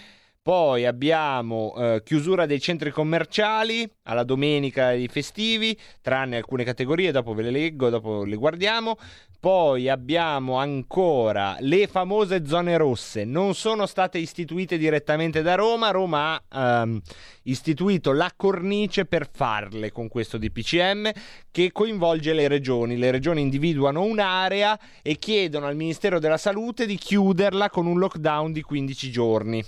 [0.41, 7.33] Poi abbiamo eh, chiusura dei centri commerciali alla domenica e festivi, tranne alcune categorie, dopo
[7.33, 8.97] ve le leggo, dopo le guardiamo.
[9.37, 16.41] Poi abbiamo ancora le famose zone rosse, non sono state istituite direttamente da Roma, Roma
[16.47, 16.99] ha um,
[17.43, 21.11] istituito la cornice per farle con questo DPCM
[21.51, 22.97] che coinvolge le regioni.
[22.97, 28.51] Le regioni individuano un'area e chiedono al Ministero della Salute di chiuderla con un lockdown
[28.51, 29.63] di 15 giorni.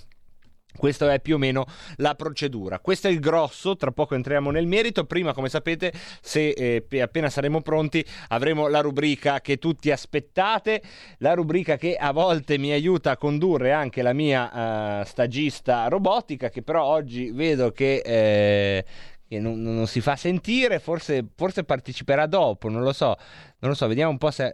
[0.76, 1.66] Questa è più o meno
[1.98, 2.80] la procedura.
[2.80, 5.06] Questo è il grosso, tra poco entriamo nel merito.
[5.06, 5.92] Prima, come sapete,
[6.22, 10.82] se eh, appena saremo pronti, avremo la rubrica che tutti aspettate,
[11.18, 16.50] la rubrica che a volte mi aiuta a condurre anche la mia uh, stagista robotica,
[16.50, 18.02] che però oggi vedo che...
[18.04, 18.86] Eh,
[19.32, 23.16] che non, non, si fa sentire, forse, forse parteciperà dopo, non lo so,
[23.60, 24.54] non lo so, vediamo un po' se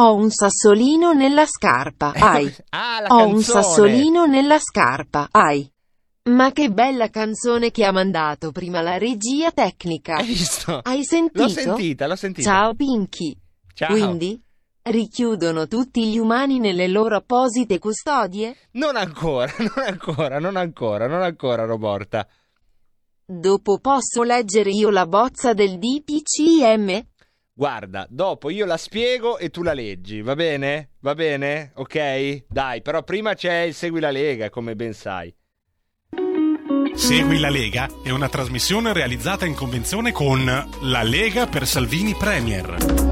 [0.00, 2.52] ho un sassolino nella scarpa, ai.
[2.70, 5.70] ah, Ho un sassolino nella scarpa, ai.
[6.30, 10.16] Ma che bella canzone che ha mandato prima la regia tecnica.
[10.16, 10.80] Hai visto?
[10.82, 11.42] Hai sentito?
[11.42, 12.50] L'ho sentita, l'ho sentita.
[12.50, 13.36] Ciao Pinky.
[13.74, 13.90] Ciao.
[13.90, 14.40] Quindi?
[14.82, 18.56] Richiudono tutti gli umani nelle loro apposite custodie?
[18.72, 22.26] Non ancora, non ancora, non ancora, non ancora, Roborta.
[23.26, 27.06] Dopo posso leggere io la bozza del DPCM?
[27.60, 30.92] Guarda, dopo io la spiego e tu la leggi, va bene?
[31.00, 31.72] Va bene?
[31.74, 32.46] Ok?
[32.48, 35.30] Dai, però prima c'è il Segui la Lega, come ben sai.
[36.94, 40.42] Segui la Lega è una trasmissione realizzata in convenzione con
[40.84, 42.76] La Lega per Salvini Premier.
[42.78, 43.04] Segui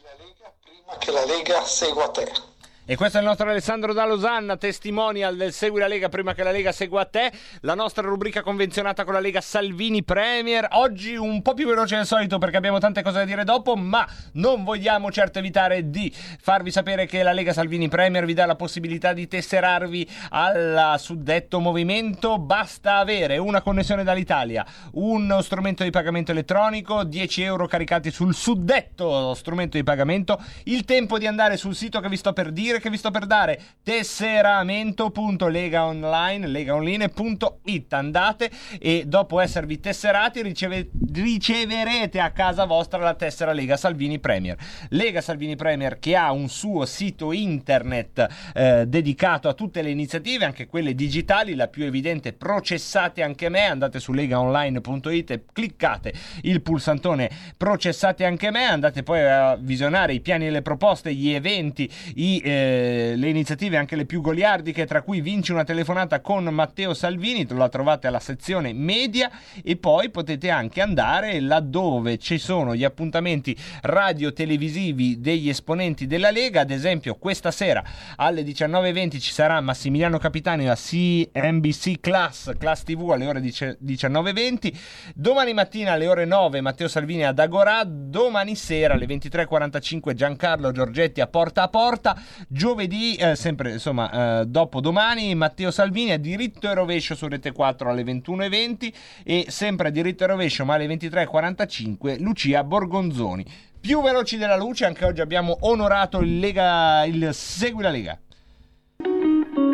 [0.00, 2.47] la Lega prima che la Lega segua te.
[2.90, 6.42] E questo è il nostro Alessandro da Losanna, testimonial del Segui la Lega prima che
[6.42, 10.66] la Lega segua te, la nostra rubrica convenzionata con la Lega Salvini Premier.
[10.70, 14.08] Oggi un po' più veloce del solito perché abbiamo tante cose da dire dopo, ma
[14.32, 16.10] non vogliamo certo evitare di
[16.40, 21.60] farvi sapere che la Lega Salvini Premier vi dà la possibilità di tesserarvi al suddetto
[21.60, 22.38] movimento.
[22.38, 29.34] Basta avere una connessione dall'Italia, uno strumento di pagamento elettronico, 10 euro caricati sul suddetto
[29.34, 32.90] strumento di pagamento, il tempo di andare sul sito che vi sto per dire che
[32.90, 33.60] vi sto per dare.
[33.82, 43.76] Tesseramento.legaonline legaonline.it andate e dopo esservi tesserati riceve, riceverete a casa vostra la tessera Lega
[43.76, 44.56] Salvini Premier.
[44.90, 50.44] Lega Salvini Premier che ha un suo sito internet eh, dedicato a tutte le iniziative
[50.44, 53.64] anche quelle digitali la più evidente processate anche me.
[53.64, 58.64] Andate su legaonline.it e cliccate il pulsantone processate anche me.
[58.64, 63.28] Andate poi a visionare i piani e le proposte gli eventi i eh, eh, le
[63.28, 68.06] iniziative anche le più goliardiche, tra cui vinci una telefonata con Matteo Salvini, la trovate
[68.06, 69.30] alla sezione media
[69.62, 76.60] e poi potete anche andare laddove ci sono gli appuntamenti radio-televisivi degli esponenti della Lega,
[76.60, 77.82] ad esempio questa sera
[78.16, 84.72] alle 19.20 ci sarà Massimiliano Capitani a CNBC Class, Class TV alle ore 19.20,
[85.14, 91.20] domani mattina alle ore 9 Matteo Salvini ad Agorà, domani sera alle 23.45 Giancarlo Giorgetti
[91.20, 92.20] a Porta a Porta,
[92.58, 97.52] giovedì, eh, sempre insomma eh, dopo domani Matteo Salvini a diritto e rovescio su Rete
[97.52, 98.92] 4 alle 21.20
[99.24, 103.46] e sempre a diritto e rovescio ma alle 23.45 Lucia Borgonzoni.
[103.80, 108.18] Più veloci della luce, anche oggi abbiamo onorato il, Lega, il Segui la Lega.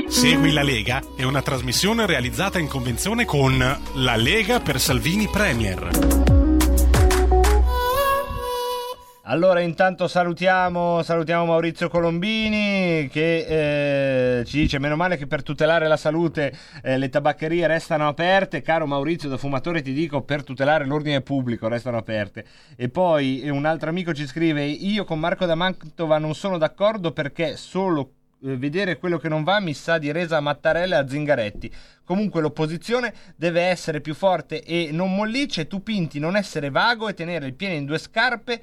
[0.06, 3.56] Segui la Lega è una trasmissione realizzata in convenzione con
[3.94, 6.23] La Lega per Salvini Premier.
[9.26, 15.88] Allora, intanto salutiamo, salutiamo Maurizio Colombini che eh, ci dice: Meno male che per tutelare
[15.88, 18.60] la salute eh, le tabaccherie restano aperte.
[18.60, 22.44] Caro Maurizio, da fumatore, ti dico: per tutelare l'ordine pubblico restano aperte.
[22.76, 27.12] E poi un altro amico ci scrive: Io con Marco da Mantova non sono d'accordo
[27.12, 28.10] perché solo
[28.44, 31.72] eh, vedere quello che non va mi sa di resa a Mattarella e a Zingaretti.
[32.04, 35.66] Comunque l'opposizione deve essere più forte e non mollice.
[35.66, 38.62] Tu Pinti non essere vago e tenere il piede in due scarpe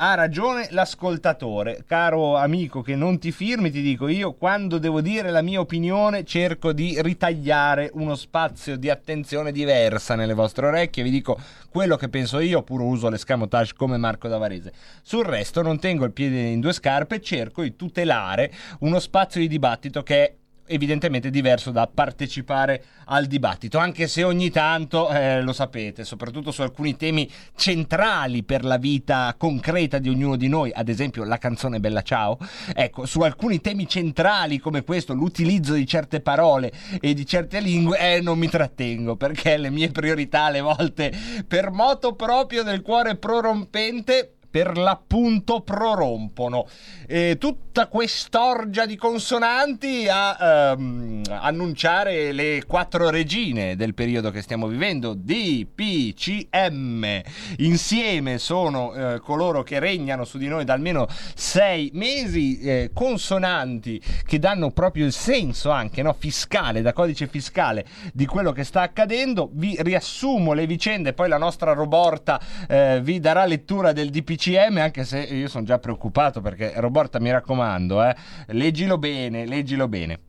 [0.00, 1.82] ha ragione l'ascoltatore.
[1.86, 6.24] Caro amico che non ti firmi, ti dico io quando devo dire la mia opinione
[6.24, 11.02] cerco di ritagliare uno spazio di attenzione diversa nelle vostre orecchie.
[11.02, 11.36] Vi dico
[11.68, 14.72] quello che penso io, oppure uso l'escamotage come Marco Davarese.
[15.02, 19.48] Sul resto non tengo il piede in due scarpe, cerco di tutelare uno spazio di
[19.48, 20.34] dibattito che è
[20.68, 26.62] evidentemente diverso da partecipare al dibattito, anche se ogni tanto, eh, lo sapete, soprattutto su
[26.62, 31.80] alcuni temi centrali per la vita concreta di ognuno di noi, ad esempio la canzone
[31.80, 32.38] Bella Ciao,
[32.74, 37.98] ecco, su alcuni temi centrali come questo, l'utilizzo di certe parole e di certe lingue,
[37.98, 41.12] eh, non mi trattengo, perché le mie priorità alle volte
[41.46, 46.66] per moto proprio del cuore prorompente per l'appunto prorompono.
[47.06, 54.66] E tutta quest'orgia di consonanti a ehm, annunciare le quattro regine del periodo che stiamo
[54.66, 57.20] vivendo, D, P, C, M.
[57.58, 64.00] Insieme sono eh, coloro che regnano su di noi da almeno sei mesi, eh, consonanti
[64.26, 68.82] che danno proprio il senso anche no, fiscale, da codice fiscale di quello che sta
[68.82, 69.50] accadendo.
[69.52, 74.78] Vi riassumo le vicende, poi la nostra Roborta eh, vi darà lettura del DPC DPCM,
[74.78, 78.14] anche se io sono già preoccupato perché Roborta mi raccomando, eh,
[78.48, 80.20] leggilo bene, leggilo bene.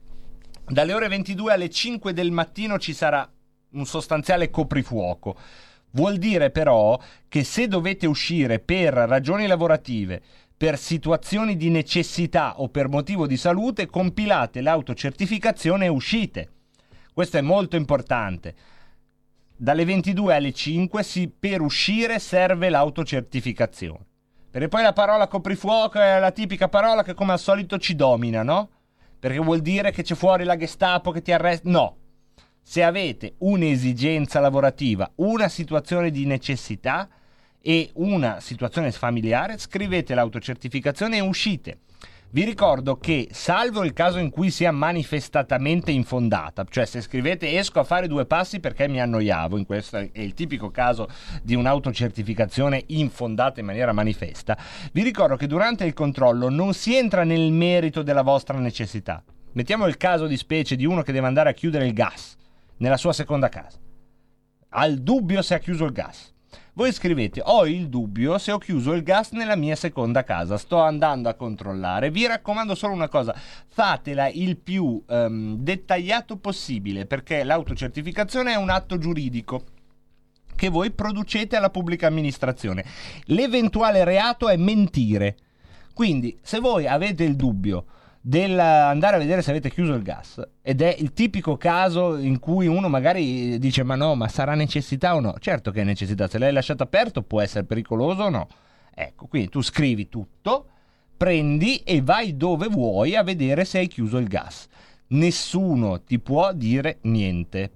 [0.65, 3.30] Dalle ore 22 alle 5 del mattino ci sarà
[3.72, 5.38] un sostanziale coprifuoco.
[5.91, 10.22] Vuol dire però che se dovete uscire per ragioni lavorative,
[10.57, 16.49] per situazioni di necessità o per motivo di salute, compilate l'autocertificazione e uscite.
[17.14, 18.56] Questo è molto importante
[19.61, 24.06] dalle 22 alle 5 si, per uscire serve l'autocertificazione.
[24.49, 28.41] Perché poi la parola coprifuoco è la tipica parola che come al solito ci domina,
[28.41, 28.69] no?
[29.19, 31.69] Perché vuol dire che c'è fuori la Gestapo che ti arresta.
[31.69, 31.98] No.
[32.61, 37.10] Se avete un'esigenza lavorativa, una situazione di necessità
[37.61, 41.80] e una situazione familiare, scrivete l'autocertificazione e uscite.
[42.31, 47.80] Vi ricordo che, salvo il caso in cui sia manifestatamente infondata, cioè se scrivete esco
[47.80, 51.10] a fare due passi perché mi annoiavo, in questo è il tipico caso
[51.41, 54.56] di un'autocertificazione infondata in maniera manifesta,
[54.93, 59.23] vi ricordo che durante il controllo non si entra nel merito della vostra necessità.
[59.53, 62.35] Mettiamo il caso di specie di uno che deve andare a chiudere il gas
[62.77, 63.80] nella sua seconda casa.
[64.69, 66.31] Ha il dubbio se ha chiuso il gas
[66.80, 70.57] voi scrivete: Ho il dubbio se ho chiuso il gas nella mia seconda casa.
[70.57, 72.10] Sto andando a controllare.
[72.10, 73.35] Vi raccomando solo una cosa:
[73.68, 79.64] fatela il più um, dettagliato possibile perché l'autocertificazione è un atto giuridico
[80.56, 82.85] che voi producete alla pubblica amministrazione.
[83.26, 85.35] L'eventuale reato è mentire.
[85.93, 87.85] Quindi, se voi avete il dubbio
[88.21, 90.41] dell'andare a vedere se avete chiuso il gas.
[90.61, 95.15] Ed è il tipico caso in cui uno magari dice ma no ma sarà necessità
[95.15, 95.35] o no?
[95.39, 98.47] Certo che è necessità se l'hai lasciato aperto può essere pericoloso o no.
[98.93, 100.67] Ecco quindi tu scrivi tutto
[101.15, 104.67] prendi e vai dove vuoi a vedere se hai chiuso il gas.
[105.07, 107.71] Nessuno ti può dire niente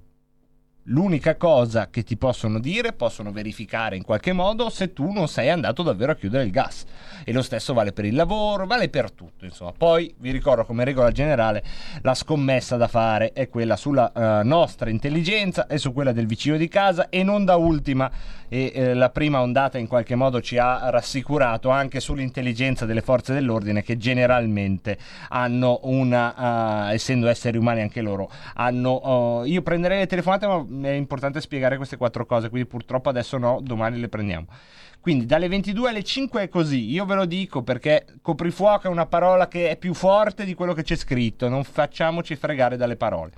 [0.88, 5.50] L'unica cosa che ti possono dire, possono verificare in qualche modo se tu non sei
[5.50, 6.84] andato davvero a chiudere il gas.
[7.24, 9.46] E lo stesso vale per il lavoro, vale per tutto.
[9.46, 9.72] Insomma.
[9.72, 11.64] Poi vi ricordo come regola generale
[12.02, 16.58] la scommessa da fare è quella sulla uh, nostra intelligenza e su quella del vicino
[16.58, 18.12] di casa e non da ultima
[18.50, 23.34] e eh, la prima ondata in qualche modo ci ha rassicurato anche sull'intelligenza delle forze
[23.34, 24.98] dell'ordine che generalmente
[25.30, 29.40] hanno una, uh, essendo esseri umani anche loro, hanno...
[29.40, 33.38] Uh, io prenderei le telefonate ma è importante spiegare queste quattro cose, quindi purtroppo adesso
[33.38, 34.48] no, domani le prendiamo.
[35.04, 39.06] Quindi dalle 22 alle 5 è così, io ve lo dico perché coprifuoco è una
[39.06, 43.32] parola che è più forte di quello che c'è scritto, non facciamoci fregare dalle parole.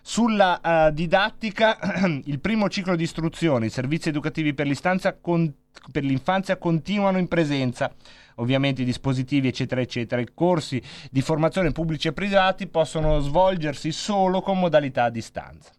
[0.00, 1.78] Sulla uh, didattica,
[2.24, 4.66] il primo ciclo di istruzione, i servizi educativi per,
[5.20, 5.52] con,
[5.92, 7.92] per l'infanzia continuano in presenza
[8.36, 10.22] ovviamente i dispositivi eccetera eccetera.
[10.22, 15.70] I corsi di formazione pubblici e privati possono svolgersi solo con modalità a distanza.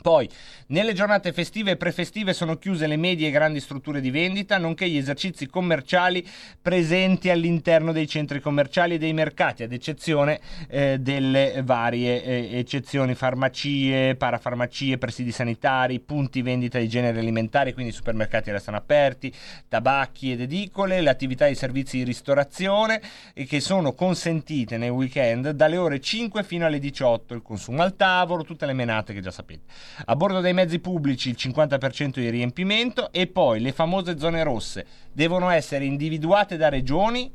[0.00, 0.28] Poi,
[0.68, 4.88] nelle giornate festive e prefestive sono chiuse le medie e grandi strutture di vendita, nonché
[4.88, 6.26] gli esercizi commerciali
[6.60, 13.14] presenti all'interno dei centri commerciali e dei mercati, ad eccezione eh, delle varie eh, eccezioni,
[13.14, 19.32] farmacie, parafarmacie, presidi sanitari, punti vendita di generi alimentari, quindi i supermercati restano aperti,
[19.68, 23.02] tabacchi ed edicole, le attività di servizi di ristorazione
[23.34, 27.96] e che sono consentite nei weekend dalle ore 5 fino alle 18, il consumo al
[27.96, 29.64] tavolo, tutte le menate che già sapete.
[30.06, 34.86] A bordo dei mezzi pubblici il 50% di riempimento e poi le famose zone rosse
[35.12, 37.32] devono essere individuate da regioni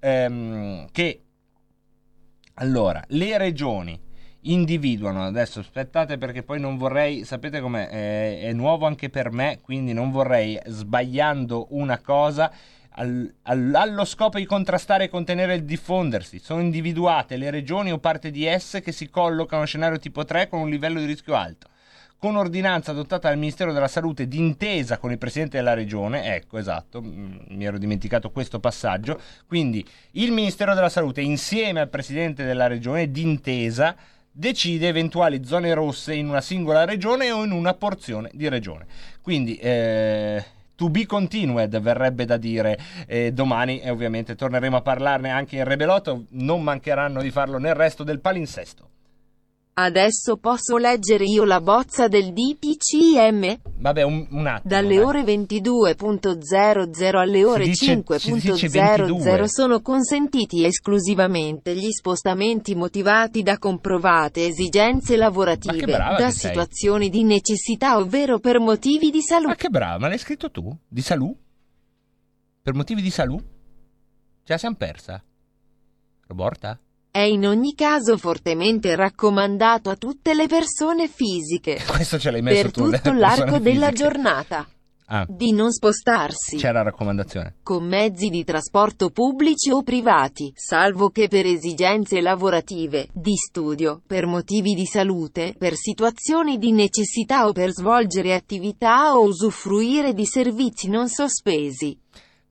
[0.00, 1.22] ehm, che...
[2.60, 4.00] Allora, le regioni
[4.42, 9.60] individuano, adesso aspettate perché poi non vorrei, sapete com'è, è, è nuovo anche per me,
[9.62, 12.52] quindi non vorrei sbagliando una cosa
[12.90, 16.38] al, al, allo scopo di contrastare e contenere il diffondersi.
[16.38, 20.48] Sono individuate le regioni o parte di esse che si collocano a scenario tipo 3
[20.48, 21.68] con un livello di rischio alto
[22.18, 27.00] con ordinanza adottata dal Ministero della Salute d'intesa con il Presidente della Regione, ecco esatto,
[27.00, 32.66] mm, mi ero dimenticato questo passaggio, quindi il Ministero della Salute insieme al Presidente della
[32.66, 33.94] Regione d'intesa
[34.30, 38.86] decide eventuali zone rosse in una singola regione o in una porzione di regione.
[39.22, 45.30] Quindi eh, to be continued verrebbe da dire eh, domani e ovviamente torneremo a parlarne
[45.30, 48.88] anche in Rebelotto, non mancheranno di farlo nel resto del palinsesto.
[49.80, 53.60] Adesso posso leggere io la bozza del DPCM?
[53.76, 54.68] Vabbè, un, un attimo.
[54.74, 55.04] Dalle dai.
[55.04, 65.86] ore 22.00 alle ore 5.00 sono consentiti esclusivamente gli spostamenti motivati da comprovate esigenze lavorative,
[65.86, 67.10] da situazioni sei.
[67.10, 69.48] di necessità ovvero per motivi di salute.
[69.48, 70.76] Ma che brava, ma l'hai scritto tu?
[70.88, 71.38] Di salute?
[72.62, 73.44] Per motivi di salute?
[74.42, 75.22] Ce la siamo persa?
[76.26, 76.80] Roborta?
[77.18, 81.82] È in ogni caso fortemente raccomandato a tutte le persone fisiche.
[81.84, 82.90] Questo ce l'hai messo per tu.
[82.92, 84.64] tutto l'arco della giornata.
[85.06, 85.26] Ah.
[85.28, 86.58] Di non spostarsi.
[86.58, 87.56] C'era raccomandazione.
[87.64, 94.26] Con mezzi di trasporto pubblici o privati, salvo che per esigenze lavorative, di studio, per
[94.26, 100.88] motivi di salute, per situazioni di necessità o per svolgere attività o usufruire di servizi
[100.88, 101.98] non sospesi.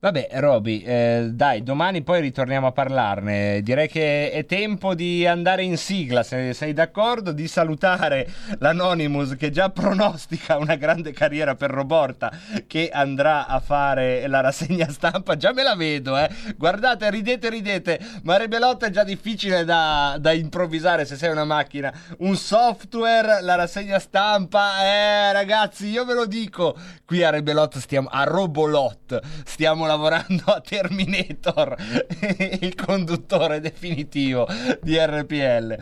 [0.00, 3.62] Vabbè, Roby, eh, dai, domani poi ritorniamo a parlarne.
[3.62, 8.30] Direi che è tempo di andare in sigla, se sei d'accordo, di salutare
[8.60, 12.30] l'Anonymous che già pronostica una grande carriera per Roborta
[12.68, 15.36] che andrà a fare la rassegna stampa.
[15.36, 16.30] Già me la vedo, eh.
[16.56, 21.92] Guardate, ridete, ridete, ma Rebelotto è già difficile da, da improvvisare se sei una macchina.
[22.18, 26.76] Un software, la rassegna stampa, eh, ragazzi, io ve lo dico.
[27.04, 31.74] Qui a Rebelot stiamo, a Robolot, stiamo lavorando a Terminator,
[32.60, 34.46] il conduttore definitivo
[34.80, 35.76] di RPL.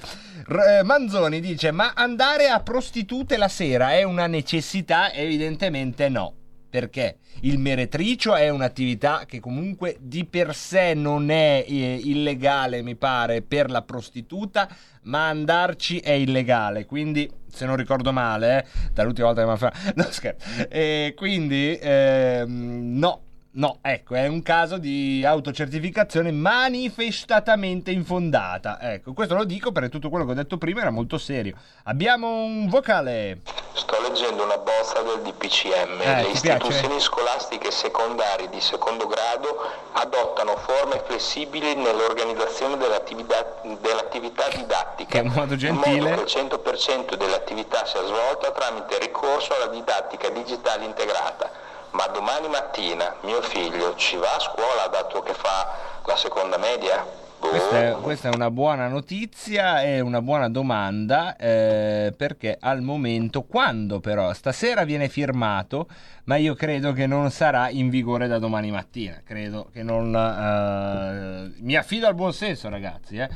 [0.46, 5.12] R- Manzoni dice: Ma andare a prostitute la sera è una necessità?
[5.12, 6.34] Evidentemente no.
[6.68, 12.96] Perché il meretricio è un'attività che comunque di per sé non è eh, illegale, mi
[12.96, 14.68] pare, per la prostituta,
[15.02, 16.84] ma andarci è illegale.
[16.84, 19.78] Quindi, se non ricordo male, eh, dall'ultima volta che mi ha fatto...
[19.96, 20.68] No, scherzo.
[20.68, 23.20] E quindi, ehm, no,
[23.56, 28.78] No, ecco, è un caso di autocertificazione manifestatamente infondata.
[28.78, 31.56] Ecco, questo lo dico perché tutto quello che ho detto prima era molto serio.
[31.84, 33.40] Abbiamo un vocale.
[33.72, 36.00] Sto leggendo una bozza del DPCM.
[36.02, 37.00] Eh, Le ti istituzioni piace?
[37.00, 39.48] scolastiche secondarie di secondo grado
[39.94, 45.22] adottano forme flessibili nell'organizzazione dell'attività, dell'attività didattica.
[45.22, 46.10] Un modo In gentile.
[46.10, 51.64] modo che il 100% dell'attività sia svolta tramite ricorso alla didattica digitale integrata.
[51.92, 57.24] Ma domani mattina mio figlio ci va a scuola dato che fa la seconda media?
[57.38, 63.42] Questa è, questa è una buona notizia e una buona domanda eh, perché al momento,
[63.42, 65.86] quando però stasera viene firmato,
[66.24, 70.14] ma io credo che non sarà in vigore da domani mattina, credo che non...
[70.14, 73.28] eh, mi affido al buon senso ragazzi, eh.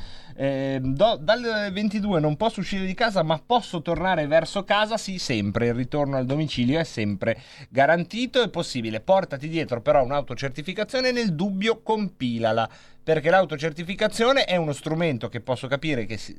[0.43, 5.19] Eh, do- dal 22 non posso uscire di casa ma posso tornare verso casa, sì
[5.19, 7.39] sempre, il ritorno al domicilio è sempre
[7.69, 12.67] garantito e possibile, portati dietro però un'autocertificazione, nel dubbio compilala
[13.05, 16.35] perché l'autocertificazione è uno strumento che posso capire che si-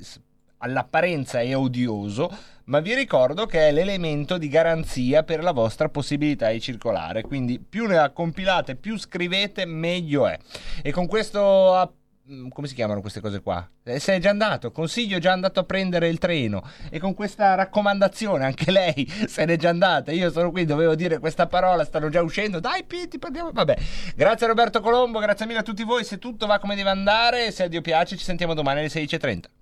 [0.58, 2.28] all'apparenza è odioso,
[2.64, 7.22] ma vi ricordo che è l'elemento di garanzia per la vostra possibilità di circolare.
[7.22, 10.38] Quindi più ne compilate, più scrivete, meglio è.
[10.82, 12.01] E con questo app-
[12.50, 13.68] come si chiamano queste cose qua?
[13.84, 17.54] Eh, sei già andato, consiglio è già andato a prendere il treno e con questa
[17.54, 20.12] raccomandazione anche lei se n'è già andata.
[20.12, 22.60] Io sono qui, dovevo dire questa parola, stanno già uscendo.
[22.60, 23.50] Dai Pitti, parliamo.
[23.52, 23.76] Vabbè.
[24.14, 26.04] Grazie Roberto Colombo, grazie mille a tutti voi.
[26.04, 29.61] Se tutto va come deve andare, se a Dio piace, ci sentiamo domani alle 16:30.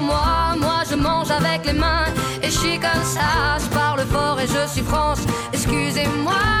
[2.61, 3.57] suis comme ça.
[3.59, 5.21] Je parle fort et je suis France,
[5.51, 6.60] excusez-moi.